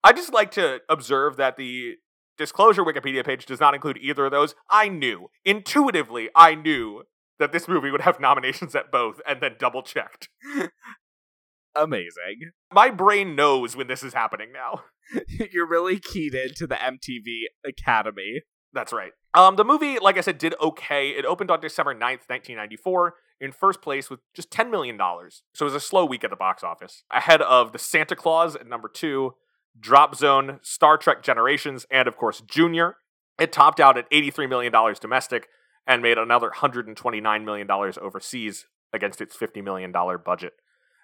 I 0.03 0.13
just 0.13 0.33
like 0.33 0.51
to 0.53 0.81
observe 0.89 1.37
that 1.37 1.57
the 1.57 1.97
disclosure 2.39 2.83
Wikipedia 2.83 3.25
page 3.25 3.47
does 3.47 3.61
not 3.61 3.75
include 3.75 3.99
either 3.99 4.25
of 4.25 4.33
those. 4.33 4.55
I 4.71 4.89
knew, 4.89 5.29
intuitively, 5.45 6.31
I 6.35 6.55
knew 6.55 7.03
that 7.43 7.53
this 7.53 7.67
movie 7.67 7.91
would 7.91 8.03
have 8.03 8.21
nominations 8.21 8.75
at 8.77 8.93
both 8.93 9.21
and 9.27 9.41
then 9.41 9.57
double 9.59 9.83
checked. 9.83 10.29
Amazing. 11.75 12.53
My 12.73 12.91
brain 12.91 13.35
knows 13.35 13.75
when 13.75 13.89
this 13.89 14.03
is 14.03 14.15
happening 14.15 14.53
now. 14.53 14.85
You're 15.53 15.67
really 15.67 15.99
keyed 15.99 16.35
into 16.35 16.67
the 16.67 16.77
MTV 16.77 17.45
Academy. 17.67 18.43
That's 18.73 18.93
right. 18.93 19.11
Um, 19.35 19.57
the 19.57 19.65
movie, 19.65 19.99
like 19.99 20.17
I 20.17 20.21
said, 20.21 20.39
did 20.39 20.55
okay. 20.61 21.11
It 21.11 21.25
opened 21.25 21.51
on 21.51 21.61
December 21.61 21.95
9th, 21.95 22.29
1994, 22.29 23.15
in 23.41 23.51
first 23.51 23.83
place 23.83 24.09
with 24.09 24.21
just 24.35 24.51
$10 24.51 24.71
million. 24.71 24.97
So 24.99 25.65
it 25.65 25.65
was 25.65 25.75
a 25.75 25.81
slow 25.81 26.05
week 26.05 26.23
at 26.23 26.31
the 26.31 26.37
box 26.37 26.63
office. 26.63 27.03
Ahead 27.11 27.43
of 27.43 27.73
The 27.73 27.79
Santa 27.79 28.15
Clause 28.15 28.55
at 28.55 28.69
number 28.69 28.89
two, 28.89 29.33
Drop 29.79 30.15
Zone, 30.15 30.61
Star 30.63 30.97
Trek 30.97 31.23
Generations, 31.23 31.87
and 31.91 32.07
of 32.07 32.17
course, 32.17 32.41
Junior. 32.43 32.97
It 33.39 33.51
topped 33.51 33.81
out 33.81 33.99
at 33.99 34.11
$83 34.11 34.49
million 34.49 34.73
domestic 35.01 35.49
and 35.87 36.03
made 36.03 36.19
another 36.19 36.51
$129 36.51 37.45
million 37.45 37.71
overseas 37.71 38.67
against 38.93 39.21
its 39.21 39.37
$50 39.37 39.63
million 39.65 39.93
budget. 40.25 40.53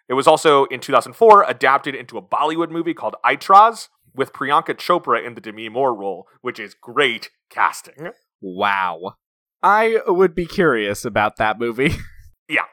It 0.09 0.15
was 0.15 0.27
also, 0.27 0.65
in 0.67 0.81
2004, 0.81 1.45
adapted 1.45 1.95
into 1.95 2.17
a 2.17 2.23
Bollywood 2.23 2.71
movie 2.71 2.95
called 2.95 3.17
Aitraaz 3.25 3.89
with 4.15 4.33
Priyanka 4.33 4.75
Chopra 4.75 5.25
in 5.25 5.35
the 5.35 5.41
Demi 5.41 5.69
Moore 5.69 5.95
role, 5.95 6.27
which 6.41 6.59
is 6.59 6.75
great 6.75 7.31
casting. 7.51 8.11
Wow. 8.41 9.15
I 9.63 10.01
would 10.07 10.35
be 10.35 10.47
curious 10.47 11.05
about 11.05 11.37
that 11.37 11.59
movie. 11.59 11.95
Yeah. 12.51 12.65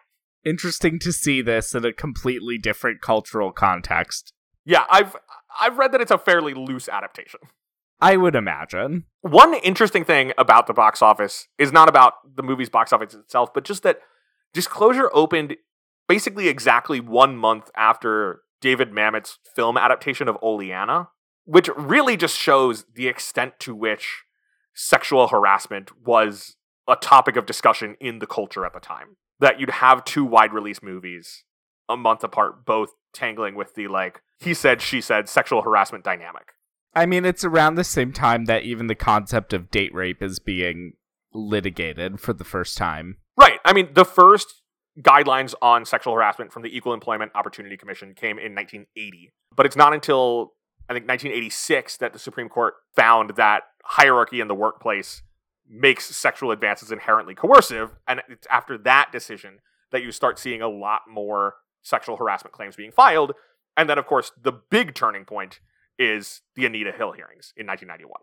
Interesting 0.46 1.00
to 1.00 1.12
see 1.12 1.42
this 1.42 1.76
in 1.76 1.84
a 1.84 1.92
completely 1.92 2.58
different 2.58 3.02
cultural 3.02 3.52
context. 3.52 4.32
Yeah, 4.64 4.86
I've 4.90 5.18
I've 5.60 5.78
read 5.78 5.92
that 5.92 6.00
it's 6.00 6.12
a 6.12 6.18
fairly 6.18 6.54
loose 6.54 6.88
adaptation. 6.88 7.42
I 8.06 8.18
would 8.18 8.36
imagine. 8.36 9.06
One 9.22 9.56
interesting 9.56 10.06
thing 10.06 10.32
about 10.38 10.68
the 10.68 10.74
box 10.74 11.02
office 11.02 11.48
is 11.58 11.72
not 11.72 11.90
about 11.90 12.14
the 12.36 12.44
movie's 12.44 12.70
box 12.70 12.94
office 12.94 13.16
itself, 13.16 13.52
but 13.52 13.64
just 13.64 13.82
that 13.82 14.00
Disclosure 14.54 15.10
opened 15.12 15.58
basically 16.08 16.48
exactly 16.48 17.00
one 17.00 17.36
month 17.36 17.72
after 17.76 18.42
David 18.62 18.94
Mamet's 18.94 19.40
film 19.56 19.76
adaptation 19.76 20.28
of 20.28 20.38
Oleanna, 20.42 21.10
which 21.46 21.68
really 21.76 22.16
just 22.16 22.38
shows 22.38 22.86
the 22.94 23.08
extent 23.08 23.54
to 23.62 23.74
which 23.74 24.24
sexual 24.76 25.28
harassment 25.28 25.90
was 26.00 26.58
a 26.88 26.96
topic 26.96 27.36
of 27.36 27.48
discussion 27.48 27.96
in 28.00 28.20
the 28.20 28.28
culture 28.28 28.66
at 28.68 28.74
the 28.74 28.80
time. 28.80 29.18
That 29.40 29.60
you'd 29.60 29.72
have 29.72 30.06
two 30.06 30.24
wide 30.24 30.54
release 30.54 30.84
movies 30.84 31.44
a 31.90 31.98
month 31.98 32.24
apart, 32.24 32.66
both 32.66 32.92
tangling 33.14 33.56
with 33.56 33.74
the 33.74 33.88
like 33.88 34.22
he 34.40 34.54
said, 34.54 34.82
she 34.82 35.02
said 35.02 35.28
sexual 35.28 35.64
harassment 35.64 36.04
dynamic. 36.04 36.52
I 36.96 37.06
mean, 37.06 37.26
it's 37.26 37.44
around 37.44 37.76
the 37.76 37.84
same 37.84 38.14
time 38.14 38.46
that 38.46 38.64
even 38.64 38.88
the 38.88 38.96
concept 38.96 39.54
of 39.54 39.70
date 39.70 39.94
rape 39.94 40.22
is 40.22 40.40
being 40.40 40.94
litigated 41.34 42.20
for 42.20 42.34
the 42.34 42.46
first 42.46 42.78
time. 42.78 43.18
Right. 43.38 43.60
I 43.66 43.74
mean, 43.74 43.90
the 43.94 44.06
first 44.06 44.62
guidelines 45.02 45.54
on 45.62 45.86
sexual 45.86 46.14
harassment 46.14 46.54
from 46.54 46.64
the 46.64 46.76
Equal 46.76 46.94
Employment 46.94 47.32
Opportunity 47.36 47.76
Commission 47.76 48.14
came 48.14 48.38
in 48.38 48.56
1980. 48.56 49.34
But 49.56 49.66
it's 49.66 49.76
not 49.76 49.94
until, 49.94 50.54
I 50.90 50.94
think, 50.94 51.08
1986 51.08 51.98
that 51.98 52.14
the 52.14 52.20
Supreme 52.20 52.48
Court 52.48 52.76
found 52.96 53.32
that 53.36 53.64
hierarchy 53.84 54.40
in 54.40 54.48
the 54.48 54.56
workplace 54.56 55.22
makes 55.68 56.06
sexual 56.16 56.52
advances 56.52 56.92
inherently 56.92 57.36
coercive. 57.36 57.92
And 58.08 58.22
it's 58.30 58.48
after 58.50 58.78
that 58.80 59.12
decision 59.12 59.60
that 59.92 60.04
you 60.04 60.12
start 60.12 60.40
seeing 60.40 60.62
a 60.62 60.70
lot 60.70 61.02
more 61.10 61.56
sexual 61.82 62.18
harassment 62.18 62.54
claims 62.54 62.76
being 62.76 62.92
filed. 62.92 63.34
And 63.76 63.90
then, 63.90 63.98
of 63.98 64.06
course, 64.06 64.32
the 64.42 64.54
big 64.54 64.96
turning 64.96 65.26
point 65.26 65.60
is 65.98 66.42
the 66.56 66.66
Anita 66.66 66.92
Hill 66.92 67.12
hearings 67.12 67.54
in 67.56 67.68
1991. 67.68 68.22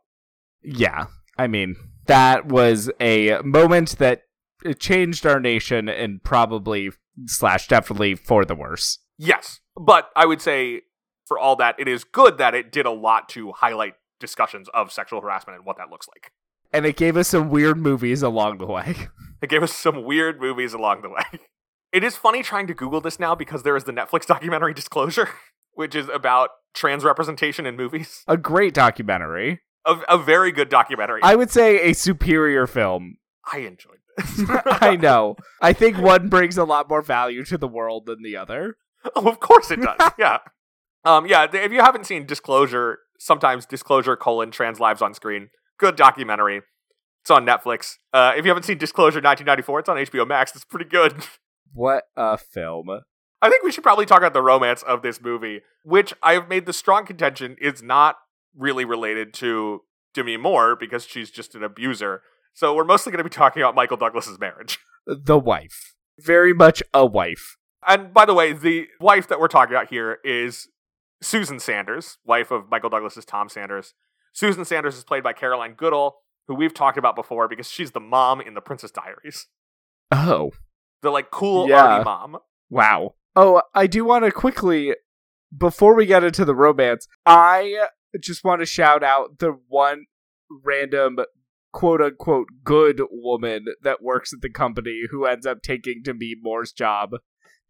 Yeah. 0.62 1.06
I 1.38 1.46
mean, 1.46 1.76
that 2.06 2.46
was 2.46 2.90
a 3.00 3.40
moment 3.42 3.98
that 3.98 4.22
uh, 4.64 4.72
changed 4.74 5.26
our 5.26 5.40
nation 5.40 5.88
and 5.88 6.22
probably 6.22 6.90
slash 7.26 7.68
definitely 7.68 8.14
for 8.14 8.44
the 8.44 8.54
worse. 8.54 8.98
Yes. 9.18 9.61
But 9.76 10.11
I 10.14 10.26
would 10.26 10.42
say 10.42 10.82
for 11.26 11.38
all 11.38 11.56
that, 11.56 11.76
it 11.78 11.88
is 11.88 12.04
good 12.04 12.38
that 12.38 12.54
it 12.54 12.70
did 12.70 12.87
a 12.87 12.90
lot 12.90 13.28
to 13.30 13.52
highlight 13.52 13.94
discussions 14.20 14.68
of 14.74 14.92
sexual 14.92 15.20
harassment 15.20 15.56
and 15.56 15.66
what 15.66 15.78
that 15.78 15.90
looks 15.90 16.06
like. 16.08 16.32
And 16.72 16.87
it 16.87 16.96
gave 16.96 17.16
us 17.16 17.28
some 17.28 17.50
weird 17.50 17.78
movies 17.78 18.22
along 18.22 18.58
the 18.58 18.66
way. 18.66 18.96
It 19.42 19.50
gave 19.50 19.62
us 19.62 19.72
some 19.72 20.04
weird 20.04 20.40
movies 20.40 20.72
along 20.72 21.02
the 21.02 21.11
way. 21.11 21.24
It 21.92 22.02
is 22.02 22.16
funny 22.16 22.42
trying 22.42 22.66
to 22.68 22.74
Google 22.74 23.02
this 23.02 23.20
now 23.20 23.35
because 23.35 23.64
there 23.64 23.76
is 23.76 23.85
the 23.85 23.92
Netflix 23.92 24.24
documentary 24.24 24.72
Disclosure, 24.82 25.28
which 25.74 25.94
is 25.94 26.08
about 26.08 26.50
trans 26.74 27.04
representation 27.04 27.66
in 27.66 27.76
movies. 27.76 28.22
A 28.26 28.37
great 28.37 28.74
documentary. 28.74 29.61
A, 29.85 29.98
a 30.08 30.18
very 30.18 30.52
good 30.52 30.68
documentary. 30.68 31.20
I 31.22 31.35
would 31.35 31.50
say 31.50 31.90
a 31.90 31.92
superior 31.94 32.66
film. 32.66 33.16
I 33.52 33.58
enjoyed 33.58 33.98
this. 34.16 34.48
I 34.66 34.96
know. 34.96 35.37
I 35.61 35.72
think 35.72 35.98
one 35.98 36.29
brings 36.29 36.56
a 36.56 36.64
lot 36.64 36.88
more 36.88 37.02
value 37.02 37.44
to 37.46 37.58
the 37.58 37.68
world 37.68 38.06
than 38.06 38.23
the 38.23 38.37
other. 38.37 38.77
Oh, 39.16 39.29
of 39.29 39.40
course 39.40 39.70
it 39.70 39.81
does. 39.81 40.12
yeah. 40.18 40.38
Um, 41.04 41.27
yeah, 41.27 41.48
if 41.52 41.73
you 41.73 41.81
haven't 41.81 42.06
seen 42.06 42.27
Disclosure, 42.27 42.98
sometimes 43.18 43.66
Disclosure 43.66 44.16
colon 44.16 44.52
trans 44.52 44.79
lives 44.79 45.02
on 45.02 45.14
screen. 45.14 45.48
Good 45.79 45.96
documentary. 45.96 46.62
It's 47.23 47.31
on 47.31 47.44
Netflix. 47.44 47.94
Uh, 48.12 48.33
if 48.37 48.44
you 48.44 48.50
haven't 48.50 48.64
seen 48.64 48.79
Disclosure 48.79 49.18
1994, 49.18 49.81
it's 49.81 49.88
on 49.88 49.96
HBO 49.96 50.27
Max. 50.27 50.54
It's 50.54 50.64
pretty 50.64 50.88
good. 50.88 51.14
What 51.75 52.04
a 52.18 52.37
film. 52.37 52.88
I 53.42 53.50
think 53.50 53.62
we 53.64 53.72
should 53.72 53.82
probably 53.82 54.06
talk 54.06 54.18
about 54.18 54.32
the 54.32 54.40
romance 54.42 54.82
of 54.84 55.02
this 55.02 55.20
movie, 55.20 55.60
which 55.84 56.14
I 56.22 56.34
have 56.34 56.48
made 56.48 56.64
the 56.64 56.72
strong 56.72 57.04
contention 57.04 57.56
is 57.60 57.82
not 57.82 58.16
really 58.56 58.84
related 58.84 59.34
to 59.34 59.80
Demi 60.14 60.36
Moore 60.36 60.76
because 60.76 61.04
she's 61.06 61.30
just 61.30 61.54
an 61.54 61.62
abuser. 61.64 62.22
So 62.54 62.74
we're 62.74 62.84
mostly 62.84 63.10
going 63.10 63.18
to 63.18 63.24
be 63.28 63.34
talking 63.34 63.62
about 63.62 63.74
Michael 63.74 63.96
Douglas's 63.96 64.38
marriage. 64.38 64.78
The 65.06 65.36
wife. 65.38 65.96
Very 66.20 66.54
much 66.54 66.80
a 66.94 67.04
wife. 67.04 67.56
And 67.84 68.14
by 68.14 68.24
the 68.24 68.34
way, 68.34 68.52
the 68.52 68.86
wife 69.00 69.26
that 69.26 69.40
we're 69.40 69.48
talking 69.48 69.74
about 69.74 69.88
here 69.88 70.18
is 70.22 70.68
Susan 71.20 71.58
Sanders, 71.58 72.18
wife 72.24 72.52
of 72.52 72.70
Michael 72.70 72.88
Douglas's 72.90 73.24
Tom 73.24 73.48
Sanders, 73.48 73.94
Susan 74.32 74.64
Sanders 74.64 74.96
is 74.96 75.02
played 75.02 75.24
by 75.24 75.32
Caroline 75.32 75.74
Goodall, 75.74 76.18
who 76.46 76.54
we've 76.54 76.72
talked 76.72 76.98
about 76.98 77.16
before 77.16 77.48
because 77.48 77.68
she's 77.68 77.90
the 77.90 77.98
mom 77.98 78.40
in 78.40 78.54
The 78.54 78.60
Princess 78.60 78.92
Diaries. 78.92 79.48
Oh, 80.12 80.52
The 81.02 81.10
like 81.10 81.32
cool 81.32 81.68
Yeah. 81.68 81.84
arty 81.84 82.04
mom. 82.04 82.36
wow. 82.70 83.14
Oh, 83.35 83.62
I 83.74 83.87
do 83.87 84.04
want 84.04 84.24
to 84.24 84.30
quickly, 84.33 84.94
before 85.56 85.94
we 85.94 86.06
get 86.06 86.24
into 86.24 86.44
the 86.44 86.54
romance, 86.54 87.06
I 87.24 87.87
just 88.20 88.44
want 88.44 88.60
to 88.60 88.66
shout 88.66 89.02
out 89.02 89.38
the 89.38 89.58
one 89.68 90.06
random 90.64 91.18
quote 91.72 92.02
unquote 92.02 92.48
good 92.62 93.00
woman 93.10 93.64
that 93.83 94.02
works 94.02 94.33
at 94.35 94.42
the 94.42 94.50
company 94.50 95.02
who 95.10 95.24
ends 95.24 95.46
up 95.46 95.62
taking 95.62 96.02
Demi 96.02 96.35
Moore's 96.42 96.72
job 96.72 97.12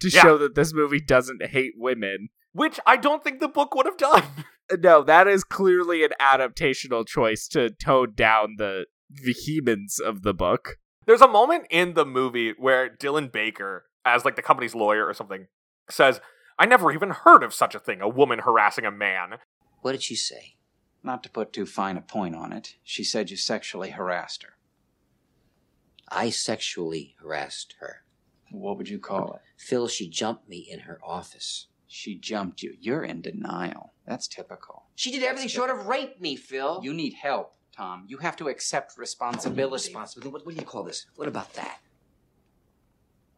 to 0.01 0.09
Yeah. 0.09 0.23
show 0.23 0.39
that 0.39 0.57
this 0.57 0.75
movie 0.75 1.01
doesn't 1.01 1.47
hate 1.47 1.75
women. 1.77 2.29
Which 2.53 2.81
I 2.85 2.97
don't 2.97 3.23
think 3.23 3.39
the 3.41 3.49
book 3.49 3.75
would 3.75 3.87
have 3.87 3.97
done. 3.97 4.23
Uh, 4.71 4.77
no, 4.81 5.03
that 5.03 5.27
is 5.27 5.43
clearly 5.43 6.05
an 6.05 6.13
adaptational 6.21 7.05
choice 7.05 7.49
to 7.49 7.69
tone 7.69 8.13
down 8.15 8.55
the 8.59 8.87
vehemence 9.11 9.99
of 9.99 10.23
the 10.23 10.33
book. 10.33 10.77
There's 11.05 11.21
a 11.21 11.27
moment 11.27 11.67
in 11.69 11.95
the 11.95 12.07
movie 12.07 12.55
where 12.57 12.89
Dylan 12.89 13.33
Baker, 13.33 13.87
as 14.05 14.25
like 14.25 14.37
the 14.37 14.43
company's 14.43 14.75
lawyer 14.75 15.07
or 15.07 15.15
something, 15.15 15.47
says, 15.89 16.21
I 16.59 16.67
never 16.67 16.93
even 16.93 17.11
heard 17.11 17.43
of 17.43 17.55
such 17.55 17.75
a 17.75 17.81
thing, 17.81 18.01
a 18.01 18.09
woman 18.09 18.41
harassing 18.41 18.85
a 18.85 18.91
man. 18.91 19.39
What 19.81 19.93
did 19.93 20.03
she 20.03 20.15
say? 20.15 20.57
Not 21.03 21.23
to 21.25 21.31
put 21.31 21.53
too 21.53 21.67
fine 21.67 21.97
a 21.97 22.01
point 22.01 22.37
on 22.37 22.53
it, 22.53 22.77
she 22.85 23.03
said 23.03 23.31
you 23.31 23.37
sexually 23.37 23.91
harassed 23.91 24.45
her. 24.45 24.57
I 26.09 26.31
sexually 26.31 27.17
harassed 27.21 27.75
her. 27.81 28.05
What 28.51 28.77
would 28.77 28.89
you 28.89 28.99
call 28.99 29.33
it? 29.35 29.41
Phil, 29.57 29.89
she 29.89 30.09
jumped 30.09 30.49
me 30.49 30.69
in 30.71 30.81
her 30.81 31.01
office. 31.03 31.69
She 31.87 32.17
jumped 32.17 32.63
you. 32.63 32.75
You're 32.79 33.03
in 33.03 33.23
denial. 33.23 33.95
That's 34.07 34.29
typical. 34.29 34.85
She 34.95 35.11
did 35.11 35.23
everything 35.23 35.49
short 35.49 35.71
of 35.71 35.87
rape 35.87 36.21
me, 36.21 36.37
Phil. 36.37 36.81
You 36.83 36.93
need 36.93 37.15
help, 37.15 37.55
Tom. 37.77 38.05
You 38.07 38.19
have 38.19 38.37
to 38.37 38.49
accept 38.49 38.99
responsibility. 38.99 39.89
responsibility. 39.89 40.33
What, 40.33 40.47
what 40.47 40.55
do 40.55 40.61
you 40.61 40.67
call 40.67 40.85
this? 40.85 41.07
What 41.17 41.29
about 41.29 41.53
that? 41.55 41.79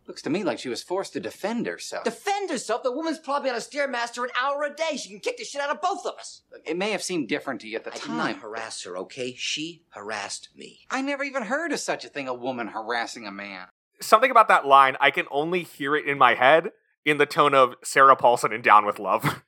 Looks 0.06 0.22
to 0.22 0.30
me 0.30 0.44
like 0.44 0.58
she 0.58 0.68
was 0.68 0.82
forced 0.82 1.14
to 1.14 1.20
defend 1.20 1.66
herself. 1.66 2.04
Defend 2.04 2.50
herself. 2.50 2.82
The 2.82 2.92
woman's 2.92 3.18
probably 3.18 3.48
on 3.48 3.56
a 3.56 3.60
stairmaster 3.60 4.22
an 4.24 4.30
hour 4.40 4.62
a 4.64 4.74
day. 4.74 4.96
She 4.96 5.08
can 5.08 5.20
kick 5.20 5.38
the 5.38 5.44
shit 5.44 5.62
out 5.62 5.70
of 5.70 5.80
both 5.80 6.04
of 6.04 6.14
us. 6.18 6.42
it 6.66 6.76
may 6.76 6.90
have 6.90 7.02
seemed 7.02 7.28
different 7.28 7.60
to 7.62 7.68
you 7.68 7.76
at 7.76 7.84
the 7.84 7.90
I 7.90 7.94
did 7.94 8.02
time. 8.02 8.16
not 8.18 8.36
harass 8.36 8.82
her, 8.84 8.98
okay? 8.98 9.34
She 9.36 9.84
harassed 9.90 10.50
me. 10.54 10.80
I 10.90 11.00
never 11.00 11.24
even 11.24 11.44
heard 11.44 11.72
of 11.72 11.80
such 11.80 12.04
a 12.04 12.08
thing 12.08 12.28
a 12.28 12.34
woman 12.34 12.68
harassing 12.68 13.26
a 13.26 13.32
man. 13.32 13.68
Something 14.00 14.30
about 14.30 14.48
that 14.48 14.66
line, 14.66 14.96
I 15.00 15.10
can 15.10 15.24
only 15.30 15.62
hear 15.62 15.96
it 15.96 16.06
in 16.06 16.18
my 16.18 16.34
head 16.34 16.70
in 17.04 17.16
the 17.18 17.26
tone 17.26 17.54
of 17.54 17.74
Sarah 17.82 18.16
Paulson 18.16 18.52
in 18.52 18.60
Down 18.60 18.84
with 18.84 18.98
Love. 18.98 19.42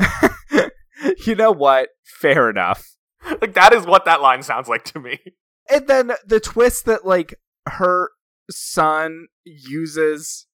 you 1.26 1.34
know 1.34 1.52
what? 1.52 1.90
Fair 2.02 2.50
enough. 2.50 2.96
like 3.40 3.54
that 3.54 3.72
is 3.72 3.86
what 3.86 4.04
that 4.06 4.20
line 4.20 4.42
sounds 4.42 4.68
like 4.68 4.84
to 4.84 4.98
me. 4.98 5.20
And 5.70 5.86
then 5.86 6.12
the 6.26 6.40
twist 6.40 6.84
that 6.86 7.06
like 7.06 7.34
her 7.68 8.10
son 8.50 9.26
uses 9.44 10.46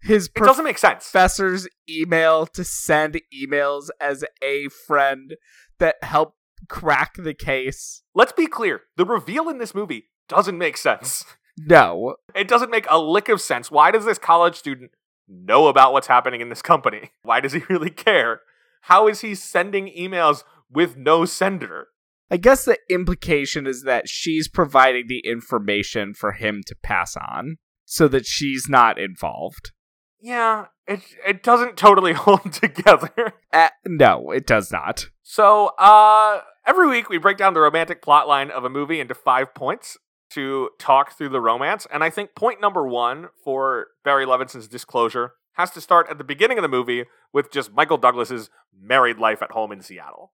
his 0.00 0.26
It 0.34 0.42
doesn't 0.44 0.64
make 0.64 0.78
sense. 0.78 1.04
professor's 1.10 1.68
email 1.88 2.46
to 2.46 2.64
send 2.64 3.20
emails 3.34 3.88
as 4.00 4.24
a 4.42 4.68
friend 4.68 5.36
that 5.78 5.96
help 6.02 6.34
crack 6.68 7.14
the 7.16 7.34
case. 7.34 8.02
Let's 8.14 8.32
be 8.32 8.46
clear. 8.46 8.82
The 8.96 9.04
reveal 9.04 9.48
in 9.48 9.58
this 9.58 9.74
movie 9.74 10.08
doesn't 10.28 10.58
make 10.58 10.76
sense. 10.76 11.24
No. 11.56 12.16
It 12.34 12.46
doesn't 12.46 12.70
make 12.70 12.86
a 12.88 12.98
lick 13.00 13.28
of 13.28 13.40
sense. 13.40 13.70
Why 13.70 13.90
does 13.90 14.04
this 14.04 14.18
college 14.18 14.54
student 14.56 14.92
know 15.28 15.66
about 15.66 15.92
what's 15.92 16.06
happening 16.06 16.40
in 16.40 16.48
this 16.48 16.62
company? 16.62 17.10
Why 17.22 17.40
does 17.40 17.52
he 17.52 17.62
really 17.68 17.90
care? 17.90 18.40
How 18.82 19.08
is 19.08 19.22
he 19.22 19.34
sending 19.34 19.88
emails 19.88 20.44
with 20.70 20.96
no 20.96 21.24
sender? 21.24 21.88
I 22.30 22.36
guess 22.36 22.64
the 22.64 22.78
implication 22.90 23.66
is 23.66 23.82
that 23.84 24.08
she's 24.08 24.48
providing 24.48 25.06
the 25.08 25.20
information 25.20 26.12
for 26.12 26.32
him 26.32 26.62
to 26.66 26.76
pass 26.82 27.16
on 27.16 27.56
so 27.84 28.06
that 28.08 28.26
she's 28.26 28.68
not 28.68 28.98
involved. 28.98 29.72
Yeah, 30.20 30.66
it 30.86 31.00
it 31.26 31.42
doesn't 31.42 31.76
totally 31.76 32.12
hold 32.14 32.52
together. 32.52 33.34
Uh, 33.52 33.68
no, 33.86 34.30
it 34.30 34.46
does 34.46 34.70
not. 34.70 35.06
So, 35.22 35.68
uh 35.78 36.40
every 36.66 36.86
week 36.86 37.08
we 37.08 37.18
break 37.18 37.38
down 37.38 37.54
the 37.54 37.60
romantic 37.60 38.02
plot 38.02 38.28
line 38.28 38.50
of 38.50 38.64
a 38.64 38.68
movie 38.68 39.00
into 39.00 39.14
5 39.14 39.54
points 39.54 39.96
to 40.30 40.68
talk 40.78 41.16
through 41.16 41.30
the 41.30 41.40
romance, 41.40 41.86
and 41.90 42.04
I 42.04 42.10
think 42.10 42.34
point 42.34 42.60
number 42.60 42.86
1 42.86 43.28
for 43.42 43.86
Barry 44.04 44.26
Levinson's 44.26 44.68
disclosure 44.68 45.32
has 45.54 45.70
to 45.70 45.80
start 45.80 46.08
at 46.10 46.18
the 46.18 46.24
beginning 46.24 46.58
of 46.58 46.62
the 46.62 46.68
movie 46.68 47.04
with 47.32 47.50
just 47.50 47.72
Michael 47.72 47.96
Douglas's 47.96 48.50
married 48.78 49.18
life 49.18 49.40
at 49.40 49.52
home 49.52 49.72
in 49.72 49.80
Seattle. 49.80 50.32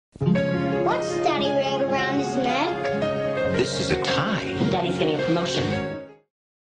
What's 0.85 1.16
Daddy 1.18 1.49
ring 1.51 1.91
around 1.91 2.18
his 2.18 2.37
neck? 2.37 2.85
This 3.57 3.80
is 3.80 3.91
a 3.91 4.03
tie. 4.03 4.45
Daddy's 4.70 4.99
getting 4.99 5.18
a 5.18 5.24
promotion. 5.24 6.03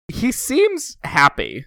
He 0.09 0.33
seems 0.33 0.97
happy, 1.05 1.65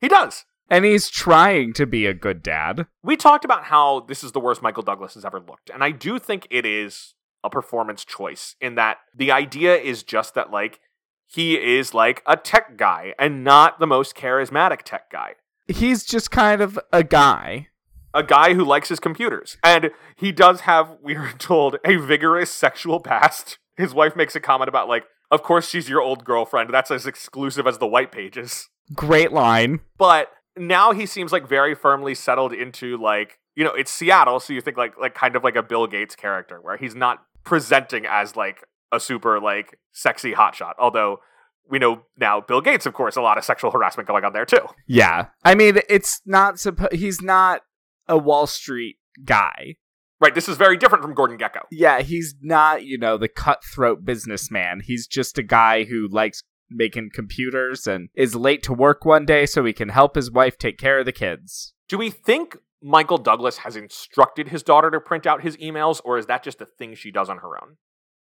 He 0.00 0.06
does. 0.06 0.44
and 0.70 0.84
he's 0.84 1.08
trying 1.08 1.72
to 1.72 1.86
be 1.86 2.06
a 2.06 2.14
good 2.14 2.40
dad. 2.42 2.86
We 3.02 3.16
talked 3.16 3.44
about 3.44 3.64
how 3.64 4.00
this 4.00 4.22
is 4.22 4.30
the 4.30 4.38
worst 4.38 4.62
Michael 4.62 4.84
Douglas 4.84 5.14
has 5.14 5.24
ever 5.24 5.40
looked, 5.40 5.70
and 5.70 5.82
I 5.82 5.90
do 5.90 6.20
think 6.20 6.46
it 6.50 6.64
is 6.64 7.14
a 7.42 7.50
performance 7.50 8.04
choice 8.04 8.54
in 8.60 8.76
that 8.76 8.98
the 9.12 9.32
idea 9.32 9.76
is 9.76 10.04
just 10.04 10.34
that 10.34 10.52
like 10.52 10.78
he 11.26 11.54
is 11.56 11.94
like 11.94 12.22
a 12.26 12.36
tech 12.36 12.76
guy 12.76 13.14
and 13.18 13.42
not 13.42 13.80
the 13.80 13.86
most 13.88 14.14
charismatic 14.14 14.82
tech 14.84 15.10
guy. 15.10 15.34
He's 15.66 16.04
just 16.04 16.30
kind 16.30 16.60
of 16.60 16.78
a 16.92 17.02
guy. 17.02 17.68
A 18.14 18.22
guy 18.22 18.54
who 18.54 18.64
likes 18.64 18.88
his 18.88 19.00
computers. 19.00 19.56
And 19.62 19.90
he 20.16 20.32
does 20.32 20.62
have, 20.62 20.96
we 21.02 21.16
are 21.16 21.32
told, 21.38 21.76
a 21.84 21.96
vigorous 21.96 22.50
sexual 22.50 23.00
past. 23.00 23.58
His 23.76 23.94
wife 23.94 24.16
makes 24.16 24.34
a 24.34 24.40
comment 24.40 24.68
about 24.68 24.88
like, 24.88 25.04
of 25.30 25.42
course 25.42 25.68
she's 25.68 25.88
your 25.88 26.00
old 26.00 26.24
girlfriend. 26.24 26.70
That's 26.72 26.90
as 26.90 27.06
exclusive 27.06 27.66
as 27.66 27.78
the 27.78 27.86
white 27.86 28.10
pages. 28.12 28.68
Great 28.94 29.32
line. 29.32 29.80
but 29.98 30.28
now 30.56 30.92
he 30.92 31.06
seems 31.06 31.30
like 31.30 31.46
very 31.48 31.74
firmly 31.74 32.14
settled 32.14 32.52
into 32.52 32.96
like 32.96 33.38
you 33.54 33.64
know 33.64 33.72
it's 33.72 33.90
Seattle, 33.92 34.40
so 34.40 34.52
you 34.52 34.60
think 34.60 34.76
like 34.76 34.98
like 34.98 35.14
kind 35.14 35.36
of 35.36 35.44
like 35.44 35.54
a 35.56 35.62
Bill 35.62 35.86
Gates 35.86 36.16
character 36.16 36.58
where 36.60 36.76
he's 36.76 36.94
not 36.94 37.18
presenting 37.44 38.06
as 38.06 38.34
like 38.34 38.64
a 38.90 38.98
super 38.98 39.40
like 39.40 39.78
sexy 39.92 40.32
hotshot. 40.32 40.72
Although 40.78 41.18
we 41.68 41.78
know 41.78 42.02
now 42.16 42.40
Bill 42.40 42.60
Gates, 42.60 42.86
of 42.86 42.94
course, 42.94 43.14
a 43.16 43.20
lot 43.20 43.38
of 43.38 43.44
sexual 43.44 43.70
harassment 43.70 44.08
going 44.08 44.24
on 44.24 44.32
there 44.32 44.46
too. 44.46 44.66
Yeah. 44.86 45.26
I 45.44 45.54
mean, 45.54 45.80
it's 45.88 46.20
not 46.24 46.54
suppo- 46.56 46.92
he's 46.92 47.20
not 47.20 47.60
a 48.08 48.18
Wall 48.18 48.46
Street 48.46 48.96
guy. 49.24 49.76
Right, 50.20 50.34
this 50.34 50.48
is 50.48 50.56
very 50.56 50.76
different 50.76 51.02
from 51.02 51.14
Gordon 51.14 51.38
Gekko. 51.38 51.62
Yeah, 51.70 52.00
he's 52.00 52.34
not, 52.40 52.84
you 52.84 52.98
know, 52.98 53.16
the 53.16 53.28
cutthroat 53.28 54.04
businessman. 54.04 54.80
He's 54.84 55.06
just 55.06 55.38
a 55.38 55.44
guy 55.44 55.84
who 55.84 56.08
likes 56.08 56.42
making 56.70 57.10
computers 57.14 57.86
and 57.86 58.08
is 58.14 58.34
late 58.34 58.62
to 58.64 58.72
work 58.72 59.04
one 59.04 59.24
day 59.24 59.46
so 59.46 59.64
he 59.64 59.72
can 59.72 59.90
help 59.90 60.16
his 60.16 60.30
wife 60.30 60.58
take 60.58 60.76
care 60.76 60.98
of 60.98 61.06
the 61.06 61.12
kids. 61.12 61.72
Do 61.88 61.98
we 61.98 62.10
think 62.10 62.56
Michael 62.82 63.18
Douglas 63.18 63.58
has 63.58 63.76
instructed 63.76 64.48
his 64.48 64.62
daughter 64.62 64.90
to 64.90 65.00
print 65.00 65.26
out 65.26 65.42
his 65.42 65.56
emails, 65.58 66.00
or 66.04 66.18
is 66.18 66.26
that 66.26 66.42
just 66.42 66.60
a 66.60 66.66
thing 66.66 66.94
she 66.94 67.10
does 67.10 67.28
on 67.28 67.38
her 67.38 67.56
own? 67.62 67.76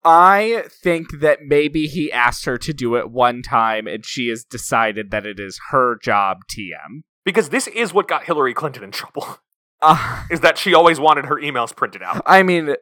I 0.04 0.64
think 0.70 1.20
that 1.20 1.40
maybe 1.42 1.86
he 1.86 2.12
asked 2.12 2.44
her 2.44 2.58
to 2.58 2.72
do 2.72 2.94
it 2.94 3.10
one 3.10 3.42
time 3.42 3.88
and 3.88 4.06
she 4.06 4.28
has 4.28 4.44
decided 4.44 5.10
that 5.10 5.26
it 5.26 5.40
is 5.40 5.58
her 5.70 5.98
job 6.00 6.38
TM. 6.48 7.02
Because 7.24 7.48
this 7.48 7.66
is 7.66 7.92
what 7.92 8.06
got 8.06 8.24
Hillary 8.24 8.54
Clinton 8.54 8.84
in 8.84 8.92
trouble. 8.92 9.38
Uh, 9.82 10.24
is 10.30 10.40
that 10.40 10.58
she 10.58 10.74
always 10.74 10.98
wanted 10.98 11.26
her 11.26 11.36
emails 11.36 11.74
printed 11.74 12.02
out. 12.02 12.22
I 12.26 12.42
mean, 12.42 12.76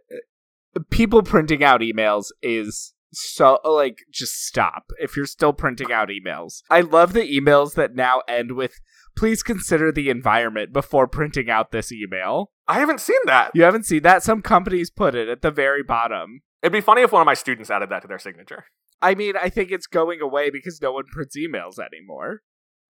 people 0.90 1.22
printing 1.22 1.64
out 1.64 1.80
emails 1.80 2.26
is 2.42 2.94
so 3.12 3.60
like 3.64 3.98
just 4.12 4.44
stop 4.44 4.84
if 5.00 5.16
you're 5.16 5.26
still 5.26 5.52
printing 5.52 5.92
out 5.92 6.08
emails. 6.08 6.62
I 6.70 6.80
love 6.80 7.12
the 7.12 7.22
emails 7.22 7.74
that 7.74 7.94
now 7.94 8.22
end 8.28 8.52
with 8.52 8.80
please 9.16 9.42
consider 9.42 9.92
the 9.92 10.10
environment 10.10 10.72
before 10.72 11.06
printing 11.06 11.48
out 11.48 11.70
this 11.70 11.92
email. 11.92 12.50
I 12.66 12.80
haven't 12.80 13.00
seen 13.00 13.18
that. 13.26 13.52
You 13.54 13.62
haven't 13.62 13.86
seen 13.86 14.02
that? 14.02 14.22
Some 14.22 14.42
companies 14.42 14.90
put 14.90 15.14
it 15.14 15.28
at 15.28 15.42
the 15.42 15.50
very 15.50 15.82
bottom. 15.82 16.40
It'd 16.62 16.72
be 16.72 16.80
funny 16.80 17.02
if 17.02 17.12
one 17.12 17.22
of 17.22 17.26
my 17.26 17.34
students 17.34 17.70
added 17.70 17.90
that 17.90 18.02
to 18.02 18.08
their 18.08 18.18
signature. 18.18 18.64
I 19.02 19.14
mean, 19.14 19.34
I 19.40 19.50
think 19.50 19.70
it's 19.70 19.86
going 19.86 20.20
away 20.20 20.50
because 20.50 20.80
no 20.80 20.92
one 20.92 21.04
prints 21.12 21.36
emails 21.36 21.78
anymore. 21.78 22.40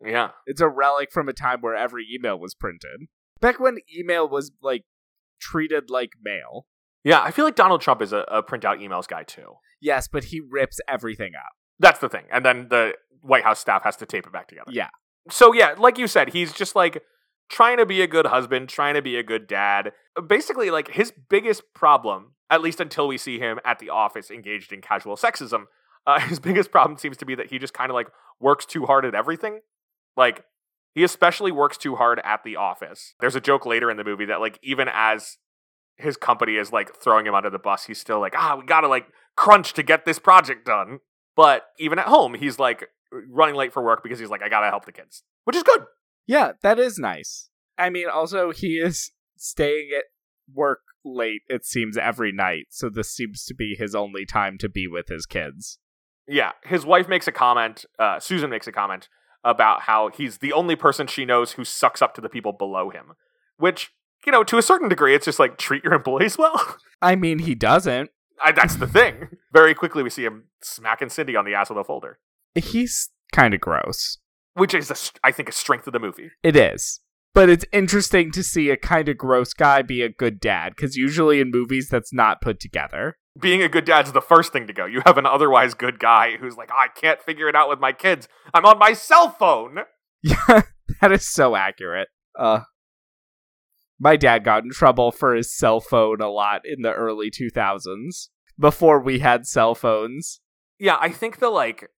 Yeah. 0.05 0.31
It's 0.47 0.61
a 0.61 0.69
relic 0.69 1.11
from 1.11 1.29
a 1.29 1.33
time 1.33 1.61
where 1.61 1.75
every 1.75 2.07
email 2.13 2.39
was 2.39 2.55
printed. 2.55 3.09
Back 3.45 3.61
when 3.61 3.77
email 3.95 4.27
was 4.27 4.53
like 4.63 4.85
treated 5.39 5.91
like 5.91 6.13
mail. 6.23 6.67
Yeah, 7.05 7.21
I 7.21 7.31
feel 7.31 7.45
like 7.45 7.55
Donald 7.55 7.83
Trump 7.83 8.01
is 8.01 8.15
a, 8.15 8.25
a 8.29 8.43
print 8.43 8.65
out 8.65 8.79
emails 8.79 9.07
guy 9.07 9.23
too. 9.23 9.57
Yes, 9.83 10.09
but 10.09 10.25
he 10.25 10.41
rips 10.41 10.81
everything 10.89 11.33
up. 11.37 11.53
That's 11.79 11.99
the 11.99 12.09
thing. 12.09 12.25
And 12.33 12.43
then 12.43 12.69
the 12.71 12.95
White 13.21 13.45
House 13.45 13.61
staff 13.61 13.85
has 13.85 13.97
to 13.97 14.07
tape 14.07 14.27
it 14.27 14.33
back 14.33 14.49
together. 14.49 14.73
Yeah. 14.73 14.89
So, 15.31 15.53
yeah, 15.53 15.75
like 15.77 15.99
you 15.99 16.07
said, 16.07 16.33
he's 16.33 16.55
just 16.55 16.75
like 16.75 17.03
trying 17.51 17.77
to 17.77 17.85
be 17.85 18.01
a 18.01 18.07
good 18.07 18.25
husband, 18.25 18.71
trying 18.71 18.95
to 18.95 19.03
be 19.03 19.17
a 19.17 19.23
good 19.23 19.47
dad. 19.47 19.93
Basically, 20.27 20.71
like 20.71 20.93
his 20.93 21.13
biggest 21.29 21.75
problem, 21.75 22.37
at 22.49 22.63
least 22.63 22.81
until 22.81 23.07
we 23.07 23.19
see 23.19 23.39
him 23.39 23.59
at 23.63 23.79
the 23.79 23.91
office 23.91 24.31
engaged 24.31 24.73
in 24.73 24.81
casual 24.81 25.17
sexism, 25.17 25.65
uh, 26.07 26.19
his 26.29 26.41
biggest 26.41 26.71
problem 26.71 26.97
seems 26.97 27.19
to 27.19 27.27
be 27.27 27.35
that 27.35 27.51
he 27.51 27.59
just 27.59 27.75
kind 27.75 27.91
of 27.91 27.95
like 27.95 28.09
works 28.41 28.65
too 28.65 28.87
hard 28.87 29.05
at 29.05 29.15
everything. 29.15 29.61
Like, 30.17 30.45
he 30.95 31.03
especially 31.03 31.53
works 31.53 31.77
too 31.77 31.97
hard 31.97 32.21
at 32.25 32.45
the 32.45 32.57
office. 32.57 33.15
There's 33.21 33.37
a 33.37 33.41
joke 33.41 33.67
later 33.67 33.91
in 33.91 33.97
the 33.97 34.05
movie 34.05 34.27
that, 34.27 34.41
like, 34.41 34.59
even 34.63 34.89
as 34.93 35.39
his 35.97 36.17
company 36.17 36.57
is 36.57 36.73
like 36.73 36.95
throwing 36.97 37.27
him 37.27 37.35
under 37.35 37.51
the 37.51 37.59
bus, 37.59 37.85
he's 37.85 38.01
still 38.01 38.21
like, 38.21 38.35
ah, 38.37 38.57
we 38.59 38.67
gotta 38.67 38.89
like 38.89 39.07
crunch 39.37 39.73
to 39.75 39.83
get 39.83 40.05
this 40.05 40.19
project 40.19 40.67
done. 40.67 40.99
But 41.37 41.67
even 41.79 41.99
at 41.99 42.07
home, 42.07 42.35
he's 42.35 42.59
like 42.59 42.89
running 43.31 43.55
late 43.55 43.73
for 43.73 43.83
work 43.83 44.03
because 44.03 44.19
he's 44.19 44.31
like, 44.31 44.43
I 44.43 44.49
gotta 44.49 44.69
help 44.69 44.87
the 44.87 44.93
kids, 44.93 45.23
which 45.45 45.57
is 45.57 45.63
good. 45.63 45.85
Yeah, 46.27 46.53
that 46.63 46.79
is 46.79 46.99
nice. 46.99 47.49
I 47.77 47.91
mean, 47.91 48.09
also 48.09 48.51
he 48.51 48.79
is 48.79 49.13
staying 49.37 49.91
at 49.97 50.05
work 50.53 50.81
late. 51.05 51.43
It 51.49 51.65
seems 51.65 51.97
every 51.97 52.33
night, 52.33 52.67
so 52.71 52.89
this 52.89 53.11
seems 53.11 53.45
to 53.45 53.55
be 53.55 53.77
his 53.79 53.95
only 53.95 54.25
time 54.25 54.59
to 54.59 54.69
be 54.69 54.87
with 54.87 55.09
his 55.09 55.27
kids. 55.27 55.79
Yeah, 56.27 56.53
his 56.65 56.87
wife 56.87 57.09
makes 57.09 57.29
a 57.29 57.33
comment. 57.33 57.85
Uh, 57.99 58.19
Susan 58.19 58.49
makes 58.49 58.67
a 58.67 58.73
comment 58.73 59.09
about 59.45 59.83
how 59.83 60.09
he's 60.09 60.39
the 60.39 60.53
only 60.53 60.77
person 60.77 61.07
she 61.07 61.25
knows 61.25 61.53
who 61.53 61.65
sucks 61.65 62.01
up 62.03 62.15
to 62.15 62.21
the 62.21 62.29
people 62.29 62.53
below 62.53 62.91
him, 62.91 63.13
which 63.59 63.93
you 64.27 64.33
know, 64.33 64.43
to 64.45 64.57
a 64.59 64.63
certain 64.63 64.89
degree, 64.89 65.15
it's 65.15 65.27
just 65.27 65.39
like 65.39 65.59
treat 65.59 65.85
your 65.85 65.93
employees 65.93 66.39
well. 66.39 66.79
I 67.03 67.15
mean, 67.15 67.41
he 67.41 67.55
doesn't. 67.55 68.11
I, 68.43 68.53
that's 68.53 68.77
the 68.77 68.87
thing. 68.87 69.29
Very 69.53 69.75
quickly, 69.75 70.03
we 70.03 70.11
see 70.11 70.25
him 70.25 70.45
smacking 70.63 71.11
Cindy 71.11 71.37
on 71.37 71.45
the 71.45 71.55
ass 71.55 71.69
with 71.69 71.79
a 71.79 71.85
folder, 71.85 72.19
He's 72.55 73.11
kind 73.33 73.55
of 73.55 73.61
gross. 73.61 74.19
which 74.55 74.75
is, 74.75 74.91
a, 74.91 74.97
I 75.27 75.31
think, 75.31 75.49
a 75.49 75.53
strength 75.53 75.87
of 75.87 75.93
the 75.93 76.01
movie. 76.01 76.31
It 76.43 76.57
is. 76.57 77.01
But 77.35 77.49
it's 77.49 77.65
interesting 77.73 78.31
to 78.33 78.43
see 78.43 78.71
a 78.71 78.77
kind 78.77 79.09
of 79.09 79.19
gross 79.19 79.53
guy 79.53 79.83
be 79.83 80.03
a 80.03 80.09
good 80.09 80.41
dad, 80.41 80.73
because 80.75 80.97
usually 80.97 81.41
in 81.41 81.51
movies 81.51 81.89
that's 81.91 82.13
not 82.13 82.41
put 82.41 82.61
together. 82.61 83.19
Being 83.41 83.63
a 83.63 83.69
good 83.69 83.85
dad's 83.85 84.13
the 84.13 84.21
first 84.21 84.53
thing 84.53 84.67
to 84.69 84.73
go. 84.73 84.87
You 84.87 85.03
have 85.07 85.19
an 85.19 85.27
otherwise 85.27 85.75
good 85.75 85.99
guy 85.99 86.37
who's 86.37 86.57
like, 86.57 86.71
I 86.71 86.87
can't 86.89 87.21
figure 87.21 87.49
it 87.49 87.57
out 87.57 87.69
with 87.69 87.81
my 87.81 87.93
kids. 87.93 88.29
I'm 88.53 88.65
on 88.65 88.79
my 88.79 88.93
cell 88.93 89.31
phone. 89.31 89.79
Yeah, 90.27 90.63
that 91.03 91.13
is 91.13 91.29
so 91.29 91.55
accurate. 91.55 92.09
Uh 92.39 92.61
my 93.99 94.17
dad 94.17 94.43
got 94.43 94.65
in 94.65 94.71
trouble 94.71 95.11
for 95.11 95.35
his 95.35 95.55
cell 95.55 95.81
phone 95.81 96.21
a 96.21 96.29
lot 96.29 96.63
in 96.65 96.83
the 96.83 96.93
early 96.93 97.31
2000s 97.31 98.29
before 98.59 99.01
we 99.01 99.19
had 99.19 99.47
cell 99.47 99.75
phones. 99.75 100.41
Yeah, 100.79 100.97
I 101.01 101.11
think 101.11 101.39
the 101.39 101.51
like 101.51 101.91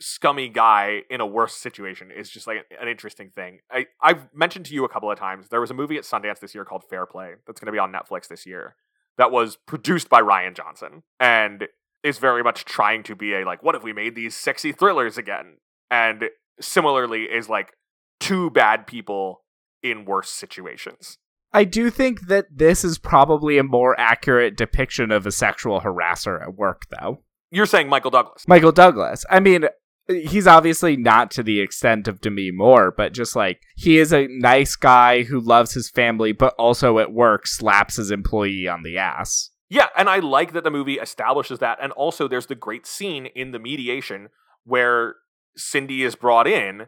scummy 0.00 0.48
guy 0.48 1.02
in 1.10 1.20
a 1.20 1.26
worse 1.26 1.54
situation 1.54 2.10
is 2.10 2.30
just 2.30 2.46
like 2.46 2.58
an 2.80 2.88
interesting 2.88 3.30
thing. 3.30 3.58
I, 3.70 3.86
I've 4.00 4.28
mentioned 4.34 4.66
to 4.66 4.74
you 4.74 4.84
a 4.84 4.88
couple 4.88 5.10
of 5.10 5.18
times 5.18 5.48
there 5.48 5.60
was 5.60 5.70
a 5.70 5.74
movie 5.74 5.96
at 5.96 6.04
Sundance 6.04 6.40
this 6.40 6.54
year 6.54 6.64
called 6.64 6.84
Fair 6.88 7.06
Play 7.06 7.34
that's 7.46 7.60
going 7.60 7.66
to 7.66 7.72
be 7.72 7.78
on 7.78 7.92
Netflix 7.92 8.28
this 8.28 8.46
year 8.46 8.76
that 9.18 9.30
was 9.30 9.56
produced 9.66 10.08
by 10.08 10.22
Rian 10.22 10.56
Johnson 10.56 11.02
and 11.20 11.68
is 12.02 12.18
very 12.18 12.42
much 12.42 12.64
trying 12.64 13.02
to 13.02 13.14
be 13.14 13.34
a 13.34 13.44
like, 13.44 13.62
what 13.62 13.74
if 13.74 13.82
we 13.82 13.92
made 13.92 14.14
these 14.14 14.34
sexy 14.34 14.72
thrillers 14.72 15.18
again? 15.18 15.58
And 15.90 16.30
similarly 16.60 17.24
is 17.24 17.48
like 17.48 17.72
two 18.20 18.50
bad 18.50 18.86
people 18.86 19.42
in 19.82 20.04
worse 20.04 20.30
situations. 20.30 21.18
I 21.52 21.64
do 21.64 21.90
think 21.90 22.28
that 22.28 22.46
this 22.54 22.84
is 22.84 22.98
probably 22.98 23.58
a 23.58 23.64
more 23.64 23.98
accurate 23.98 24.56
depiction 24.56 25.10
of 25.10 25.26
a 25.26 25.32
sexual 25.32 25.80
harasser 25.80 26.42
at 26.42 26.54
work, 26.54 26.82
though. 26.90 27.22
You're 27.50 27.66
saying 27.66 27.88
Michael 27.88 28.10
Douglas. 28.10 28.46
Michael 28.46 28.72
Douglas. 28.72 29.24
I 29.30 29.40
mean, 29.40 29.64
he's 30.08 30.46
obviously 30.46 30.96
not 30.96 31.30
to 31.32 31.42
the 31.42 31.60
extent 31.60 32.08
of 32.08 32.20
Demi 32.20 32.50
Moore, 32.50 32.92
but 32.96 33.12
just 33.12 33.36
like 33.36 33.60
he 33.76 33.98
is 33.98 34.12
a 34.12 34.26
nice 34.28 34.74
guy 34.74 35.22
who 35.22 35.40
loves 35.40 35.74
his 35.74 35.90
family, 35.90 36.32
but 36.32 36.54
also 36.58 36.98
at 36.98 37.12
work 37.12 37.46
slaps 37.46 37.96
his 37.96 38.10
employee 38.10 38.66
on 38.66 38.82
the 38.82 38.98
ass. 38.98 39.50
Yeah, 39.70 39.88
and 39.96 40.08
I 40.08 40.18
like 40.18 40.52
that 40.52 40.64
the 40.64 40.70
movie 40.70 40.94
establishes 40.94 41.58
that. 41.58 41.78
And 41.82 41.92
also, 41.92 42.26
there's 42.26 42.46
the 42.46 42.54
great 42.54 42.86
scene 42.86 43.26
in 43.26 43.52
the 43.52 43.58
mediation 43.58 44.28
where 44.64 45.16
Cindy 45.56 46.02
is 46.02 46.14
brought 46.14 46.46
in 46.46 46.86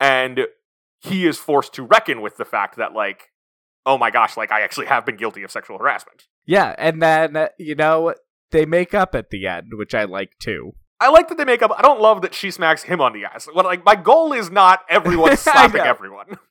and 0.00 0.46
he 1.00 1.26
is 1.26 1.36
forced 1.36 1.74
to 1.74 1.82
reckon 1.82 2.22
with 2.22 2.38
the 2.38 2.46
fact 2.46 2.76
that, 2.76 2.94
like, 2.94 3.32
oh 3.84 3.98
my 3.98 4.10
gosh, 4.10 4.36
like, 4.36 4.50
I 4.50 4.62
actually 4.62 4.86
have 4.86 5.04
been 5.04 5.16
guilty 5.16 5.42
of 5.42 5.50
sexual 5.50 5.78
harassment. 5.78 6.24
Yeah, 6.46 6.74
and 6.78 7.02
then, 7.02 7.36
uh, 7.36 7.48
you 7.58 7.74
know, 7.74 8.14
they 8.50 8.64
make 8.64 8.94
up 8.94 9.14
at 9.14 9.28
the 9.30 9.46
end, 9.46 9.72
which 9.74 9.94
I 9.94 10.04
like 10.04 10.38
too. 10.40 10.72
I 11.00 11.10
like 11.10 11.28
that 11.28 11.36
they 11.36 11.44
make 11.44 11.62
up. 11.62 11.72
I 11.76 11.82
don't 11.82 12.00
love 12.00 12.22
that 12.22 12.34
she 12.34 12.50
smacks 12.50 12.82
him 12.82 13.00
on 13.00 13.12
the 13.12 13.24
ass. 13.24 13.48
Like, 13.52 13.84
my 13.84 13.96
goal 13.96 14.32
is 14.32 14.50
not 14.50 14.80
everyone 14.88 15.36
slapping 15.36 15.80
everyone. 15.82 16.38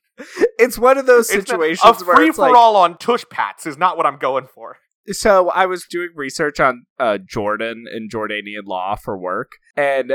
It's 0.58 0.78
one 0.78 0.96
of 0.96 1.04
those 1.04 1.28
situations 1.28 2.00
a 2.00 2.04
where 2.06 2.16
free 2.16 2.32
for 2.32 2.46
like, 2.46 2.54
all 2.54 2.74
on 2.74 2.96
tush 2.96 3.24
pats 3.30 3.66
is 3.66 3.76
not 3.76 3.98
what 3.98 4.06
I'm 4.06 4.16
going 4.16 4.46
for. 4.46 4.78
so 5.10 5.50
I 5.50 5.66
was 5.66 5.84
doing 5.84 6.08
research 6.14 6.58
on 6.58 6.86
uh, 6.98 7.18
Jordan 7.18 7.84
and 7.92 8.10
Jordanian 8.10 8.64
law 8.64 8.96
for 8.96 9.18
work, 9.18 9.50
and 9.76 10.14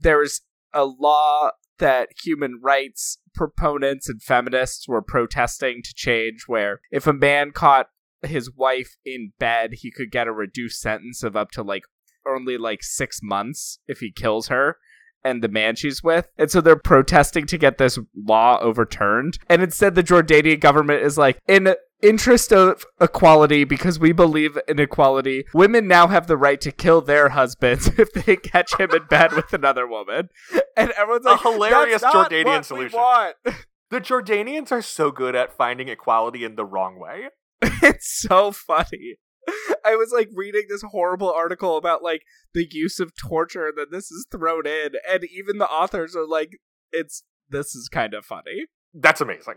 there 0.00 0.18
was 0.18 0.40
a 0.74 0.84
law 0.84 1.50
that 1.78 2.08
human 2.20 2.58
rights 2.60 3.18
proponents 3.32 4.08
and 4.08 4.20
feminists 4.20 4.88
were 4.88 5.02
protesting 5.02 5.82
to 5.84 5.94
change, 5.94 6.44
where 6.48 6.80
if 6.90 7.06
a 7.06 7.12
man 7.12 7.52
caught 7.52 7.86
his 8.22 8.50
wife 8.52 8.96
in 9.04 9.32
bed, 9.38 9.70
he 9.74 9.92
could 9.92 10.10
get 10.10 10.26
a 10.26 10.32
reduced 10.32 10.80
sentence 10.80 11.22
of 11.22 11.36
up 11.36 11.52
to 11.52 11.62
like 11.62 11.84
only 12.28 12.58
like 12.58 12.82
six 12.82 13.20
months 13.22 13.78
if 13.86 13.98
he 14.00 14.12
kills 14.12 14.48
her 14.48 14.76
and 15.24 15.42
the 15.42 15.48
man 15.48 15.76
she's 15.76 16.02
with. 16.02 16.28
And 16.36 16.50
so 16.50 16.60
they're 16.60 16.76
protesting 16.76 17.46
to 17.46 17.58
get 17.58 17.78
this 17.78 17.98
law 18.16 18.58
overturned. 18.60 19.38
And 19.48 19.62
instead, 19.62 19.94
the 19.94 20.02
Jordanian 20.02 20.60
government 20.60 21.02
is 21.02 21.18
like, 21.18 21.38
in 21.46 21.74
interest 22.02 22.52
of 22.52 22.84
equality, 23.00 23.64
because 23.64 23.98
we 23.98 24.12
believe 24.12 24.58
in 24.68 24.78
equality, 24.78 25.44
women 25.52 25.88
now 25.88 26.06
have 26.06 26.26
the 26.26 26.36
right 26.36 26.60
to 26.60 26.72
kill 26.72 27.00
their 27.00 27.30
husbands 27.30 27.88
if 27.98 28.12
they 28.12 28.36
catch 28.36 28.78
him 28.78 28.90
in 28.92 29.06
bed 29.06 29.32
with 29.32 29.52
another 29.52 29.86
woman. 29.86 30.28
And 30.76 30.92
everyone's 30.92 31.26
A 31.26 31.30
like, 31.30 31.42
hilarious 31.42 32.02
"That's 32.02 32.14
not 32.14 32.30
Jordanian 32.30 32.64
solution." 32.64 32.98
want." 32.98 33.36
The 33.90 34.02
Jordanians 34.02 34.70
are 34.70 34.82
so 34.82 35.10
good 35.10 35.34
at 35.34 35.56
finding 35.56 35.88
equality 35.88 36.44
in 36.44 36.56
the 36.56 36.64
wrong 36.66 37.00
way. 37.00 37.28
it's 37.62 38.20
so 38.20 38.52
funny. 38.52 39.16
I 39.84 39.96
was 39.96 40.12
like 40.12 40.28
reading 40.34 40.64
this 40.68 40.82
horrible 40.82 41.32
article 41.32 41.76
about 41.76 42.02
like 42.02 42.22
the 42.54 42.66
use 42.70 43.00
of 43.00 43.12
torture, 43.16 43.68
and 43.68 43.78
then 43.78 43.86
this 43.90 44.10
is 44.10 44.26
thrown 44.30 44.66
in, 44.66 44.90
and 45.08 45.24
even 45.24 45.58
the 45.58 45.68
authors 45.68 46.14
are 46.14 46.26
like, 46.26 46.58
"It's 46.92 47.24
this 47.48 47.74
is 47.74 47.88
kind 47.88 48.14
of 48.14 48.24
funny." 48.24 48.66
That's 48.94 49.20
amazing. 49.20 49.56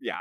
Yeah. 0.00 0.20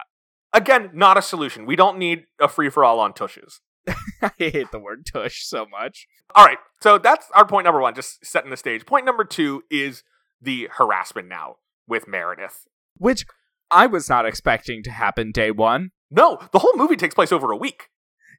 Again, 0.53 0.91
not 0.93 1.17
a 1.17 1.21
solution. 1.21 1.65
We 1.65 1.75
don't 1.75 1.97
need 1.97 2.25
a 2.39 2.47
free 2.47 2.69
for 2.69 2.83
all 2.83 2.99
on 2.99 3.13
tushes. 3.13 3.59
I 4.21 4.31
hate 4.37 4.71
the 4.71 4.79
word 4.79 5.05
tush 5.11 5.43
so 5.43 5.65
much. 5.65 6.07
All 6.35 6.45
right, 6.45 6.59
so 6.81 6.97
that's 6.97 7.27
our 7.35 7.45
point 7.45 7.65
number 7.65 7.81
one, 7.81 7.95
just 7.95 8.25
setting 8.25 8.49
the 8.49 8.57
stage. 8.57 8.85
Point 8.85 9.05
number 9.05 9.23
two 9.23 9.63
is 9.69 10.03
the 10.41 10.69
harassment 10.73 11.27
now 11.27 11.55
with 11.87 12.07
Meredith. 12.07 12.65
Which 12.97 13.25
I 13.69 13.87
was 13.87 14.09
not 14.09 14.25
expecting 14.25 14.83
to 14.83 14.91
happen 14.91 15.31
day 15.31 15.51
one. 15.51 15.91
No, 16.11 16.39
the 16.51 16.59
whole 16.59 16.75
movie 16.75 16.95
takes 16.95 17.15
place 17.15 17.31
over 17.31 17.51
a 17.51 17.57
week, 17.57 17.89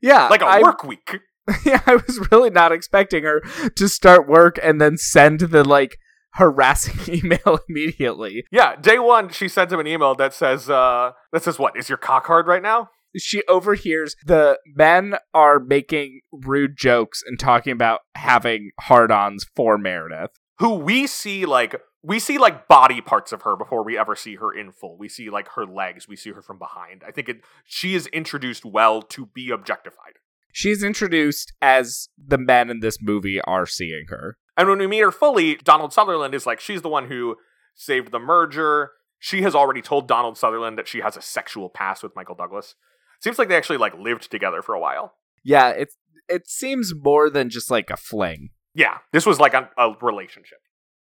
Yeah, 0.03 0.29
like 0.29 0.43
a 0.43 0.47
I, 0.47 0.61
work 0.61 0.85
week. 0.85 1.19
Yeah, 1.67 1.83
I 1.87 1.97
was 1.97 2.27
really 2.31 2.49
not 2.49 2.73
expecting 2.73 3.25
her 3.25 3.43
to 3.77 3.87
start 3.87 4.27
work 4.27 4.59
and 4.63 4.81
then 4.81 4.97
send 4.97 5.41
the 5.41 5.63
like 5.63 5.99
harassing 6.35 7.01
email 7.23 7.59
immediately. 7.69 8.45
Yeah, 8.51 8.77
day 8.77 8.99
one, 8.99 9.29
she 9.31 9.49
sends 9.49 9.73
him 9.73 9.81
an 9.81 9.87
email 9.87 10.15
that 10.15 10.35
says, 10.35 10.69
uh, 10.71 11.11
that 11.33 11.43
says 11.43 11.59
what? 11.59 11.77
Is 11.77 11.89
your 11.89 11.99
cock 11.99 12.27
hard 12.27 12.47
right 12.47 12.63
now? 12.63 12.89
She 13.17 13.43
overhears 13.47 14.17
the 14.27 14.59
men 14.75 15.17
are 15.33 15.61
making 15.61 16.21
rude 16.33 16.77
jokes 16.77 17.23
and 17.25 17.39
talking 17.39 17.73
about 17.73 18.01
having 18.17 18.71
hard-ons 18.81 19.47
for 19.55 19.79
Meredith. 19.79 20.31
Who 20.59 20.75
we 20.75 21.07
see 21.07 21.47
like 21.47 21.81
we 22.03 22.19
see 22.19 22.39
like 22.39 22.69
body 22.69 23.01
parts 23.01 23.33
of 23.33 23.43
her 23.43 23.57
before 23.57 23.83
we 23.83 23.99
ever 23.99 24.15
see 24.15 24.37
her 24.37 24.53
in 24.53 24.73
full. 24.73 24.97
We 24.99 25.09
see 25.09 25.31
like 25.31 25.49
her 25.57 25.65
legs, 25.65 26.07
we 26.07 26.17
see 26.17 26.31
her 26.33 26.43
from 26.43 26.59
behind. 26.59 27.03
I 27.07 27.11
think 27.11 27.29
it 27.29 27.41
she 27.65 27.95
is 27.95 28.07
introduced 28.09 28.65
well 28.65 29.03
to 29.03 29.27
be 29.27 29.51
objectified. 29.51 30.19
She's 30.53 30.85
introduced 30.85 31.53
as 31.61 32.09
the 32.17 32.39
men 32.39 32.71
in 32.71 32.79
this 32.79 32.99
movie 33.01 33.41
are 33.41 33.67
seeing 33.67 34.05
her. 34.09 34.39
And 34.57 34.69
when 34.69 34.79
we 34.79 34.87
meet 34.87 35.01
her 35.01 35.11
fully, 35.11 35.57
Donald 35.57 35.93
Sutherland 35.93 36.33
is 36.33 36.47
like, 36.47 36.61
she's 36.61 36.83
the 36.83 36.89
one 36.89 37.09
who 37.09 37.37
saved 37.75 38.13
the 38.13 38.21
merger. 38.21 38.93
She 39.19 39.43
has 39.43 39.55
already 39.55 39.83
told 39.83 40.07
Donald 40.07 40.39
Sutherland 40.39 40.79
that 40.79 40.87
she 40.87 41.01
has 41.01 41.17
a 41.17 41.23
sexual 41.23 41.69
past 41.69 42.05
with 42.05 42.15
Michael 42.15 42.37
Douglas. 42.37 42.77
Seems 43.21 43.39
like 43.39 43.49
they 43.49 43.57
actually 43.57 43.79
like 43.79 43.99
lived 43.99 44.31
together 44.31 44.63
for 44.63 44.75
a 44.75 44.81
while. 44.81 45.15
Yeah, 45.43 45.71
it's 45.71 45.97
it 46.29 46.49
seems 46.49 46.93
more 46.95 47.31
than 47.31 47.51
just 47.51 47.71
like 47.71 47.91
a 47.91 47.97
fling. 47.97 48.51
Yeah, 48.75 48.99
this 49.13 49.25
was 49.27 49.39
like 49.39 49.55
a, 49.55 49.71
a 49.79 49.93
relationship. 50.03 50.59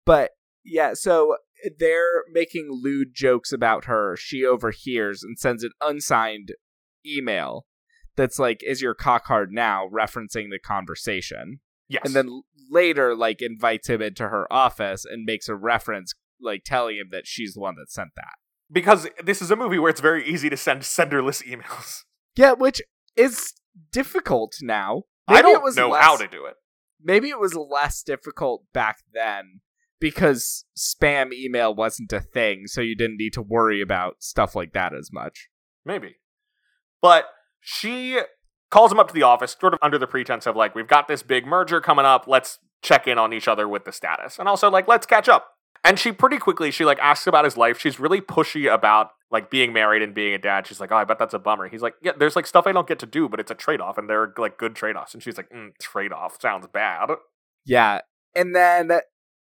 But 0.05 0.31
yeah, 0.63 0.93
so 0.93 1.37
they're 1.79 2.23
making 2.31 2.69
lewd 2.81 3.09
jokes 3.13 3.51
about 3.51 3.85
her. 3.85 4.15
She 4.17 4.45
overhears 4.45 5.23
and 5.23 5.37
sends 5.37 5.63
an 5.63 5.71
unsigned 5.81 6.53
email 7.05 7.65
that's 8.15 8.39
like, 8.39 8.61
"Is 8.63 8.81
your 8.81 8.93
cock 8.93 9.25
hard 9.25 9.51
now?" 9.51 9.87
referencing 9.91 10.49
the 10.49 10.59
conversation. 10.63 11.59
Yes. 11.89 12.01
And 12.05 12.13
then 12.13 12.41
later, 12.69 13.15
like, 13.15 13.41
invites 13.41 13.87
him 13.89 14.01
into 14.01 14.27
her 14.27 14.51
office 14.51 15.05
and 15.05 15.23
makes 15.25 15.47
a 15.47 15.55
reference, 15.55 16.13
like, 16.41 16.63
telling 16.65 16.97
him 16.97 17.07
that 17.11 17.25
she's 17.25 17.53
the 17.53 17.61
one 17.61 17.75
that 17.77 17.89
sent 17.89 18.09
that. 18.17 18.33
because 18.69 19.07
this 19.23 19.41
is 19.41 19.49
a 19.51 19.55
movie 19.55 19.79
where 19.79 19.89
it's 19.89 20.01
very 20.01 20.25
easy 20.27 20.49
to 20.49 20.57
send 20.57 20.81
senderless 20.81 21.41
emails. 21.47 22.03
Yeah, 22.35 22.51
which 22.51 22.81
is 23.15 23.53
difficult 23.91 24.55
now. 24.61 25.03
I 25.29 25.41
don't 25.41 25.75
know 25.77 25.89
less- 25.89 26.03
how 26.03 26.17
to 26.17 26.27
do 26.27 26.45
it. 26.45 26.55
Maybe 27.01 27.29
it 27.29 27.39
was 27.39 27.55
less 27.55 28.03
difficult 28.03 28.63
back 28.73 28.97
then 29.13 29.61
because 29.99 30.65
spam 30.77 31.33
email 31.33 31.73
wasn't 31.73 32.13
a 32.13 32.19
thing, 32.19 32.67
so 32.67 32.81
you 32.81 32.95
didn't 32.95 33.17
need 33.17 33.33
to 33.33 33.41
worry 33.41 33.81
about 33.81 34.21
stuff 34.21 34.55
like 34.55 34.73
that 34.73 34.93
as 34.93 35.09
much. 35.11 35.49
Maybe. 35.85 36.17
But 37.01 37.25
she 37.61 38.19
calls 38.69 38.91
him 38.91 38.99
up 38.99 39.07
to 39.07 39.13
the 39.13 39.23
office, 39.23 39.55
sort 39.59 39.73
of 39.73 39.79
under 39.81 39.97
the 39.97 40.07
pretense 40.07 40.45
of 40.45 40.55
like, 40.55 40.75
we've 40.75 40.87
got 40.87 41.07
this 41.07 41.23
big 41.23 41.45
merger 41.45 41.81
coming 41.81 42.05
up. 42.05 42.25
Let's 42.27 42.59
check 42.81 43.07
in 43.07 43.17
on 43.17 43.33
each 43.33 43.47
other 43.47 43.67
with 43.67 43.85
the 43.85 43.91
status. 43.91 44.37
And 44.37 44.47
also 44.47 44.69
like, 44.69 44.87
let's 44.87 45.05
catch 45.05 45.29
up. 45.29 45.47
And 45.83 45.97
she 45.97 46.11
pretty 46.11 46.37
quickly, 46.37 46.71
she 46.71 46.85
like 46.85 46.99
asks 46.99 47.27
about 47.27 47.45
his 47.45 47.57
life. 47.57 47.79
She's 47.79 47.99
really 47.99 48.21
pushy 48.21 48.71
about 48.71 49.11
like 49.31 49.49
being 49.49 49.73
married 49.73 50.01
and 50.01 50.13
being 50.13 50.33
a 50.33 50.37
dad. 50.37 50.67
She's 50.67 50.79
like, 50.79 50.91
oh, 50.91 50.95
I 50.95 51.03
bet 51.03 51.19
that's 51.19 51.33
a 51.33 51.39
bummer. 51.39 51.67
He's 51.67 51.81
like, 51.81 51.95
yeah, 52.01 52.13
there's 52.17 52.35
like 52.35 52.47
stuff 52.47 52.65
I 52.67 52.71
don't 52.71 52.87
get 52.87 52.99
to 52.99 53.05
do, 53.05 53.27
but 53.27 53.39
it's 53.39 53.51
a 53.51 53.55
trade 53.55 53.81
off, 53.81 53.97
and 53.97 54.09
they're 54.09 54.33
like 54.37 54.57
good 54.57 54.75
trade 54.75 54.95
offs. 54.95 55.13
And 55.13 55.21
she's 55.21 55.37
like, 55.37 55.49
mm, 55.49 55.69
trade 55.81 56.13
off 56.13 56.39
sounds 56.41 56.67
bad. 56.67 57.09
Yeah. 57.65 58.01
And 58.35 58.55
then, 58.55 58.91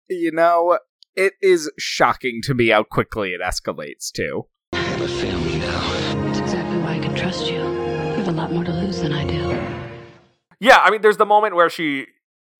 you 0.09 0.32
know, 0.32 0.80
it 1.15 1.34
is 1.41 1.72
shocking 1.78 2.41
to 2.43 2.53
me 2.53 2.70
how 2.70 2.84
quickly 2.84 3.32
it 3.32 3.41
escalates 3.41 4.11
too. 4.11 4.47
I 4.74 4.78
have 4.78 5.01
a 5.01 5.07
family 5.07 5.59
now. 5.59 6.24
That's 6.26 6.39
exactly 6.39 6.78
why 6.80 6.95
I 6.95 6.99
can 6.99 7.13
trust 7.15 7.49
you. 7.49 7.57
You 7.57 8.15
have 8.24 8.28
a 8.28 8.32
lot 8.32 8.51
more 8.51 8.63
to 8.63 8.72
lose 8.72 9.01
than 9.01 9.13
I 9.13 9.26
do. 9.26 9.49
Yeah, 10.59 10.80
I 10.80 10.89
mean, 10.89 11.01
there's 11.01 11.17
the 11.17 11.26
moment 11.26 11.55
where 11.55 11.70
she 11.70 12.07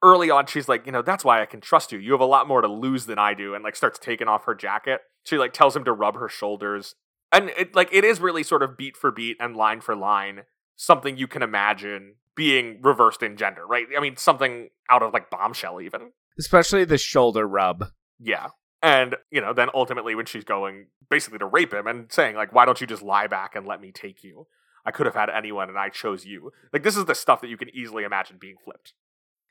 early 0.02 0.30
on 0.30 0.46
she's 0.46 0.68
like, 0.68 0.86
you 0.86 0.92
know, 0.92 1.02
that's 1.02 1.26
why 1.26 1.42
I 1.42 1.46
can 1.46 1.62
trust 1.62 1.92
you. 1.92 2.00
You 2.00 2.12
have 2.14 2.22
a 2.22 2.26
lot 2.26 2.48
more 2.48 2.62
to 2.62 2.68
lose 2.68 3.06
than 3.06 3.20
I 3.20 3.34
do, 3.34 3.54
and 3.54 3.64
like 3.64 3.76
starts 3.76 4.00
taking 4.00 4.28
off 4.28 4.46
her 4.46 4.56
jacket. 4.56 5.02
She 5.24 5.38
like 5.38 5.54
tells 5.54 5.76
him 5.76 5.84
to 5.86 5.92
rub 5.92 6.16
her 6.16 6.30
shoulders, 6.30 6.96
and 7.32 7.50
it 7.58 7.76
like 7.76 7.90
it 7.92 8.04
is 8.04 8.20
really 8.20 8.44
sort 8.44 8.64
of 8.64 8.78
beat 8.78 8.96
for 8.96 9.12
beat 9.12 9.38
and 9.40 9.56
line 9.56 9.82
for 9.82 9.96
line 9.96 10.44
something 10.80 11.18
you 11.18 11.28
can 11.28 11.44
imagine 11.44 12.16
being 12.36 12.80
reversed 12.82 13.22
in 13.22 13.36
gender, 13.36 13.68
right? 13.68 13.86
I 13.96 14.00
mean, 14.00 14.16
something 14.16 14.70
out 14.90 15.04
of 15.04 15.12
like 15.14 15.30
Bombshell, 15.30 15.82
even. 15.82 16.12
Especially 16.40 16.86
the 16.86 16.98
shoulder 16.98 17.46
rub. 17.46 17.88
Yeah. 18.18 18.48
And, 18.82 19.18
you 19.30 19.42
know, 19.42 19.54
then 19.54 19.68
ultimately 19.74 20.16
when 20.16 20.26
she's 20.26 20.46
going 20.46 20.88
basically 21.10 21.40
to 21.40 21.46
rape 21.46 21.74
him 21.74 21.86
and 21.86 22.10
saying, 22.10 22.38
like, 22.38 22.54
why 22.54 22.64
don't 22.64 22.80
you 22.80 22.88
just 22.88 23.02
lie 23.02 23.28
back 23.28 23.56
and 23.56 23.68
let 23.68 23.82
me 23.82 23.92
take 23.92 24.24
you? 24.24 24.48
I 24.86 24.92
could 24.92 25.06
have 25.06 25.16
had 25.16 25.30
anyone 25.30 25.68
and 25.68 25.78
I 25.78 25.90
chose 25.90 26.26
you. 26.26 26.52
Like, 26.72 26.84
this 26.84 26.96
is 26.96 27.04
the 27.04 27.14
stuff 27.14 27.42
that 27.42 27.50
you 27.50 27.58
can 27.58 27.76
easily 27.76 28.06
imagine 28.06 28.38
being 28.40 28.56
flipped. 28.64 28.94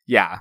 Yeah. 0.09 0.41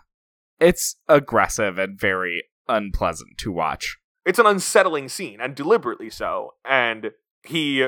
It's 0.59 0.95
aggressive 1.07 1.78
and 1.78 1.99
very 1.99 2.45
unpleasant 2.68 3.38
to 3.39 3.51
watch. 3.51 3.97
It's 4.26 4.39
an 4.39 4.47
unsettling 4.47 5.07
scene, 5.09 5.39
and 5.39 5.55
deliberately 5.55 6.09
so. 6.09 6.55
And 6.65 7.11
he 7.43 7.88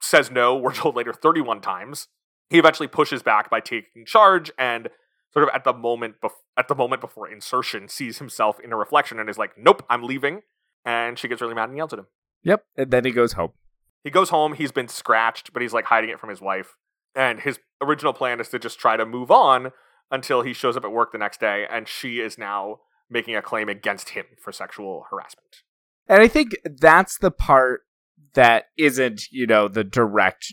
says 0.00 0.30
no, 0.30 0.54
we're 0.56 0.74
told 0.74 0.94
later 0.94 1.12
31 1.12 1.60
times. 1.60 2.06
He 2.50 2.58
eventually 2.58 2.86
pushes 2.86 3.22
back 3.22 3.50
by 3.50 3.58
taking 3.58 4.04
charge 4.06 4.52
and 4.56 4.88
sort 5.32 5.42
of 5.42 5.50
at 5.52 5.64
the 5.64 5.72
moment 5.72 6.16
bef- 6.22 6.30
at 6.56 6.68
the 6.68 6.74
moment 6.74 7.00
before 7.00 7.28
insertion 7.28 7.88
sees 7.88 8.18
himself 8.18 8.60
in 8.60 8.72
a 8.72 8.76
reflection 8.76 9.18
and 9.18 9.28
is 9.28 9.38
like, 9.38 9.58
"Nope, 9.58 9.84
I'm 9.90 10.04
leaving." 10.04 10.42
And 10.84 11.18
she 11.18 11.26
gets 11.26 11.40
really 11.40 11.54
mad 11.54 11.70
and 11.70 11.78
yells 11.78 11.92
at 11.94 11.98
him. 11.98 12.06
Yep. 12.42 12.64
And 12.76 12.90
then 12.90 13.04
he 13.04 13.10
goes 13.10 13.32
home. 13.32 13.52
He 14.04 14.10
goes 14.10 14.28
home, 14.28 14.52
he's 14.52 14.70
been 14.70 14.88
scratched, 14.88 15.54
but 15.54 15.62
he's 15.62 15.72
like 15.72 15.86
hiding 15.86 16.10
it 16.10 16.20
from 16.20 16.28
his 16.28 16.42
wife. 16.42 16.76
And 17.16 17.40
his 17.40 17.58
original 17.80 18.12
plan 18.12 18.38
is 18.38 18.50
to 18.50 18.58
just 18.58 18.78
try 18.78 18.98
to 18.98 19.06
move 19.06 19.30
on 19.30 19.72
until 20.10 20.42
he 20.42 20.52
shows 20.52 20.76
up 20.76 20.84
at 20.84 20.92
work 20.92 21.12
the 21.12 21.18
next 21.18 21.40
day 21.40 21.66
and 21.70 21.88
she 21.88 22.20
is 22.20 22.38
now 22.38 22.80
making 23.10 23.36
a 23.36 23.42
claim 23.42 23.68
against 23.68 24.10
him 24.10 24.24
for 24.40 24.52
sexual 24.52 25.06
harassment. 25.10 25.62
And 26.08 26.22
I 26.22 26.28
think 26.28 26.52
that's 26.64 27.18
the 27.18 27.30
part 27.30 27.82
that 28.34 28.64
isn't, 28.76 29.30
you 29.30 29.46
know, 29.46 29.68
the 29.68 29.84
direct 29.84 30.52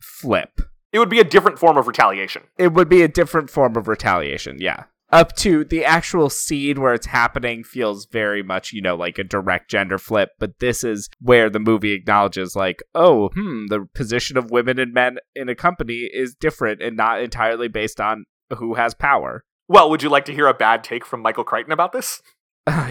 flip. 0.00 0.60
It 0.92 0.98
would 0.98 1.10
be 1.10 1.20
a 1.20 1.24
different 1.24 1.58
form 1.58 1.76
of 1.76 1.88
retaliation. 1.88 2.44
It 2.56 2.72
would 2.72 2.88
be 2.88 3.02
a 3.02 3.08
different 3.08 3.50
form 3.50 3.76
of 3.76 3.88
retaliation, 3.88 4.58
yeah. 4.60 4.84
Up 5.10 5.34
to 5.36 5.64
the 5.64 5.84
actual 5.84 6.30
scene 6.30 6.80
where 6.80 6.94
it's 6.94 7.06
happening 7.06 7.62
feels 7.62 8.06
very 8.06 8.42
much, 8.42 8.72
you 8.72 8.80
know, 8.80 8.96
like 8.96 9.18
a 9.18 9.24
direct 9.24 9.70
gender 9.70 9.98
flip, 9.98 10.30
but 10.38 10.58
this 10.60 10.82
is 10.82 11.08
where 11.20 11.50
the 11.50 11.58
movie 11.58 11.92
acknowledges, 11.92 12.56
like, 12.56 12.82
oh, 12.94 13.28
hmm, 13.34 13.66
the 13.66 13.86
position 13.94 14.36
of 14.36 14.50
women 14.50 14.78
and 14.78 14.92
men 14.92 15.18
in 15.34 15.48
a 15.48 15.54
company 15.54 16.08
is 16.12 16.34
different 16.34 16.80
and 16.80 16.96
not 16.96 17.20
entirely 17.20 17.68
based 17.68 18.00
on 18.00 18.24
who 18.56 18.74
has 18.74 18.94
power. 18.94 19.44
Well, 19.66 19.88
would 19.88 20.02
you 20.02 20.10
like 20.10 20.26
to 20.26 20.34
hear 20.34 20.46
a 20.46 20.52
bad 20.52 20.84
take 20.84 21.06
from 21.06 21.22
Michael 21.22 21.42
Crichton 21.42 21.72
about 21.72 21.92
this? 21.92 22.20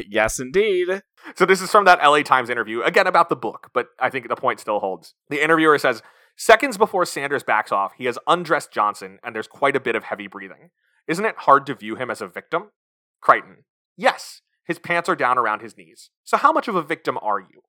yes, 0.09 0.39
indeed. 0.39 1.03
So 1.35 1.45
this 1.45 1.61
is 1.61 1.69
from 1.69 1.85
that 1.85 1.99
LA 2.03 2.23
Times 2.23 2.49
interview, 2.49 2.81
again 2.81 3.05
about 3.05 3.29
the 3.29 3.35
book, 3.35 3.69
but 3.75 3.89
I 3.99 4.09
think 4.09 4.27
the 4.27 4.35
point 4.35 4.59
still 4.59 4.79
holds. 4.79 5.13
The 5.29 5.43
interviewer 5.43 5.77
says, 5.77 6.01
Seconds 6.35 6.79
before 6.79 7.05
Sanders 7.05 7.43
backs 7.43 7.71
off, 7.71 7.93
he 7.95 8.05
has 8.05 8.17
undressed 8.25 8.71
Johnson, 8.71 9.19
and 9.23 9.35
there's 9.35 9.47
quite 9.47 9.75
a 9.75 9.79
bit 9.79 9.95
of 9.95 10.05
heavy 10.05 10.25
breathing. 10.25 10.71
Isn't 11.07 11.25
it 11.25 11.35
hard 11.39 11.67
to 11.67 11.75
view 11.75 11.95
him 11.95 12.09
as 12.09 12.21
a 12.21 12.27
victim? 12.27 12.71
Crichton, 13.21 13.65
yes, 13.95 14.41
his 14.65 14.79
pants 14.79 15.09
are 15.09 15.15
down 15.15 15.37
around 15.37 15.61
his 15.61 15.77
knees. 15.77 16.09
So 16.23 16.37
how 16.37 16.51
much 16.51 16.67
of 16.67 16.75
a 16.75 16.81
victim 16.81 17.17
are 17.21 17.39
you? 17.39 17.61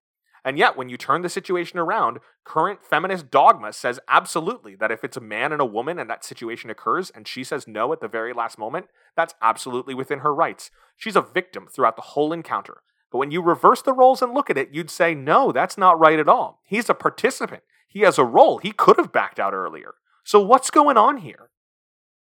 And 0.45 0.59
yet, 0.59 0.77
when 0.77 0.91
you 0.91 0.99
turn 0.99 1.23
the 1.23 1.31
situation 1.31 1.79
around, 1.79 2.19
current 2.45 2.85
feminist 2.85 3.31
dogma 3.31 3.73
says 3.73 3.99
absolutely 4.09 4.75
that 4.77 4.91
if 4.91 5.03
it's 5.03 5.17
a 5.17 5.21
man 5.21 5.53
and 5.53 5.61
a 5.61 5.67
woman 5.67 5.99
and 5.99 6.11
that 6.11 6.25
situation 6.25 6.69
occurs 6.69 7.11
and 7.11 7.27
she 7.27 7.43
says 7.43 7.67
no 7.67 7.93
at 7.95 8.01
the 8.01 8.09
very 8.09 8.35
last 8.35 8.59
moment, 8.59 8.87
that's 9.17 9.35
absolutely 9.41 9.95
within 9.95 10.19
her 10.19 10.35
rights. 10.35 10.71
She's 10.97 11.17
a 11.17 11.23
victim 11.23 11.67
throughout 11.67 11.97
the 11.97 12.03
whole 12.03 12.33
encounter. 12.33 12.83
But 13.11 13.19
when 13.19 13.31
you 13.31 13.41
reverse 13.41 13.81
the 13.81 13.95
roles 13.95 14.21
and 14.21 14.35
look 14.35 14.51
at 14.51 14.59
it, 14.59 14.71
you'd 14.73 14.91
say, 14.91 15.15
no, 15.15 15.51
that's 15.51 15.79
not 15.79 15.99
right 15.99 16.19
at 16.19 16.29
all. 16.29 16.61
He's 16.65 16.91
a 16.91 16.95
participant. 16.95 17.63
He 17.89 18.01
has 18.01 18.19
a 18.19 18.25
role. 18.25 18.59
He 18.59 18.73
could 18.73 18.99
have 18.99 19.13
backed 19.13 19.41
out 19.41 19.55
earlier. 19.55 19.95
So 20.25 20.41
what's 20.41 20.71
going 20.71 20.97
on 20.97 21.19
here? 21.19 21.51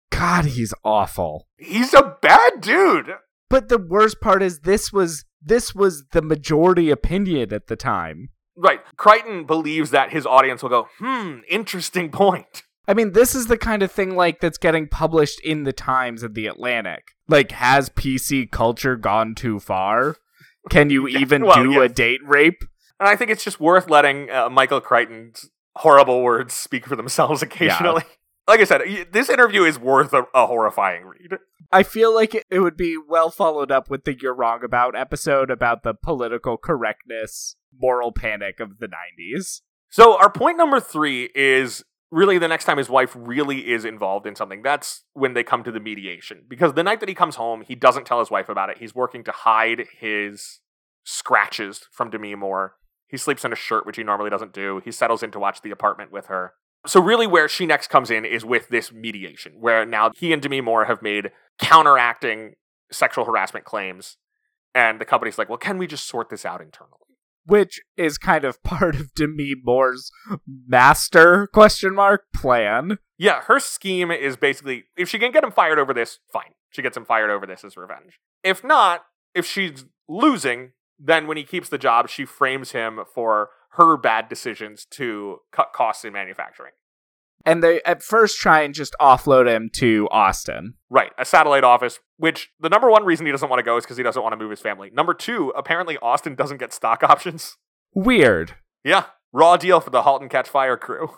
God, 0.09 0.45
he's 0.45 0.73
awful. 0.83 1.47
He's 1.57 1.93
a 1.93 2.17
bad 2.21 2.61
dude. 2.61 3.13
But 3.49 3.69
the 3.69 3.77
worst 3.77 4.19
part 4.21 4.41
is 4.41 4.59
this 4.59 4.91
was 4.91 5.25
this 5.41 5.73
was 5.73 6.05
the 6.11 6.21
majority 6.21 6.89
opinion 6.89 7.53
at 7.53 7.67
the 7.67 7.75
time. 7.75 8.29
Right. 8.55 8.81
Crichton 8.97 9.45
believes 9.45 9.91
that 9.91 10.11
his 10.11 10.25
audience 10.25 10.61
will 10.61 10.69
go, 10.69 10.87
hmm, 10.99 11.39
interesting 11.49 12.11
point. 12.11 12.63
I 12.87 12.93
mean, 12.93 13.13
this 13.13 13.35
is 13.35 13.47
the 13.47 13.57
kind 13.57 13.83
of 13.83 13.91
thing 13.91 14.15
like 14.15 14.39
that's 14.39 14.57
getting 14.57 14.87
published 14.87 15.39
in 15.41 15.63
the 15.63 15.73
Times 15.73 16.23
and 16.23 16.35
the 16.35 16.47
Atlantic. 16.47 17.11
Like, 17.27 17.51
has 17.51 17.89
PC 17.89 18.51
culture 18.51 18.95
gone 18.95 19.35
too 19.35 19.59
far? 19.59 20.17
Can 20.69 20.89
you 20.89 21.07
even 21.07 21.45
well, 21.45 21.63
do 21.63 21.71
yes. 21.71 21.91
a 21.91 21.93
date 21.93 22.21
rape? 22.25 22.63
And 22.99 23.07
I 23.07 23.15
think 23.15 23.31
it's 23.31 23.43
just 23.43 23.59
worth 23.59 23.89
letting 23.89 24.29
uh, 24.29 24.49
Michael 24.49 24.81
Crichton's 24.81 25.49
horrible 25.75 26.21
words 26.21 26.53
speak 26.53 26.85
for 26.85 26.95
themselves 26.95 27.41
occasionally. 27.41 28.03
Like 28.47 28.59
I 28.59 28.63
said, 28.65 28.81
this 29.11 29.29
interview 29.29 29.63
is 29.63 29.79
worth 29.79 30.13
a, 30.13 30.25
a 30.33 30.47
horrifying 30.47 31.05
read. 31.05 31.37
I 31.71 31.83
feel 31.83 32.13
like 32.13 32.35
it- 32.35 32.59
would 32.59 32.77
be 32.77 32.97
well 32.97 33.31
followed 33.31 33.71
up 33.71 33.89
with 33.89 34.03
the 34.03 34.13
You're 34.13 34.33
Wrong 34.33 34.63
About 34.63 34.95
episode 34.95 35.49
about 35.49 35.83
the 35.83 35.93
political 35.93 36.57
correctness, 36.57 37.55
moral 37.77 38.11
panic 38.11 38.59
of 38.59 38.79
the 38.79 38.87
90s. 38.87 39.61
So 39.89 40.17
our 40.17 40.29
point 40.29 40.57
number 40.57 40.79
three 40.79 41.29
is 41.33 41.83
really 42.11 42.37
the 42.37 42.47
next 42.47 42.65
time 42.65 42.77
his 42.77 42.89
wife 42.89 43.15
really 43.17 43.71
is 43.71 43.85
involved 43.85 44.27
in 44.27 44.35
something. 44.35 44.61
That's 44.61 45.03
when 45.13 45.33
they 45.33 45.43
come 45.43 45.63
to 45.63 45.71
the 45.71 45.79
mediation. 45.79 46.43
Because 46.47 46.73
the 46.73 46.83
night 46.83 46.99
that 46.99 47.09
he 47.09 47.15
comes 47.15 47.35
home, 47.37 47.61
he 47.61 47.75
doesn't 47.75 48.05
tell 48.05 48.19
his 48.19 48.29
wife 48.29 48.49
about 48.49 48.69
it. 48.69 48.79
He's 48.79 48.93
working 48.93 49.23
to 49.23 49.31
hide 49.31 49.87
his 49.97 50.59
scratches 51.05 51.87
from 51.91 52.09
Demi 52.09 52.35
Moore. 52.35 52.75
He 53.07 53.17
sleeps 53.17 53.43
in 53.43 53.53
a 53.53 53.57
shirt, 53.57 53.85
which 53.85 53.97
he 53.97 54.03
normally 54.03 54.29
doesn't 54.29 54.53
do. 54.53 54.81
He 54.83 54.91
settles 54.91 55.23
in 55.23 55.31
to 55.31 55.39
watch 55.39 55.61
the 55.61 55.71
apartment 55.71 56.11
with 56.11 56.27
her. 56.27 56.53
So 56.87 57.01
really 57.01 57.27
where 57.27 57.47
she 57.47 57.65
next 57.65 57.87
comes 57.87 58.09
in 58.09 58.25
is 58.25 58.43
with 58.43 58.69
this 58.69 58.91
mediation, 58.91 59.53
where 59.59 59.85
now 59.85 60.11
he 60.15 60.33
and 60.33 60.41
Demi 60.41 60.61
Moore 60.61 60.85
have 60.85 61.01
made 61.01 61.31
counteracting 61.59 62.55
sexual 62.91 63.25
harassment 63.25 63.65
claims. 63.65 64.17
And 64.73 64.99
the 64.99 65.05
company's 65.05 65.37
like, 65.37 65.49
well, 65.49 65.57
can 65.57 65.77
we 65.77 65.85
just 65.85 66.07
sort 66.07 66.29
this 66.29 66.45
out 66.45 66.61
internally? 66.61 66.97
Which 67.45 67.81
is 67.97 68.17
kind 68.17 68.45
of 68.45 68.61
part 68.63 68.95
of 68.95 69.13
Demi 69.13 69.53
Moore's 69.63 70.11
master 70.47 71.47
question 71.47 71.93
mark 71.93 72.23
plan. 72.35 72.97
Yeah, 73.17 73.41
her 73.43 73.59
scheme 73.59 74.09
is 74.09 74.35
basically 74.35 74.85
if 74.97 75.07
she 75.07 75.19
can 75.19 75.31
get 75.31 75.43
him 75.43 75.51
fired 75.51 75.77
over 75.77 75.93
this, 75.93 76.19
fine. 76.31 76.53
She 76.71 76.81
gets 76.81 76.97
him 76.97 77.05
fired 77.05 77.29
over 77.29 77.45
this 77.45 77.63
as 77.63 77.77
revenge. 77.77 78.19
If 78.43 78.63
not, 78.63 79.03
if 79.35 79.45
she's 79.45 79.85
losing, 80.07 80.71
then 80.97 81.27
when 81.27 81.37
he 81.37 81.43
keeps 81.43 81.69
the 81.69 81.77
job, 81.77 82.09
she 82.09 82.25
frames 82.25 82.71
him 82.71 83.01
for 83.13 83.49
her 83.71 83.97
bad 83.97 84.29
decisions 84.29 84.85
to 84.91 85.37
cut 85.51 85.71
costs 85.73 86.03
in 86.03 86.13
manufacturing. 86.13 86.71
And 87.45 87.63
they 87.63 87.81
at 87.83 88.03
first 88.03 88.39
try 88.39 88.61
and 88.61 88.73
just 88.73 88.95
offload 89.01 89.47
him 89.47 89.69
to 89.75 90.07
Austin. 90.11 90.75
Right, 90.89 91.11
a 91.17 91.25
satellite 91.25 91.63
office, 91.63 91.99
which 92.17 92.51
the 92.59 92.69
number 92.69 92.89
one 92.89 93.03
reason 93.03 93.25
he 93.25 93.31
doesn't 93.31 93.49
want 93.49 93.59
to 93.59 93.63
go 93.63 93.77
is 93.77 93.83
because 93.83 93.97
he 93.97 94.03
doesn't 94.03 94.21
want 94.21 94.33
to 94.33 94.37
move 94.37 94.51
his 94.51 94.59
family. 94.59 94.91
Number 94.93 95.13
two, 95.13 95.51
apparently 95.55 95.97
Austin 95.97 96.35
doesn't 96.35 96.57
get 96.57 96.73
stock 96.73 97.03
options. 97.03 97.57
Weird. 97.93 98.55
Yeah, 98.83 99.05
raw 99.31 99.57
deal 99.57 99.79
for 99.79 99.89
the 99.89 100.03
Halt 100.03 100.21
and 100.21 100.29
Catch 100.29 100.49
Fire 100.49 100.77
crew. 100.77 101.09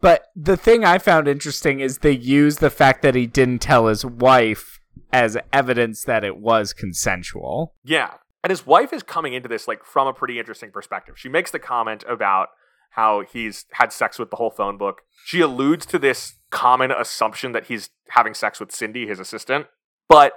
But 0.00 0.26
the 0.36 0.56
thing 0.56 0.84
I 0.84 0.98
found 0.98 1.26
interesting 1.26 1.80
is 1.80 1.98
they 1.98 2.12
use 2.12 2.58
the 2.58 2.70
fact 2.70 3.02
that 3.02 3.14
he 3.14 3.26
didn't 3.26 3.60
tell 3.60 3.86
his 3.86 4.04
wife 4.04 4.78
as 5.12 5.36
evidence 5.52 6.04
that 6.04 6.24
it 6.24 6.36
was 6.36 6.72
consensual. 6.72 7.74
Yeah. 7.84 8.14
And 8.46 8.52
his 8.52 8.64
wife 8.64 8.92
is 8.92 9.02
coming 9.02 9.32
into 9.32 9.48
this 9.48 9.66
like 9.66 9.84
from 9.84 10.06
a 10.06 10.12
pretty 10.12 10.38
interesting 10.38 10.70
perspective. 10.70 11.18
She 11.18 11.28
makes 11.28 11.50
the 11.50 11.58
comment 11.58 12.04
about 12.08 12.50
how 12.90 13.22
he's 13.22 13.64
had 13.72 13.92
sex 13.92 14.20
with 14.20 14.30
the 14.30 14.36
whole 14.36 14.52
phone 14.52 14.78
book. 14.78 15.02
She 15.24 15.40
alludes 15.40 15.84
to 15.86 15.98
this 15.98 16.36
common 16.50 16.92
assumption 16.92 17.50
that 17.50 17.66
he's 17.66 17.90
having 18.10 18.34
sex 18.34 18.60
with 18.60 18.70
Cindy, 18.70 19.04
his 19.04 19.18
assistant. 19.18 19.66
But 20.08 20.34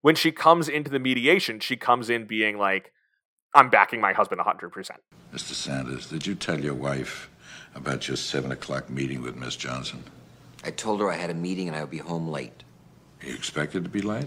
when 0.00 0.16
she 0.16 0.32
comes 0.32 0.68
into 0.68 0.90
the 0.90 0.98
mediation, 0.98 1.60
she 1.60 1.76
comes 1.76 2.10
in 2.10 2.26
being 2.26 2.58
like, 2.58 2.90
I'm 3.54 3.70
backing 3.70 4.00
my 4.00 4.12
husband 4.12 4.40
100%. 4.40 4.72
Mr. 5.32 5.52
Sanders, 5.52 6.08
did 6.08 6.26
you 6.26 6.34
tell 6.34 6.58
your 6.58 6.74
wife 6.74 7.30
about 7.76 8.08
your 8.08 8.16
7 8.16 8.50
o'clock 8.50 8.90
meeting 8.90 9.22
with 9.22 9.36
Miss 9.36 9.54
Johnson? 9.54 10.02
I 10.64 10.72
told 10.72 10.98
her 10.98 11.08
I 11.08 11.16
had 11.16 11.30
a 11.30 11.34
meeting 11.34 11.68
and 11.68 11.76
I 11.76 11.82
would 11.82 11.90
be 11.90 11.98
home 11.98 12.26
late. 12.26 12.64
You 13.24 13.32
expected 13.32 13.84
to 13.84 13.88
be 13.88 14.02
late? 14.02 14.26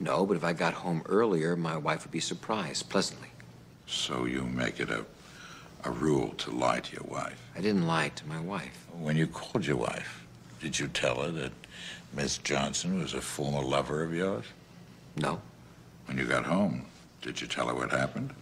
No, 0.00 0.24
but 0.24 0.36
if 0.36 0.44
I 0.44 0.52
got 0.54 0.72
home 0.72 1.02
earlier, 1.06 1.56
my 1.56 1.76
wife 1.76 2.04
would 2.04 2.10
be 2.10 2.20
surprised 2.20 2.88
pleasantly. 2.88 3.28
So 3.86 4.24
you 4.24 4.42
make 4.44 4.80
it 4.80 4.88
a, 4.90 5.04
a 5.84 5.90
rule 5.90 6.30
to 6.38 6.50
lie 6.50 6.80
to 6.80 6.92
your 6.96 7.04
wife. 7.04 7.38
I 7.54 7.60
didn't 7.60 7.86
lie 7.86 8.08
to 8.08 8.26
my 8.26 8.40
wife. 8.40 8.86
When 8.98 9.16
you 9.16 9.26
called 9.26 9.66
your 9.66 9.76
wife, 9.76 10.24
did 10.60 10.78
you 10.78 10.88
tell 10.88 11.22
her 11.22 11.30
that 11.32 11.52
Miss 12.14 12.38
Johnson 12.38 12.98
was 12.98 13.12
a 13.14 13.20
former 13.20 13.60
lover 13.62 14.02
of 14.02 14.14
yours? 14.14 14.46
No, 15.16 15.40
When 16.06 16.16
you 16.16 16.24
got 16.24 16.44
home, 16.46 16.86
did 17.20 17.40
you 17.40 17.46
tell 17.46 17.66
her 17.68 17.74
what 17.74 17.90
happened? 17.90 18.32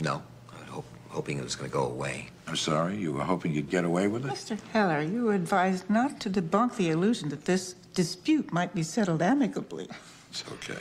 no. 0.00 0.22
I 0.54 0.60
was 0.60 0.68
hope, 0.68 0.84
hoping 1.08 1.38
it 1.38 1.44
was 1.44 1.54
going 1.56 1.70
to 1.70 1.74
go 1.74 1.84
away. 1.86 2.28
I'm 2.46 2.56
sorry, 2.56 2.96
you 2.96 3.12
were 3.12 3.22
hoping 3.24 3.52
you'd 3.54 3.70
get 3.70 3.84
away 3.84 4.08
with 4.08 4.26
it? 4.26 4.30
Mr. 4.32 4.60
Heller, 4.72 5.00
you 5.00 5.24
were 5.24 5.34
advised 5.34 5.88
not 5.88 6.20
to 6.20 6.30
debunk 6.30 6.76
the 6.76 6.90
illusion 6.90 7.28
that 7.30 7.44
this 7.46 7.74
dispute 7.94 8.52
might 8.52 8.74
be 8.74 8.82
settled 8.82 9.22
amicably. 9.22 9.88
It's 10.30 10.44
okay. 10.52 10.80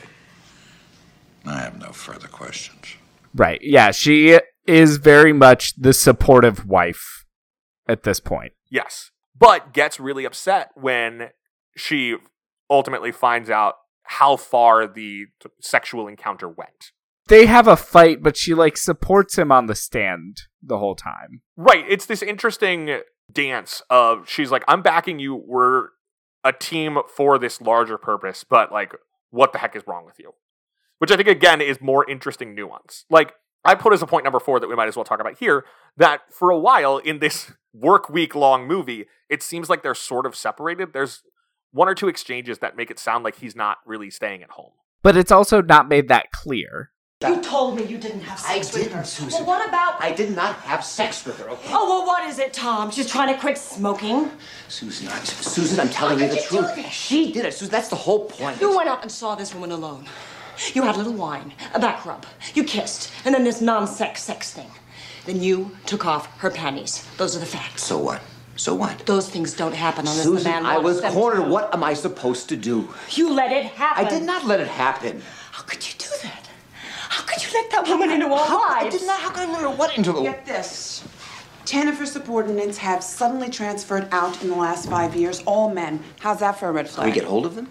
I 1.46 1.60
have 1.60 1.80
no 1.80 1.92
further 1.92 2.28
questions. 2.28 2.96
Right. 3.34 3.60
Yeah, 3.62 3.92
she 3.92 4.40
is 4.68 4.98
very 4.98 5.34
much 5.34 5.76
the 5.76 5.94
supportive 5.94 6.66
wife 6.68 7.26
at 7.88 8.04
this 8.04 8.20
point. 8.20 8.54
Yes. 8.70 9.12
But 9.38 9.74
gets 9.74 10.00
really 10.00 10.26
upset 10.26 10.70
when 10.76 11.30
she 11.76 12.18
ultimately 12.70 13.12
finds 13.12 13.50
out 13.50 13.76
how 14.04 14.36
far 14.38 14.88
the 14.88 15.26
sexual 15.60 16.08
encounter 16.08 16.48
went. 16.48 16.92
They 17.28 17.46
have 17.46 17.68
a 17.68 17.78
fight, 17.78 18.22
but 18.22 18.36
she 18.36 18.54
like 18.54 18.78
supports 18.78 19.38
him 19.38 19.52
on 19.52 19.68
the 19.68 19.76
stand 19.76 20.42
the 20.62 20.78
whole 20.78 20.96
time. 20.96 21.42
Right. 21.56 21.86
It's 21.88 22.06
this 22.06 22.22
interesting 22.22 23.02
dance 23.32 23.82
of 23.90 24.28
she's 24.30 24.52
like, 24.52 24.64
I'm 24.68 24.82
backing 24.82 25.20
you. 25.20 25.36
We're 25.36 25.90
a 26.44 26.52
team 26.52 26.98
for 27.08 27.38
this 27.38 27.62
larger 27.62 27.98
purpose, 27.98 28.44
but 28.44 28.72
like, 28.72 28.94
what 29.30 29.54
the 29.54 29.60
heck 29.60 29.76
is 29.76 29.84
wrong 29.88 30.06
with 30.06 30.20
you? 30.20 30.34
Which 31.00 31.12
I 31.12 31.16
think, 31.16 31.28
again, 31.28 31.62
is 31.62 31.82
more 31.82 32.10
interesting 32.10 32.54
nuance. 32.54 33.06
Like, 33.10 33.34
I 33.64 33.76
put 33.76 33.94
as 33.94 34.02
a 34.02 34.08
point 34.08 34.24
number 34.24 34.40
four 34.40 34.60
that 34.60 34.68
we 34.68 34.76
might 34.76 34.88
as 34.88 34.96
well 34.96 35.06
talk 35.06 35.20
about 35.20 35.38
here 35.40 35.66
that 35.98 36.22
for 36.32 36.50
a 36.50 36.58
while 36.58 36.98
in 36.98 37.20
this 37.20 37.52
work 37.74 38.10
week 38.10 38.36
long 38.36 38.68
movie, 38.68 39.06
it 39.30 39.42
seems 39.42 39.70
like 39.70 39.84
they're 39.84 39.96
sort 39.96 40.26
of 40.26 40.36
separated. 40.36 40.94
There's 40.94 41.22
one 41.72 41.88
or 41.88 41.96
two 41.96 42.08
exchanges 42.08 42.60
that 42.60 42.76
make 42.76 42.92
it 42.92 43.00
sound 43.00 43.24
like 43.24 43.38
he's 43.38 43.56
not 43.56 43.78
really 43.86 44.10
staying 44.10 44.44
at 44.44 44.52
home. 44.52 44.72
But 45.04 45.18
it's 45.18 45.32
also 45.32 45.62
not 45.62 45.88
made 45.88 46.10
that 46.10 46.32
clear. 46.32 46.92
You 47.30 47.42
told 47.42 47.76
me 47.76 47.84
you 47.86 47.98
didn't 48.00 48.22
have 48.22 48.40
I 48.48 48.56
sex 48.62 48.74
with 48.74 48.84
didn't, 48.84 48.98
her. 48.98 49.04
Susan. 49.04 49.46
Well, 49.46 49.60
what 49.60 49.68
about? 49.68 50.02
I 50.02 50.12
did 50.12 50.36
not 50.36 50.56
have 50.62 50.84
sex 50.84 51.24
with 51.24 51.38
her, 51.40 51.50
okay? 51.52 51.70
Oh, 51.72 51.88
well, 51.88 52.08
what 52.08 52.28
is 52.28 52.40
it, 52.40 52.52
Tom? 52.52 52.90
She's 52.90 53.10
trying 53.10 53.32
to 53.34 53.40
quit 53.40 53.58
smoking. 53.60 54.32
Susan, 54.70 55.08
I'm, 55.08 55.24
Susan, 55.26 55.80
I'm 55.80 55.90
telling 55.90 56.20
you 56.20 56.28
the 56.28 56.36
How 56.36 56.42
you 56.42 56.48
truth. 56.48 56.76
do 56.76 56.82
this? 56.82 56.92
She 56.92 57.32
did 57.32 57.46
it, 57.46 57.54
Susan. 57.54 57.72
That's 57.72 57.90
the 57.90 57.96
whole 57.96 58.26
point. 58.26 58.60
You 58.60 58.76
went 58.76 58.90
out 58.90 59.04
and 59.04 59.12
saw 59.12 59.36
this 59.36 59.54
woman 59.54 59.72
alone. 59.72 60.06
You 60.74 60.84
had 60.84 60.96
a 60.96 60.98
little 60.98 61.14
wine, 61.14 61.54
a 61.74 61.80
back 61.80 62.06
rub. 62.06 62.26
You 62.54 62.64
kissed, 62.64 63.12
and 63.24 63.34
then 63.36 63.44
this 63.44 63.62
non-sex 63.62 64.22
sex 64.24 64.52
thing. 64.52 64.70
Then 65.26 65.42
you 65.42 65.72
took 65.86 66.06
off 66.06 66.28
her 66.40 66.50
panties. 66.50 67.08
Those 67.18 67.36
are 67.36 67.40
the 67.40 67.46
facts. 67.46 67.84
So 67.84 68.00
what? 68.00 68.22
So 68.56 68.74
what? 68.76 69.06
Those 69.06 69.30
things 69.30 69.54
don't 69.54 69.74
happen 69.74 70.02
unless 70.02 70.24
Susan, 70.24 70.44
the 70.44 70.50
man 70.50 70.66
I 70.66 70.78
was 70.78 71.02
them 71.02 71.14
cornered. 71.14 71.46
to. 71.46 71.50
What 71.50 71.74
am 71.74 71.84
I 71.84 71.94
supposed 71.94 72.50
to 72.50 72.58
do? 72.58 72.90
You 73.12 73.34
let 73.34 73.52
it 73.52 73.66
happen. 73.66 74.06
I 74.06 74.10
did 74.10 74.24
not 74.24 74.46
let 74.46 74.60
it 74.60 74.68
happen. 74.68 75.22
How 75.52 75.64
could 75.64 75.88
you 75.88 75.94
do 75.98 76.06
that? 76.24 76.41
How 77.12 77.24
could 77.24 77.44
you 77.44 77.50
let 77.54 77.70
that 77.72 77.88
woman 77.90 78.10
into 78.10 78.28
our 78.28 78.46
How, 78.46 78.70
I 78.70 78.84
lives? 78.84 78.98
did 78.98 79.06
not. 79.06 79.20
How 79.20 79.32
could 79.32 79.50
I 79.50 79.52
let 79.52 79.62
her 79.64 79.70
what 79.70 79.98
into 79.98 80.14
the? 80.14 80.22
Get 80.22 80.46
this. 80.46 81.04
Ten 81.66 81.90
of 81.90 81.98
her 81.98 82.06
subordinates 82.06 82.78
have 82.78 83.04
suddenly 83.04 83.50
transferred 83.50 84.08
out 84.14 84.42
in 84.42 84.50
the 84.50 84.56
last 84.56 84.90
five 84.90 85.14
years, 85.14 85.44
all 85.46 85.70
men. 85.74 86.02
How's 86.22 86.40
that 86.40 86.58
for 86.58 86.70
a 86.70 86.72
red 86.72 86.90
flag? 86.90 86.96
Can 86.96 87.14
flag? 87.14 87.14
we 87.14 87.20
get 87.20 87.30
hold 87.30 87.46
of 87.46 87.56
them? 87.56 87.68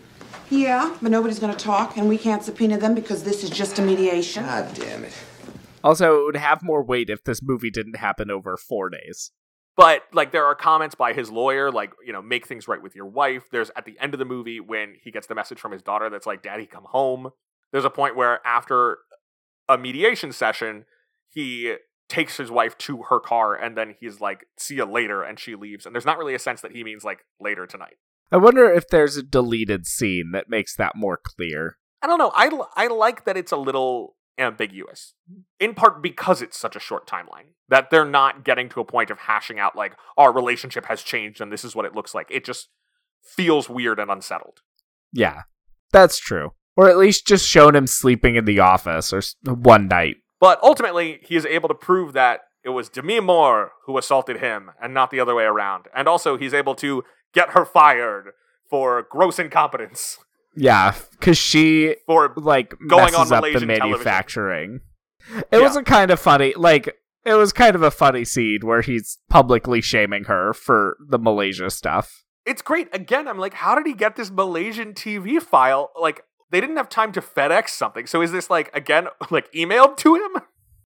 Yeah, 0.51 0.95
but 1.01 1.11
nobody's 1.11 1.39
gonna 1.39 1.55
talk, 1.55 1.97
and 1.97 2.07
we 2.07 2.19
can't 2.19 2.43
subpoena 2.45 2.77
them 2.77 2.95
because 2.95 3.23
this 3.25 3.43
is 3.43 3.49
just 3.49 3.79
a 3.79 3.83
mediation. 3.83 4.45
God 4.45 4.75
damn 4.75 5.05
it. 5.05 5.15
Also, 5.83 6.21
it 6.21 6.25
would 6.27 6.37
have 6.37 6.63
more 6.63 6.83
weight 6.83 7.09
if 7.09 7.25
this 7.25 7.41
movie 7.43 7.71
didn't 7.71 7.97
happen 7.97 8.31
over 8.31 8.59
four 8.59 8.91
days. 8.91 9.33
But 9.75 10.03
like 10.13 10.33
there 10.33 10.45
are 10.45 10.55
comments 10.55 10.95
by 10.95 11.15
his 11.15 11.31
lawyer, 11.31 11.73
like, 11.73 11.93
you 12.05 12.13
know, 12.13 12.21
make 12.21 12.47
things 12.47 12.69
right 12.69 12.83
with 12.83 12.95
your 12.95 13.07
wife. 13.07 13.45
There's 13.51 13.71
at 13.75 13.87
the 13.87 13.97
end 13.99 14.13
of 14.13 14.19
the 14.19 14.27
movie 14.27 14.61
when 14.61 14.97
he 15.03 15.11
gets 15.11 15.27
the 15.27 15.35
message 15.35 15.59
from 15.59 15.73
his 15.73 15.81
daughter 15.81 16.11
that's 16.11 16.27
like, 16.27 16.43
Daddy, 16.43 16.67
come 16.67 16.85
home. 16.85 17.31
There's 17.73 17.87
a 17.87 17.91
point 17.91 18.15
where 18.17 18.45
after 18.47 18.99
a 19.71 19.79
mediation 19.79 20.33
session, 20.33 20.85
he 21.29 21.77
takes 22.09 22.37
his 22.37 22.51
wife 22.51 22.77
to 22.77 23.05
her 23.09 23.21
car 23.21 23.55
and 23.55 23.77
then 23.77 23.95
he's 24.01 24.21
like, 24.21 24.47
see 24.59 24.75
you 24.75 24.85
later, 24.85 25.23
and 25.23 25.39
she 25.39 25.55
leaves. 25.55 25.87
And 25.87 25.95
there's 25.95 26.05
not 26.05 26.19
really 26.19 26.35
a 26.35 26.41
sense 26.41 26.61
that 26.61 26.73
he 26.73 26.83
means 26.83 27.05
like 27.05 27.21
later 27.41 27.67
tonight. 27.67 27.97
I 28.33 28.37
wonder 28.37 28.71
if 28.71 28.89
there's 28.89 29.17
a 29.17 29.23
deleted 29.23 29.87
scene 29.87 30.33
that 30.33 30.49
makes 30.49 30.77
that 30.77 30.97
more 30.97 31.19
clear. 31.23 31.79
I 32.03 32.07
don't 32.07 32.19
know. 32.19 32.33
I, 32.35 32.49
l- 32.49 32.71
I 32.77 32.89
like 32.89 33.25
that 33.25 33.37
it's 33.37 33.53
a 33.53 33.57
little 33.57 34.17
ambiguous, 34.39 35.15
in 35.59 35.75
part 35.75 36.03
because 36.03 36.41
it's 36.41 36.59
such 36.59 36.75
a 36.75 36.81
short 36.81 37.07
timeline. 37.07 37.55
That 37.69 37.91
they're 37.91 38.05
not 38.05 38.45
getting 38.45 38.69
to 38.71 38.81
a 38.81 38.85
point 38.85 39.11
of 39.11 39.19
hashing 39.19 39.59
out, 39.59 39.77
like, 39.77 39.97
our 40.17 40.33
relationship 40.33 40.87
has 40.87 41.03
changed 41.03 41.41
and 41.41 41.53
this 41.53 41.65
is 41.65 41.77
what 41.77 41.85
it 41.85 41.95
looks 41.95 42.15
like. 42.15 42.27
It 42.31 42.45
just 42.45 42.69
feels 43.23 43.69
weird 43.69 44.01
and 44.01 44.11
unsettled. 44.11 44.61
Yeah, 45.13 45.43
that's 45.93 46.19
true. 46.19 46.53
Or 46.81 46.89
at 46.89 46.97
least 46.97 47.27
just 47.27 47.47
shown 47.47 47.77
him 47.77 47.87
sleeping 47.87 48.37
in 48.37 48.47
the 48.47 48.59
office 48.61 49.13
or 49.13 49.21
one 49.45 49.87
night. 49.89 50.17
But 50.41 50.59
ultimately, 50.63 51.19
he 51.23 51.37
is 51.37 51.45
able 51.45 51.69
to 51.69 51.75
prove 51.75 52.15
that 52.15 52.41
it 52.65 52.71
was 52.71 52.89
Demi 52.89 53.21
Moore 53.21 53.73
who 53.85 53.99
assaulted 53.99 54.39
him 54.39 54.71
and 54.83 54.95
not 54.95 55.11
the 55.11 55.21
other 55.21 55.35
way 55.35 55.45
around. 55.45 55.87
And 55.95 56.09
also, 56.09 56.39
he's 56.39 56.55
able 56.55 56.75
to 56.77 57.05
get 57.35 57.51
her 57.51 57.67
fired 57.67 58.31
for 58.71 59.05
gross 59.11 59.39
incompetence. 59.39 60.19
Yeah, 60.57 60.95
because 61.19 61.37
she 61.37 61.97
For 62.07 62.33
like 62.37 62.75
Going 62.89 63.13
messes 63.13 63.15
on 63.15 63.23
up 63.23 63.29
the 63.29 63.35
Malaysian 63.37 63.69
television. 63.69 63.89
manufacturing. 63.91 64.81
It 65.37 65.45
Yeah. 65.53 65.59
was 65.61 65.77
a 65.77 65.83
kind 65.83 66.11
of 66.11 66.19
funny, 66.19 66.55
like 66.57 66.97
it 67.27 67.35
was 67.35 67.53
kind 67.53 67.75
of 67.75 67.83
a 67.83 67.91
funny 67.91 68.25
scene 68.25 68.61
where 68.63 68.81
he's 68.81 69.19
publicly 69.29 69.81
shaming 69.83 70.25
her 70.25 70.55
for 70.55 70.97
the 71.09 71.19
Malaysia 71.19 71.69
stuff. 71.71 72.25
it's 72.47 72.63
great. 72.63 72.89
Again, 72.93 73.29
I'm 73.29 73.39
like, 73.39 73.53
how 73.55 73.75
did 73.77 73.87
he 73.87 73.93
get 73.93 74.17
this 74.17 74.31
Malaysian 74.31 74.95
TV 74.95 75.41
file? 75.43 75.91
Like, 76.01 76.23
they 76.51 76.61
didn't 76.61 76.77
have 76.77 76.89
time 76.89 77.13
to 77.13 77.21
FedEx 77.21 77.71
something. 77.71 78.07
So 78.07 78.23
is 78.23 78.33
this 78.33 78.51
like 78.51 78.75
again 78.75 79.09
like 79.31 79.53
emailed 79.53 79.97
to 79.99 80.15
him? 80.17 80.43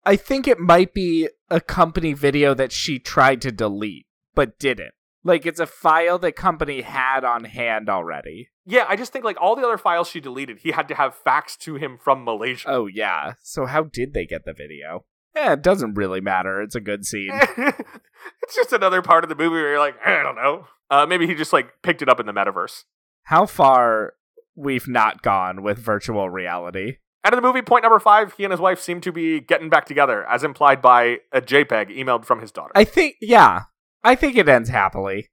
I 0.06 0.16
think 0.16 0.46
it 0.46 0.58
might 0.58 0.92
be 0.92 1.28
a 1.50 1.60
company 1.60 2.12
video 2.12 2.52
that 2.54 2.72
she 2.72 2.98
tried 2.98 3.40
to 3.42 3.52
delete 3.52 4.06
but 4.34 4.58
didn't. 4.58 4.92
Like 5.22 5.46
it's 5.46 5.60
a 5.60 5.66
file 5.66 6.18
that 6.18 6.36
company 6.36 6.82
had 6.82 7.24
on 7.24 7.44
hand 7.44 7.88
already. 7.88 8.50
Yeah, 8.66 8.84
I 8.88 8.96
just 8.96 9.12
think 9.12 9.24
like 9.24 9.40
all 9.40 9.56
the 9.56 9.62
other 9.62 9.78
files 9.78 10.08
she 10.08 10.20
deleted, 10.20 10.58
he 10.60 10.72
had 10.72 10.88
to 10.88 10.94
have 10.94 11.16
faxed 11.24 11.58
to 11.60 11.76
him 11.76 11.98
from 11.98 12.24
Malaysia. 12.24 12.68
Oh 12.68 12.86
yeah. 12.86 13.34
So 13.42 13.66
how 13.66 13.84
did 13.84 14.12
they 14.12 14.26
get 14.26 14.44
the 14.44 14.52
video? 14.52 15.06
Yeah, 15.34 15.54
it 15.54 15.62
doesn't 15.62 15.94
really 15.94 16.20
matter. 16.20 16.60
It's 16.62 16.74
a 16.74 16.80
good 16.80 17.04
scene. 17.04 17.30
it's 17.32 18.54
just 18.54 18.72
another 18.72 19.02
part 19.02 19.24
of 19.24 19.30
the 19.30 19.34
movie 19.34 19.56
where 19.56 19.70
you're 19.70 19.78
like, 19.78 19.96
I 20.04 20.22
don't 20.22 20.36
know. 20.36 20.66
Uh, 20.90 21.06
maybe 21.06 21.26
he 21.26 21.34
just 21.34 21.52
like 21.52 21.82
picked 21.82 22.02
it 22.02 22.08
up 22.08 22.20
in 22.20 22.26
the 22.26 22.32
metaverse. 22.32 22.84
how 23.24 23.46
far 23.46 24.14
we've 24.54 24.88
not 24.88 25.22
gone 25.22 25.62
with 25.62 25.78
virtual 25.78 26.30
reality. 26.30 26.96
End 27.24 27.32
of 27.32 27.40
the 27.40 27.46
movie, 27.46 27.62
point 27.62 27.82
number 27.82 27.98
five, 27.98 28.34
he 28.34 28.44
and 28.44 28.52
his 28.52 28.60
wife 28.60 28.80
seem 28.80 29.00
to 29.00 29.10
be 29.10 29.40
getting 29.40 29.70
back 29.70 29.86
together, 29.86 30.26
as 30.28 30.44
implied 30.44 30.82
by 30.82 31.18
a 31.32 31.40
JPEG 31.40 31.96
emailed 31.96 32.24
from 32.26 32.40
his 32.40 32.52
daughter. 32.52 32.72
I 32.74 32.84
think 32.84 33.16
yeah. 33.20 33.62
I 34.02 34.14
think 34.14 34.36
it 34.36 34.48
ends 34.48 34.68
happily. 34.68 35.30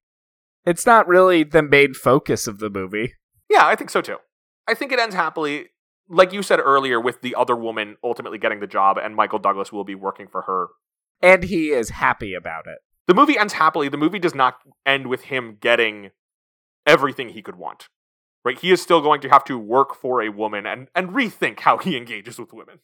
It's 0.65 0.86
not 0.86 1.07
really 1.07 1.43
the 1.43 1.61
main 1.61 1.93
focus 1.93 2.47
of 2.47 2.59
the 2.59 2.69
movie. 2.69 3.13
yeah, 3.49 3.65
I 3.65 3.76
think 3.76 3.89
so 3.89 4.01
too. 4.01 4.17
I 4.67 4.74
think 4.74 4.93
it 4.93 4.99
ends 4.99 5.15
happily, 5.15 5.67
like 6.07 6.32
you 6.32 6.41
said 6.41 6.59
earlier, 6.59 7.01
with 7.01 7.22
the 7.22 7.36
other 7.36 7.55
woman 7.55 7.97
ultimately 8.03 8.38
getting 8.38 8.61
the 8.61 8.67
job, 8.67 8.97
and 8.97 9.15
Michael 9.15 9.39
Douglas 9.39 9.74
will 9.74 9.84
be 9.84 9.95
working 9.95 10.28
for 10.28 10.43
her. 10.43 10.67
And 11.22 11.43
he 11.43 11.72
is 11.72 11.89
happy 11.89 12.34
about 12.34 12.67
it. 12.67 12.78
The 13.07 13.13
movie 13.13 13.38
ends 13.38 13.53
happily. 13.53 13.89
The 13.89 13.97
movie 13.97 14.19
does 14.19 14.36
not 14.36 14.59
end 14.86 15.07
with 15.07 15.24
him 15.24 15.57
getting 15.59 16.11
everything 16.88 17.30
he 17.30 17.41
could 17.41 17.57
want. 17.57 17.89
Right? 18.43 18.57
He 18.57 18.71
is 18.71 18.81
still 18.81 19.01
going 19.01 19.21
to 19.21 19.29
have 19.29 19.43
to 19.45 19.57
work 19.57 19.95
for 19.95 20.21
a 20.21 20.29
woman 20.29 20.65
and, 20.65 20.87
and 20.95 21.09
rethink 21.09 21.59
how 21.59 21.77
he 21.77 21.95
engages 21.95 22.39
with 22.39 22.53
women. 22.53 22.79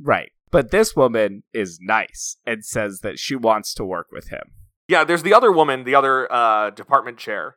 Right. 0.00 0.30
But 0.50 0.70
this 0.70 0.96
woman 0.96 1.42
is 1.52 1.78
nice 1.80 2.36
and 2.46 2.64
says 2.64 3.00
that 3.00 3.18
she 3.18 3.36
wants 3.36 3.74
to 3.74 3.84
work 3.84 4.08
with 4.12 4.28
him. 4.28 4.52
Yeah, 4.88 5.04
there's 5.04 5.22
the 5.22 5.34
other 5.34 5.52
woman, 5.52 5.84
the 5.84 5.94
other 5.94 6.30
uh, 6.32 6.70
department 6.70 7.18
chair, 7.18 7.56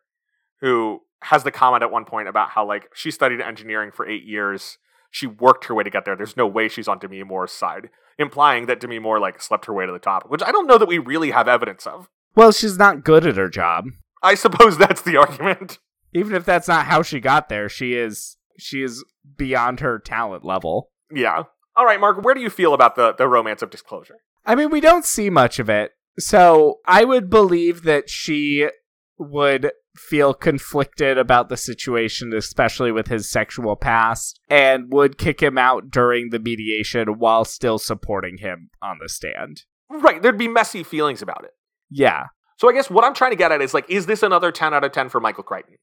who 0.61 1.01
has 1.23 1.43
the 1.43 1.51
comment 1.51 1.83
at 1.83 1.91
one 1.91 2.05
point 2.05 2.27
about 2.27 2.49
how 2.49 2.67
like 2.67 2.89
she 2.93 3.09
studied 3.09 3.41
engineering 3.41 3.91
for 3.91 4.07
eight 4.07 4.23
years. 4.23 4.77
She 5.09 5.25
worked 5.27 5.65
her 5.65 5.75
way 5.75 5.83
to 5.83 5.89
get 5.89 6.05
there. 6.05 6.15
There's 6.15 6.37
no 6.37 6.47
way 6.47 6.67
she's 6.67 6.87
on 6.87 6.99
Demi 6.99 7.23
Moore's 7.23 7.51
side, 7.51 7.89
implying 8.17 8.65
that 8.65 8.79
Demi 8.79 8.99
Moore 8.99 9.19
like 9.19 9.41
slept 9.41 9.65
her 9.65 9.73
way 9.73 9.85
to 9.85 9.91
the 9.91 9.99
top, 9.99 10.29
which 10.29 10.43
I 10.43 10.51
don't 10.51 10.67
know 10.67 10.77
that 10.77 10.87
we 10.87 10.97
really 10.97 11.31
have 11.31 11.47
evidence 11.47 11.87
of. 11.87 12.09
Well, 12.35 12.51
she's 12.51 12.77
not 12.77 13.03
good 13.03 13.25
at 13.25 13.37
her 13.37 13.49
job. 13.49 13.85
I 14.21 14.35
suppose 14.35 14.77
that's 14.79 15.01
the 15.01 15.17
argument. 15.17 15.79
Even 16.13 16.35
if 16.35 16.45
that's 16.45 16.67
not 16.67 16.85
how 16.85 17.01
she 17.01 17.19
got 17.19 17.49
there, 17.49 17.69
she 17.69 17.93
is 17.93 18.37
she 18.57 18.83
is 18.83 19.03
beyond 19.37 19.79
her 19.79 19.99
talent 19.99 20.43
level. 20.43 20.91
Yeah. 21.11 21.43
All 21.75 21.85
right, 21.85 21.99
Mark, 21.99 22.23
where 22.23 22.35
do 22.35 22.41
you 22.41 22.49
feel 22.49 22.73
about 22.73 22.95
the, 22.95 23.13
the 23.13 23.27
romance 23.27 23.61
of 23.61 23.71
disclosure? 23.71 24.17
I 24.45 24.55
mean, 24.55 24.69
we 24.69 24.79
don't 24.79 25.05
see 25.05 25.29
much 25.29 25.57
of 25.57 25.69
it. 25.69 25.91
So, 26.19 26.79
I 26.85 27.03
would 27.03 27.31
believe 27.31 27.81
that 27.83 28.09
she 28.09 28.69
would 29.17 29.71
feel 29.95 30.33
conflicted 30.33 31.17
about 31.17 31.49
the 31.49 31.57
situation, 31.57 32.33
especially 32.33 32.91
with 32.91 33.07
his 33.07 33.29
sexual 33.29 33.75
past, 33.75 34.39
and 34.49 34.91
would 34.91 35.17
kick 35.17 35.41
him 35.41 35.57
out 35.57 35.89
during 35.89 36.29
the 36.29 36.39
mediation 36.39 37.19
while 37.19 37.45
still 37.45 37.79
supporting 37.79 38.37
him 38.37 38.69
on 38.81 38.99
the 39.01 39.09
stand. 39.09 39.63
Right, 39.89 40.21
there'd 40.21 40.37
be 40.37 40.47
messy 40.47 40.83
feelings 40.83 41.21
about 41.21 41.43
it. 41.43 41.51
Yeah. 41.89 42.25
So 42.57 42.69
I 42.69 42.73
guess 42.73 42.89
what 42.89 43.03
I'm 43.03 43.13
trying 43.13 43.31
to 43.31 43.37
get 43.37 43.51
at 43.51 43.61
is 43.61 43.73
like, 43.73 43.89
is 43.89 44.05
this 44.05 44.23
another 44.23 44.51
10 44.51 44.73
out 44.73 44.83
of 44.83 44.91
10 44.91 45.09
for 45.09 45.19
Michael 45.19 45.43
Crichton? 45.43 45.77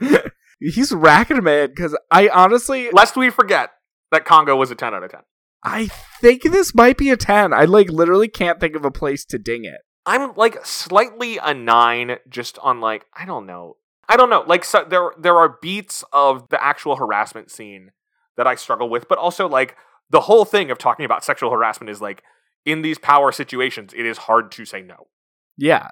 He's 0.60 0.92
racking 0.92 1.38
in 1.38 1.42
because 1.44 1.96
I 2.10 2.28
honestly, 2.28 2.90
Lest 2.92 3.16
we 3.16 3.30
forget 3.30 3.70
that 4.10 4.24
Congo 4.24 4.56
was 4.56 4.70
a 4.70 4.74
10 4.74 4.94
out 4.94 5.02
of 5.02 5.10
10. 5.10 5.20
I 5.62 5.88
think 6.20 6.42
this 6.42 6.74
might 6.74 6.96
be 6.96 7.10
a 7.10 7.16
10. 7.16 7.52
I 7.52 7.64
like 7.64 7.90
literally 7.90 8.28
can't 8.28 8.60
think 8.60 8.74
of 8.74 8.84
a 8.84 8.90
place 8.90 9.24
to 9.26 9.38
ding 9.38 9.64
it. 9.64 9.80
I'm 10.06 10.34
like 10.34 10.64
slightly 10.64 11.38
a 11.38 11.52
9 11.54 12.16
just 12.28 12.58
on 12.58 12.80
like, 12.80 13.06
I 13.14 13.24
don't 13.24 13.46
know. 13.46 13.76
I 14.08 14.16
don't 14.16 14.30
know. 14.30 14.42
Like 14.46 14.64
so 14.64 14.84
there 14.88 15.12
there 15.18 15.36
are 15.36 15.56
beats 15.62 16.02
of 16.12 16.48
the 16.48 16.62
actual 16.62 16.96
harassment 16.96 17.50
scene 17.50 17.92
that 18.36 18.46
I 18.46 18.56
struggle 18.56 18.88
with, 18.88 19.08
but 19.08 19.18
also 19.18 19.48
like 19.48 19.76
the 20.10 20.22
whole 20.22 20.44
thing 20.44 20.70
of 20.70 20.78
talking 20.78 21.04
about 21.04 21.24
sexual 21.24 21.52
harassment 21.52 21.90
is 21.90 22.00
like 22.00 22.24
in 22.66 22.82
these 22.82 22.98
power 22.98 23.30
situations, 23.30 23.92
it 23.94 24.04
is 24.04 24.18
hard 24.18 24.50
to 24.52 24.64
say 24.64 24.82
no. 24.82 25.06
Yeah. 25.56 25.90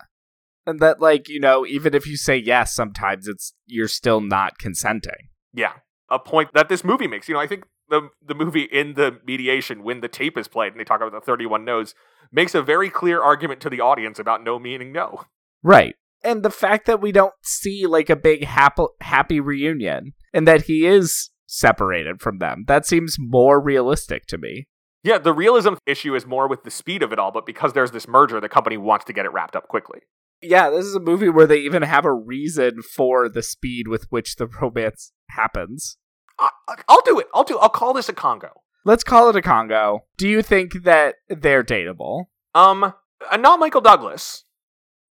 And 0.68 0.80
that 0.80 1.00
like, 1.00 1.28
you 1.28 1.40
know, 1.40 1.64
even 1.66 1.94
if 1.94 2.06
you 2.06 2.16
say 2.16 2.36
yes, 2.36 2.74
sometimes 2.74 3.26
it's 3.26 3.54
you're 3.66 3.88
still 3.88 4.20
not 4.20 4.58
consenting. 4.58 5.30
Yeah. 5.54 5.72
A 6.10 6.18
point 6.18 6.50
that 6.52 6.68
this 6.68 6.84
movie 6.84 7.08
makes. 7.08 7.26
You 7.26 7.34
know, 7.34 7.40
I 7.40 7.46
think 7.46 7.64
the 7.88 8.10
the 8.24 8.34
movie 8.34 8.64
in 8.64 8.94
the 8.94 9.18
mediation 9.26 9.82
when 9.82 10.02
the 10.02 10.08
tape 10.08 10.36
is 10.36 10.46
played 10.46 10.72
and 10.72 10.80
they 10.80 10.84
talk 10.84 11.00
about 11.00 11.12
the 11.12 11.24
31 11.24 11.64
no's 11.64 11.94
makes 12.30 12.54
a 12.54 12.62
very 12.62 12.90
clear 12.90 13.22
argument 13.22 13.60
to 13.62 13.70
the 13.70 13.80
audience 13.80 14.18
about 14.18 14.44
no 14.44 14.58
meaning 14.58 14.92
no. 14.92 15.24
Right. 15.62 15.96
And 16.22 16.42
the 16.42 16.50
fact 16.50 16.86
that 16.86 17.00
we 17.00 17.12
don't 17.12 17.32
see 17.42 17.86
like 17.86 18.10
a 18.10 18.16
big 18.16 18.44
happy 18.44 18.84
happy 19.00 19.40
reunion 19.40 20.12
and 20.34 20.46
that 20.46 20.62
he 20.62 20.86
is 20.86 21.30
separated 21.46 22.20
from 22.20 22.40
them. 22.40 22.64
That 22.68 22.84
seems 22.84 23.16
more 23.18 23.58
realistic 23.58 24.26
to 24.26 24.36
me. 24.36 24.66
Yeah, 25.02 25.18
the 25.18 25.32
realism 25.32 25.74
issue 25.86 26.14
is 26.14 26.26
more 26.26 26.48
with 26.48 26.64
the 26.64 26.70
speed 26.70 27.02
of 27.02 27.12
it 27.12 27.18
all, 27.18 27.30
but 27.30 27.46
because 27.46 27.72
there's 27.72 27.92
this 27.92 28.06
merger, 28.06 28.40
the 28.40 28.48
company 28.48 28.76
wants 28.76 29.04
to 29.06 29.12
get 29.12 29.24
it 29.24 29.32
wrapped 29.32 29.56
up 29.56 29.68
quickly. 29.68 30.00
Yeah, 30.40 30.70
this 30.70 30.84
is 30.84 30.94
a 30.94 31.00
movie 31.00 31.28
where 31.28 31.46
they 31.46 31.58
even 31.58 31.82
have 31.82 32.04
a 32.04 32.12
reason 32.12 32.82
for 32.82 33.28
the 33.28 33.42
speed 33.42 33.88
with 33.88 34.06
which 34.10 34.36
the 34.36 34.46
romance 34.46 35.12
happens. 35.30 35.98
I, 36.38 36.50
I'll 36.88 37.02
do 37.02 37.18
it. 37.18 37.26
I'll 37.34 37.44
do. 37.44 37.58
I'll 37.58 37.68
call 37.68 37.92
this 37.92 38.08
a 38.08 38.12
Congo. 38.12 38.62
Let's 38.84 39.04
call 39.04 39.28
it 39.28 39.36
a 39.36 39.42
Congo. 39.42 40.04
Do 40.16 40.28
you 40.28 40.42
think 40.42 40.84
that 40.84 41.16
they're 41.28 41.64
dateable? 41.64 42.26
Um, 42.54 42.84
uh, 42.84 43.36
not 43.36 43.58
Michael 43.58 43.80
Douglas, 43.80 44.44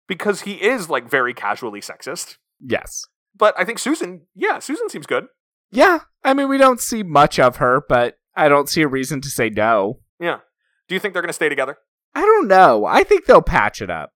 because 0.07 0.41
he 0.41 0.53
is 0.53 0.89
like 0.89 1.09
very 1.09 1.33
casually 1.33 1.81
sexist. 1.81 2.37
Yes. 2.59 3.05
But 3.35 3.53
I 3.57 3.65
think 3.65 3.79
Susan, 3.79 4.27
yeah, 4.35 4.59
Susan 4.59 4.89
seems 4.89 5.07
good. 5.07 5.25
Yeah, 5.71 6.01
I 6.23 6.33
mean, 6.33 6.47
we 6.47 6.57
don't 6.57 6.79
see 6.79 7.03
much 7.03 7.39
of 7.39 7.57
her, 7.57 7.83
but 7.89 8.17
I 8.35 8.47
don't 8.47 8.69
see 8.69 8.83
a 8.83 8.87
reason 8.87 9.19
to 9.21 9.29
say 9.29 9.49
no. 9.49 9.99
Yeah. 10.19 10.39
Do 10.87 10.95
you 10.95 10.99
think 10.99 11.13
they're 11.13 11.23
going 11.23 11.29
to 11.29 11.33
stay 11.33 11.49
together? 11.49 11.77
I 12.13 12.21
don't 12.21 12.47
know. 12.47 12.85
I 12.85 13.03
think 13.03 13.25
they'll 13.25 13.41
patch 13.41 13.81
it 13.81 13.89
up. 13.89 14.11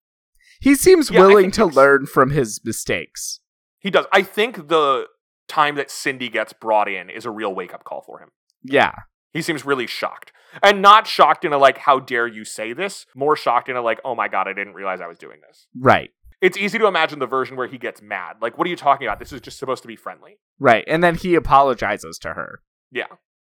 He 0.59 0.75
seems 0.75 1.09
Yeah, 1.09 1.21
willing 1.21 1.51
to 1.51 1.65
learn 1.65 2.05
from 2.05 2.31
his 2.31 2.59
mistakes. 2.63 3.39
He 3.79 3.89
does. 3.89 4.05
I 4.11 4.23
think 4.23 4.67
the 4.67 5.07
time 5.47 5.75
that 5.75 5.89
Cindy 5.89 6.29
gets 6.29 6.53
brought 6.53 6.89
in 6.89 7.09
is 7.09 7.25
a 7.25 7.31
real 7.31 7.53
wake 7.53 7.73
up 7.73 7.83
call 7.83 8.01
for 8.01 8.19
him. 8.19 8.29
Yeah. 8.63 8.93
He 9.31 9.41
seems 9.41 9.65
really 9.65 9.87
shocked. 9.87 10.31
And 10.63 10.81
not 10.81 11.07
shocked 11.07 11.45
in 11.45 11.53
a 11.53 11.57
like, 11.57 11.79
how 11.79 11.99
dare 11.99 12.27
you 12.27 12.43
say 12.43 12.73
this? 12.73 13.05
More 13.15 13.35
shocked 13.35 13.69
in 13.69 13.75
a 13.75 13.81
like, 13.81 13.99
oh 14.03 14.15
my 14.15 14.27
god, 14.27 14.47
I 14.47 14.53
didn't 14.53 14.73
realize 14.73 14.99
I 15.01 15.07
was 15.07 15.17
doing 15.17 15.39
this. 15.47 15.67
Right. 15.77 16.09
It's 16.41 16.57
easy 16.57 16.79
to 16.79 16.87
imagine 16.87 17.19
the 17.19 17.27
version 17.27 17.57
where 17.57 17.67
he 17.67 17.77
gets 17.77 18.01
mad. 18.01 18.37
Like, 18.41 18.57
what 18.57 18.65
are 18.65 18.69
you 18.69 18.75
talking 18.75 19.05
about? 19.05 19.19
This 19.19 19.33
is 19.33 19.41
just 19.41 19.59
supposed 19.59 19.81
to 19.83 19.87
be 19.87 19.95
friendly. 19.95 20.39
Right. 20.57 20.85
And 20.87 21.03
then 21.03 21.15
he 21.15 21.35
apologizes 21.35 22.17
to 22.19 22.29
her. 22.29 22.61
Yeah. 22.91 23.07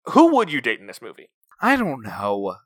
Who 0.06 0.34
would 0.34 0.50
you 0.50 0.60
date 0.60 0.80
in 0.80 0.86
this 0.86 1.02
movie? 1.02 1.30
I 1.60 1.76
don't 1.76 2.02
know. 2.02 2.56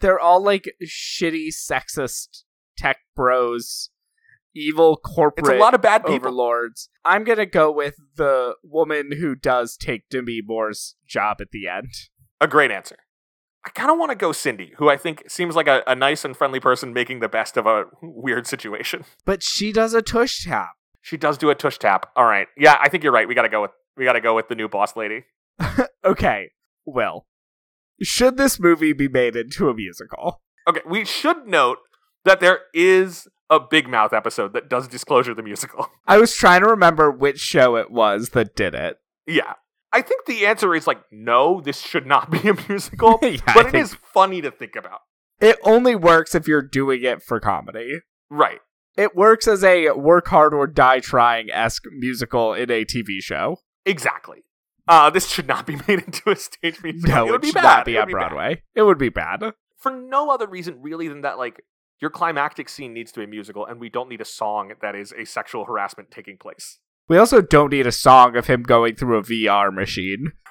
They're 0.00 0.20
all 0.20 0.42
like 0.42 0.72
shitty, 0.82 1.48
sexist 1.48 2.43
tech 2.76 2.98
bros, 3.16 3.90
evil 4.54 4.96
corporate 4.96 5.46
It's 5.46 5.56
a 5.56 5.58
lot 5.58 5.74
of 5.74 5.82
bad 5.82 6.02
people. 6.04 6.14
overlords. 6.14 6.88
I'm 7.04 7.24
gonna 7.24 7.46
go 7.46 7.70
with 7.70 7.96
the 8.16 8.54
woman 8.62 9.12
who 9.18 9.34
does 9.34 9.76
take 9.76 10.08
Demi 10.08 10.40
Moore's 10.44 10.96
job 11.08 11.38
at 11.40 11.50
the 11.52 11.68
end. 11.68 11.88
A 12.40 12.46
great 12.48 12.70
answer. 12.70 12.96
I 13.66 13.70
kind 13.70 13.90
of 13.90 13.98
want 13.98 14.10
to 14.10 14.14
go 14.14 14.32
Cindy, 14.32 14.74
who 14.76 14.90
I 14.90 14.98
think 14.98 15.24
seems 15.28 15.56
like 15.56 15.66
a, 15.68 15.82
a 15.86 15.94
nice 15.94 16.22
and 16.24 16.36
friendly 16.36 16.60
person 16.60 16.92
making 16.92 17.20
the 17.20 17.30
best 17.30 17.56
of 17.56 17.64
a 17.66 17.84
weird 18.02 18.46
situation. 18.46 19.04
But 19.24 19.42
she 19.42 19.72
does 19.72 19.94
a 19.94 20.02
tush 20.02 20.44
tap. 20.44 20.72
She 21.00 21.16
does 21.16 21.38
do 21.38 21.48
a 21.48 21.54
tush 21.54 21.78
tap. 21.78 22.10
All 22.14 22.26
right. 22.26 22.46
Yeah, 22.58 22.76
I 22.80 22.90
think 22.90 23.02
you're 23.02 23.12
right. 23.12 23.26
We 23.26 23.34
got 23.34 23.42
to 23.42 23.48
go 23.48 23.62
with 23.62 23.70
we 23.96 24.04
got 24.04 24.14
to 24.14 24.20
go 24.20 24.34
with 24.34 24.48
the 24.48 24.54
new 24.54 24.68
boss 24.68 24.96
lady. 24.96 25.24
Okay, 26.04 26.50
well, 26.84 27.26
should 28.02 28.36
this 28.36 28.60
movie 28.60 28.92
be 28.92 29.08
made 29.08 29.34
into 29.36 29.70
a 29.70 29.74
musical? 29.74 30.42
Okay, 30.68 30.82
we 30.86 31.06
should 31.06 31.46
note 31.46 31.78
that 32.24 32.40
there 32.40 32.60
is 32.72 33.26
a 33.50 33.60
Big 33.60 33.88
Mouth 33.88 34.12
episode 34.12 34.52
that 34.54 34.68
does 34.68 34.88
Disclosure 34.88 35.34
the 35.34 35.42
musical. 35.42 35.88
I 36.06 36.18
was 36.18 36.34
trying 36.34 36.62
to 36.62 36.68
remember 36.68 37.10
which 37.10 37.38
show 37.40 37.76
it 37.76 37.90
was 37.90 38.30
that 38.30 38.56
did 38.56 38.74
it. 38.74 38.98
yeah. 39.26 39.54
I 39.92 40.02
think 40.02 40.26
the 40.26 40.44
answer 40.44 40.74
is 40.74 40.88
like 40.88 41.00
no, 41.12 41.60
this 41.60 41.80
should 41.80 42.04
not 42.04 42.28
be 42.28 42.48
a 42.48 42.54
musical, 42.68 43.18
Yeah, 43.22 43.36
I 43.46 43.54
but 43.54 43.66
it 43.66 43.70
think- 43.72 43.84
is 43.84 43.94
funny 43.94 44.40
to 44.42 44.50
think 44.50 44.74
about. 44.74 45.00
It 45.40 45.56
only 45.62 45.94
works 45.94 46.34
if 46.34 46.48
you're 46.48 46.62
doing 46.66 47.04
it 47.04 47.22
for 47.22 47.38
comedy. 47.38 48.00
Right. 48.30 48.58
It 48.96 49.14
works 49.14 49.46
as 49.46 49.62
a 49.62 49.90
work 49.92 50.26
hard 50.28 50.52
or 50.54 50.66
die 50.66 50.98
trying 51.00 51.48
esque 51.50 51.84
musical 51.98 52.54
in 52.54 52.70
a 52.70 52.84
TV 52.84 53.20
show. 53.20 53.58
Exactly. 53.84 54.44
Uh, 54.88 55.10
this 55.10 55.28
should 55.28 55.46
not 55.46 55.64
be 55.66 55.76
made 55.88 56.00
into 56.00 56.28
a 56.30 56.36
stage 56.36 56.82
musical. 56.82 57.14
No, 57.14 57.28
it 57.28 57.30
would 57.32 57.40
be 57.42 57.48
should 57.48 57.54
bad. 57.54 57.62
not 57.62 57.84
be 57.86 57.94
It 57.96 57.98
on 58.00 58.06
bad. 58.06 58.12
Broadway. 58.12 58.62
It 58.74 58.82
would 58.82 58.98
be 58.98 59.08
bad. 59.10 59.42
for 59.78 59.92
no 59.92 60.30
other 60.30 60.46
reason 60.48 60.80
really 60.82 61.06
than 61.08 61.20
that 61.22 61.38
like 61.38 61.62
your 62.00 62.10
climactic 62.10 62.68
scene 62.68 62.92
needs 62.92 63.12
to 63.12 63.20
be 63.20 63.26
musical 63.26 63.64
and 63.66 63.80
we 63.80 63.88
don't 63.88 64.08
need 64.08 64.20
a 64.20 64.24
song 64.24 64.72
that 64.80 64.94
is 64.94 65.12
a 65.16 65.24
sexual 65.24 65.64
harassment 65.64 66.10
taking 66.10 66.36
place 66.36 66.78
We 67.08 67.18
also 67.18 67.40
don't 67.40 67.70
need 67.70 67.86
a 67.86 67.92
song 67.92 68.36
of 68.36 68.46
him 68.46 68.62
going 68.62 68.96
through 68.96 69.18
a 69.18 69.22
VR 69.22 69.72
machine. 69.72 70.32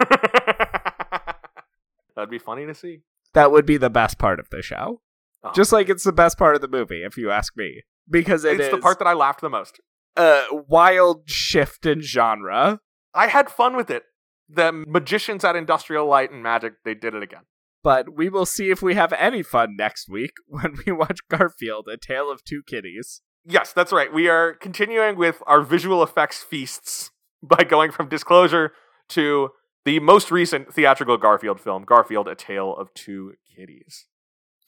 that'd 2.16 2.30
be 2.30 2.40
funny 2.40 2.66
to 2.66 2.74
see 2.74 3.02
That 3.34 3.52
would 3.52 3.66
be 3.66 3.78
the 3.78 3.90
best 3.90 4.18
part 4.18 4.40
of 4.40 4.50
the 4.50 4.62
show. 4.62 5.02
Oh. 5.44 5.52
Just 5.54 5.72
like 5.72 5.90
it's 5.90 6.04
the 6.04 6.14
best 6.14 6.38
part 6.38 6.56
of 6.56 6.62
the 6.62 6.68
movie, 6.68 7.04
if 7.04 7.18
you 7.18 7.30
ask 7.32 7.58
me. 7.58 7.82
Because 8.10 8.46
it 8.46 8.60
it's 8.60 8.70
the 8.70 8.78
part 8.78 9.00
that 9.00 9.08
i 9.08 9.14
laughed 9.14 9.42
the 9.42 9.50
most 9.50 9.80
a 10.16 10.44
wild 10.68 11.28
shift 11.30 11.86
in 11.86 12.02
genre. 12.02 12.80
i 13.14 13.28
had 13.28 13.50
fun 13.50 13.76
with 13.76 13.90
it 13.90 14.04
the 14.50 14.72
magicians 14.88 15.44
at 15.44 15.56
industrial 15.56 16.06
light 16.06 16.32
and 16.32 16.44
magic 16.44 16.74
they 16.86 16.94
did 16.94 17.16
it 17.16 17.24
again 17.24 17.44
But 17.84 18.16
we 18.16 18.30
will 18.30 18.46
see 18.46 18.70
if 18.72 18.82
we 18.82 18.96
have 18.96 19.12
any 19.14 19.44
fun 19.44 19.76
next 19.78 20.10
week 20.10 20.32
when 20.48 20.78
we 20.86 20.92
watch 20.92 21.20
Garfield, 21.30 21.88
A 21.92 21.98
Tail 21.98 22.32
of 22.32 22.44
Two 22.44 22.62
Kitties. 22.66 23.22
yes 23.46 23.74
that's 23.74 23.92
right 23.92 24.14
we 24.14 24.30
are 24.30 24.54
continuing 24.54 25.18
with 25.18 25.44
our 25.46 25.62
visual 25.62 26.02
effects 26.02 26.42
feasts 26.42 27.12
by 27.44 27.64
going 27.64 27.92
from 27.92 28.08
disclosure 28.08 28.72
to 29.10 29.50
the 29.84 30.00
most 30.00 30.32
recent 30.32 30.74
theatrical 30.74 31.18
garfield 31.18 31.60
film 31.60 31.84
garfield 31.84 32.26
a 32.30 32.36
tail 32.36 32.74
of 32.74 32.88
two 32.94 33.34
kitties 33.54 34.06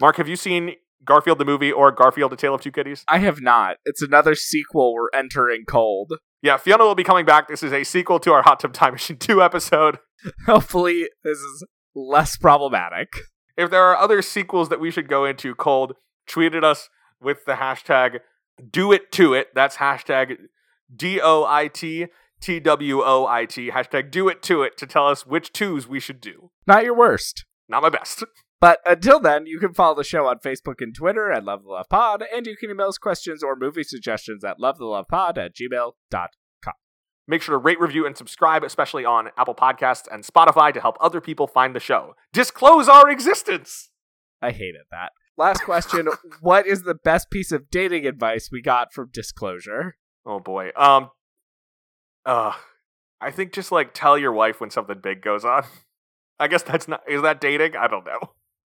mark 0.02 0.18
have 0.18 0.28
you 0.28 0.36
seen 0.36 0.74
garfield 1.06 1.38
the 1.40 1.46
movie 1.46 1.72
or 1.72 1.90
garfield 1.90 2.34
a 2.34 2.36
tail 2.36 2.54
of 2.54 2.60
two 2.60 2.72
kitties 2.72 3.06
I 3.08 3.20
have 3.20 3.40
not. 3.40 3.78
It's 3.86 4.02
another 4.02 4.36
sequel 4.36 4.94
we're 4.94 5.10
entering 5.14 5.64
cold. 5.66 6.14
Yeah, 6.42 6.58
Fiona 6.58 6.84
will 6.84 6.96
be 6.96 7.04
coming 7.04 7.26
back. 7.26 7.48
This 7.48 7.64
is 7.64 7.72
a 7.72 7.84
sequel 7.86 8.20
to 8.20 8.34
our 8.34 8.42
Hot 8.44 8.60
Tub 8.60 8.74
Time 8.74 8.94
Machine 8.94 9.18
2 9.30 9.42
episode. 9.42 10.00
Hopefully, 10.48 11.08
this 11.24 11.38
is 11.38 11.64
less 11.96 12.38
problematic. 12.38 13.14
If 13.58 13.72
there 13.72 13.84
are 13.84 13.96
other 13.96 14.22
sequels 14.22 14.70
that 14.70 14.80
we 14.80 14.92
should 14.92 15.08
go 15.08 15.26
into, 15.26 15.56
Cold, 15.56 15.94
tweeted 16.30 16.64
us 16.64 16.90
with 17.22 17.46
the 17.46 17.54
hashtag 17.54 18.20
do 18.72 18.92
it 18.92 19.12
to 19.14 19.34
it. 19.34 19.50
That's 19.54 19.78
hashtag 19.78 20.38
D 20.96 21.20
O 21.22 21.46
I 21.46 21.68
T 21.68 22.08
T 22.42 22.60
W 22.60 23.02
O 23.04 23.26
I 23.26 23.46
T. 23.46 23.72
Hashtag 23.72 24.12
do 24.12 24.30
it 24.30 24.42
to 24.44 24.64
it 24.64 24.78
to 24.78 24.86
tell 24.86 25.08
us 25.08 25.26
which 25.26 25.54
twos 25.54 25.88
we 25.88 26.00
should 26.00 26.22
do. 26.22 26.52
Not 26.68 26.84
your 26.84 26.96
worst. 26.96 27.46
Not 27.68 27.84
my 27.84 27.90
best. 27.90 28.24
But 28.62 28.80
until 28.86 29.20
then, 29.20 29.46
you 29.46 29.60
can 29.60 29.74
follow 29.74 29.96
the 29.96 30.04
show 30.04 30.28
on 30.28 30.40
Facebook 30.40 30.76
and 30.80 30.96
Twitter 30.96 31.32
at 31.32 31.44
Love 31.44 31.64
the 31.64 31.70
Love 31.70 31.88
Pod, 31.90 32.24
and 32.34 32.48
you 32.48 32.56
can 32.56 32.70
email 32.70 32.88
us 32.88 32.98
questions 32.98 33.44
or 33.44 33.56
movie 33.56 33.84
suggestions 33.84 34.44
at 34.44 34.60
lovethelovepod 34.60 35.38
at 35.38 35.56
gmail.com. 35.56 36.28
Make 37.28 37.42
sure 37.42 37.54
to 37.54 37.58
rate, 37.58 37.80
review, 37.80 38.06
and 38.06 38.16
subscribe, 38.16 38.64
especially 38.64 39.04
on 39.04 39.30
Apple 39.38 39.56
Podcasts 39.56 40.08
and 40.12 40.24
Spotify, 40.24 40.74
to 40.74 40.82
help 40.82 40.98
other 41.02 41.20
people 41.20 41.48
find 41.48 41.76
the 41.76 41.80
show. 41.80 42.16
Disclose 42.34 42.88
our 42.88 43.10
existence. 43.10 43.90
I 44.42 44.52
hated 44.52 44.84
that. 44.92 45.12
Last 45.38 45.64
question 45.64 46.08
What 46.40 46.68
is 46.68 46.84
the 46.84 46.96
best 46.96 47.30
piece 47.30 47.52
of 47.52 47.70
dating 47.70 48.06
advice 48.06 48.50
we 48.52 48.62
got 48.62 48.94
from 48.94 49.10
Disclosure? 49.12 49.98
Oh 50.26 50.40
boy. 50.40 50.70
Um. 50.76 51.10
Uh, 52.26 52.54
I 53.22 53.32
think 53.32 53.54
just 53.54 53.72
like 53.72 53.94
tell 53.94 54.18
your 54.18 54.32
wife 54.34 54.60
when 54.60 54.70
something 54.70 55.00
big 55.02 55.22
goes 55.22 55.46
on. 55.46 55.64
I 56.40 56.48
guess 56.48 56.64
that's 56.64 56.88
not. 56.88 57.02
Is 57.08 57.22
that 57.22 57.42
dating? 57.42 57.76
I 57.76 57.88
don't 57.88 58.06
know. 58.06 58.20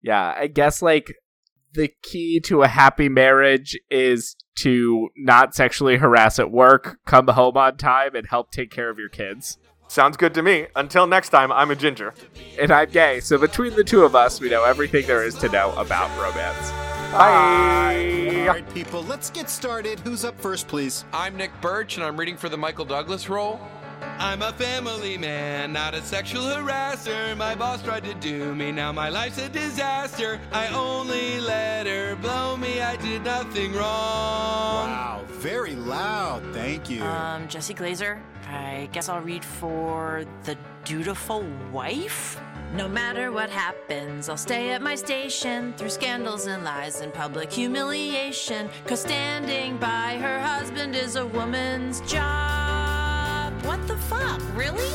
Yeah, 0.02 0.34
I 0.38 0.48
guess 0.48 0.82
like 0.82 1.14
the 1.78 1.93
key 2.01 2.39
to 2.39 2.63
a 2.63 2.67
happy 2.67 3.07
marriage 3.07 3.80
is 3.89 4.36
to 4.55 5.09
not 5.15 5.53
sexually 5.53 5.97
harass 5.97 6.39
at 6.39 6.51
work, 6.51 6.97
come 7.05 7.28
home 7.28 7.55
on 7.55 7.78
time, 7.78 8.15
and 8.15 8.28
help 8.28 8.51
take 8.51 8.71
care 8.71 8.89
of 8.89 8.97
your 8.97 9.09
kids. 9.09 9.59
Sounds 9.88 10.17
good 10.17 10.34
to 10.34 10.41
me. 10.41 10.65
Until 10.75 11.05
next 11.05 11.30
time, 11.30 11.51
I'm 11.51 11.69
a 11.69 11.75
ginger. 11.75 12.15
And 12.59 12.71
I'm 12.71 12.89
gay, 12.89 13.19
so 13.19 13.38
between 13.38 13.75
the 13.75 13.84
two 13.84 14.03
of 14.03 14.15
us, 14.15 14.41
we 14.41 14.49
know 14.49 14.63
everything 14.63 15.05
there 15.05 15.23
is 15.23 15.36
to 15.36 15.49
know 15.49 15.71
about 15.78 16.09
romance. 16.19 16.71
Bye. 17.11 18.38
All 18.39 18.47
right, 18.47 18.73
people, 18.73 19.03
let's 19.03 19.30
get 19.30 19.47
started. 19.47 19.99
Who's 19.99 20.25
up 20.25 20.38
first, 20.41 20.67
please? 20.67 21.05
I'm 21.13 21.38
Nick 21.38 21.51
Birch, 21.61 21.95
and 21.95 22.03
I'm 22.03 22.17
reading 22.17 22.38
for 22.38 22.49
the 22.49 22.57
Michael 22.57 22.86
Douglas 22.86 23.30
role. 23.30 23.61
I'm 24.02 24.41
a 24.41 24.52
family 24.54 25.18
man, 25.18 25.74
not 25.74 25.93
a 25.93 26.02
sexual 26.02 26.43
harasser. 26.43 27.36
My 27.38 27.56
boss 27.56 27.82
tried 27.82 28.04
to 28.06 28.14
do 28.16 28.54
me, 28.56 28.72
now 28.72 28.91
my 28.91 29.10
life's 29.10 29.38
a 29.38 29.50
disaster. 29.50 30.39
I 30.52 30.68
only 30.70 31.39
let 31.39 31.88
her 31.88 32.16
blow 32.16 32.58
me, 32.58 32.82
I 32.82 32.95
did 32.98 33.24
nothing 33.24 33.74
wrong. 33.74 34.89
Wow, 34.89 35.22
very 35.28 35.76
loud. 35.76 36.43
Thank 36.54 36.89
you. 36.89 37.04
Um, 37.04 37.48
Jesse 37.48 37.74
Glazer. 37.74 38.20
I 38.50 38.89
guess 38.91 39.10
I'll 39.10 39.22
read 39.22 39.43
for 39.43 40.24
the 40.43 40.58
dutiful 40.86 41.45
wife. 41.72 42.39
No 42.74 42.88
matter 42.88 43.32
what 43.32 43.50
happens, 43.50 44.30
I'll 44.30 44.38
stay 44.38 44.72
at 44.72 44.82
my 44.82 44.95
station 44.95 45.74
through 45.78 45.89
scandals 45.89 46.48
and 46.48 46.64
lies 46.64 47.02
and 47.02 47.14
public 47.14 47.52
humiliation. 47.52 48.70
Cause 48.86 49.02
standing 49.02 49.78
by 49.78 50.18
her 50.18 50.39
husband 50.39 50.95
is 50.95 51.16
a 51.16 51.26
woman's 51.26 52.02
job. 52.02 52.97
What 53.68 53.86
the 53.86 53.97
fuck? 53.97 54.41
Really? 54.55 54.88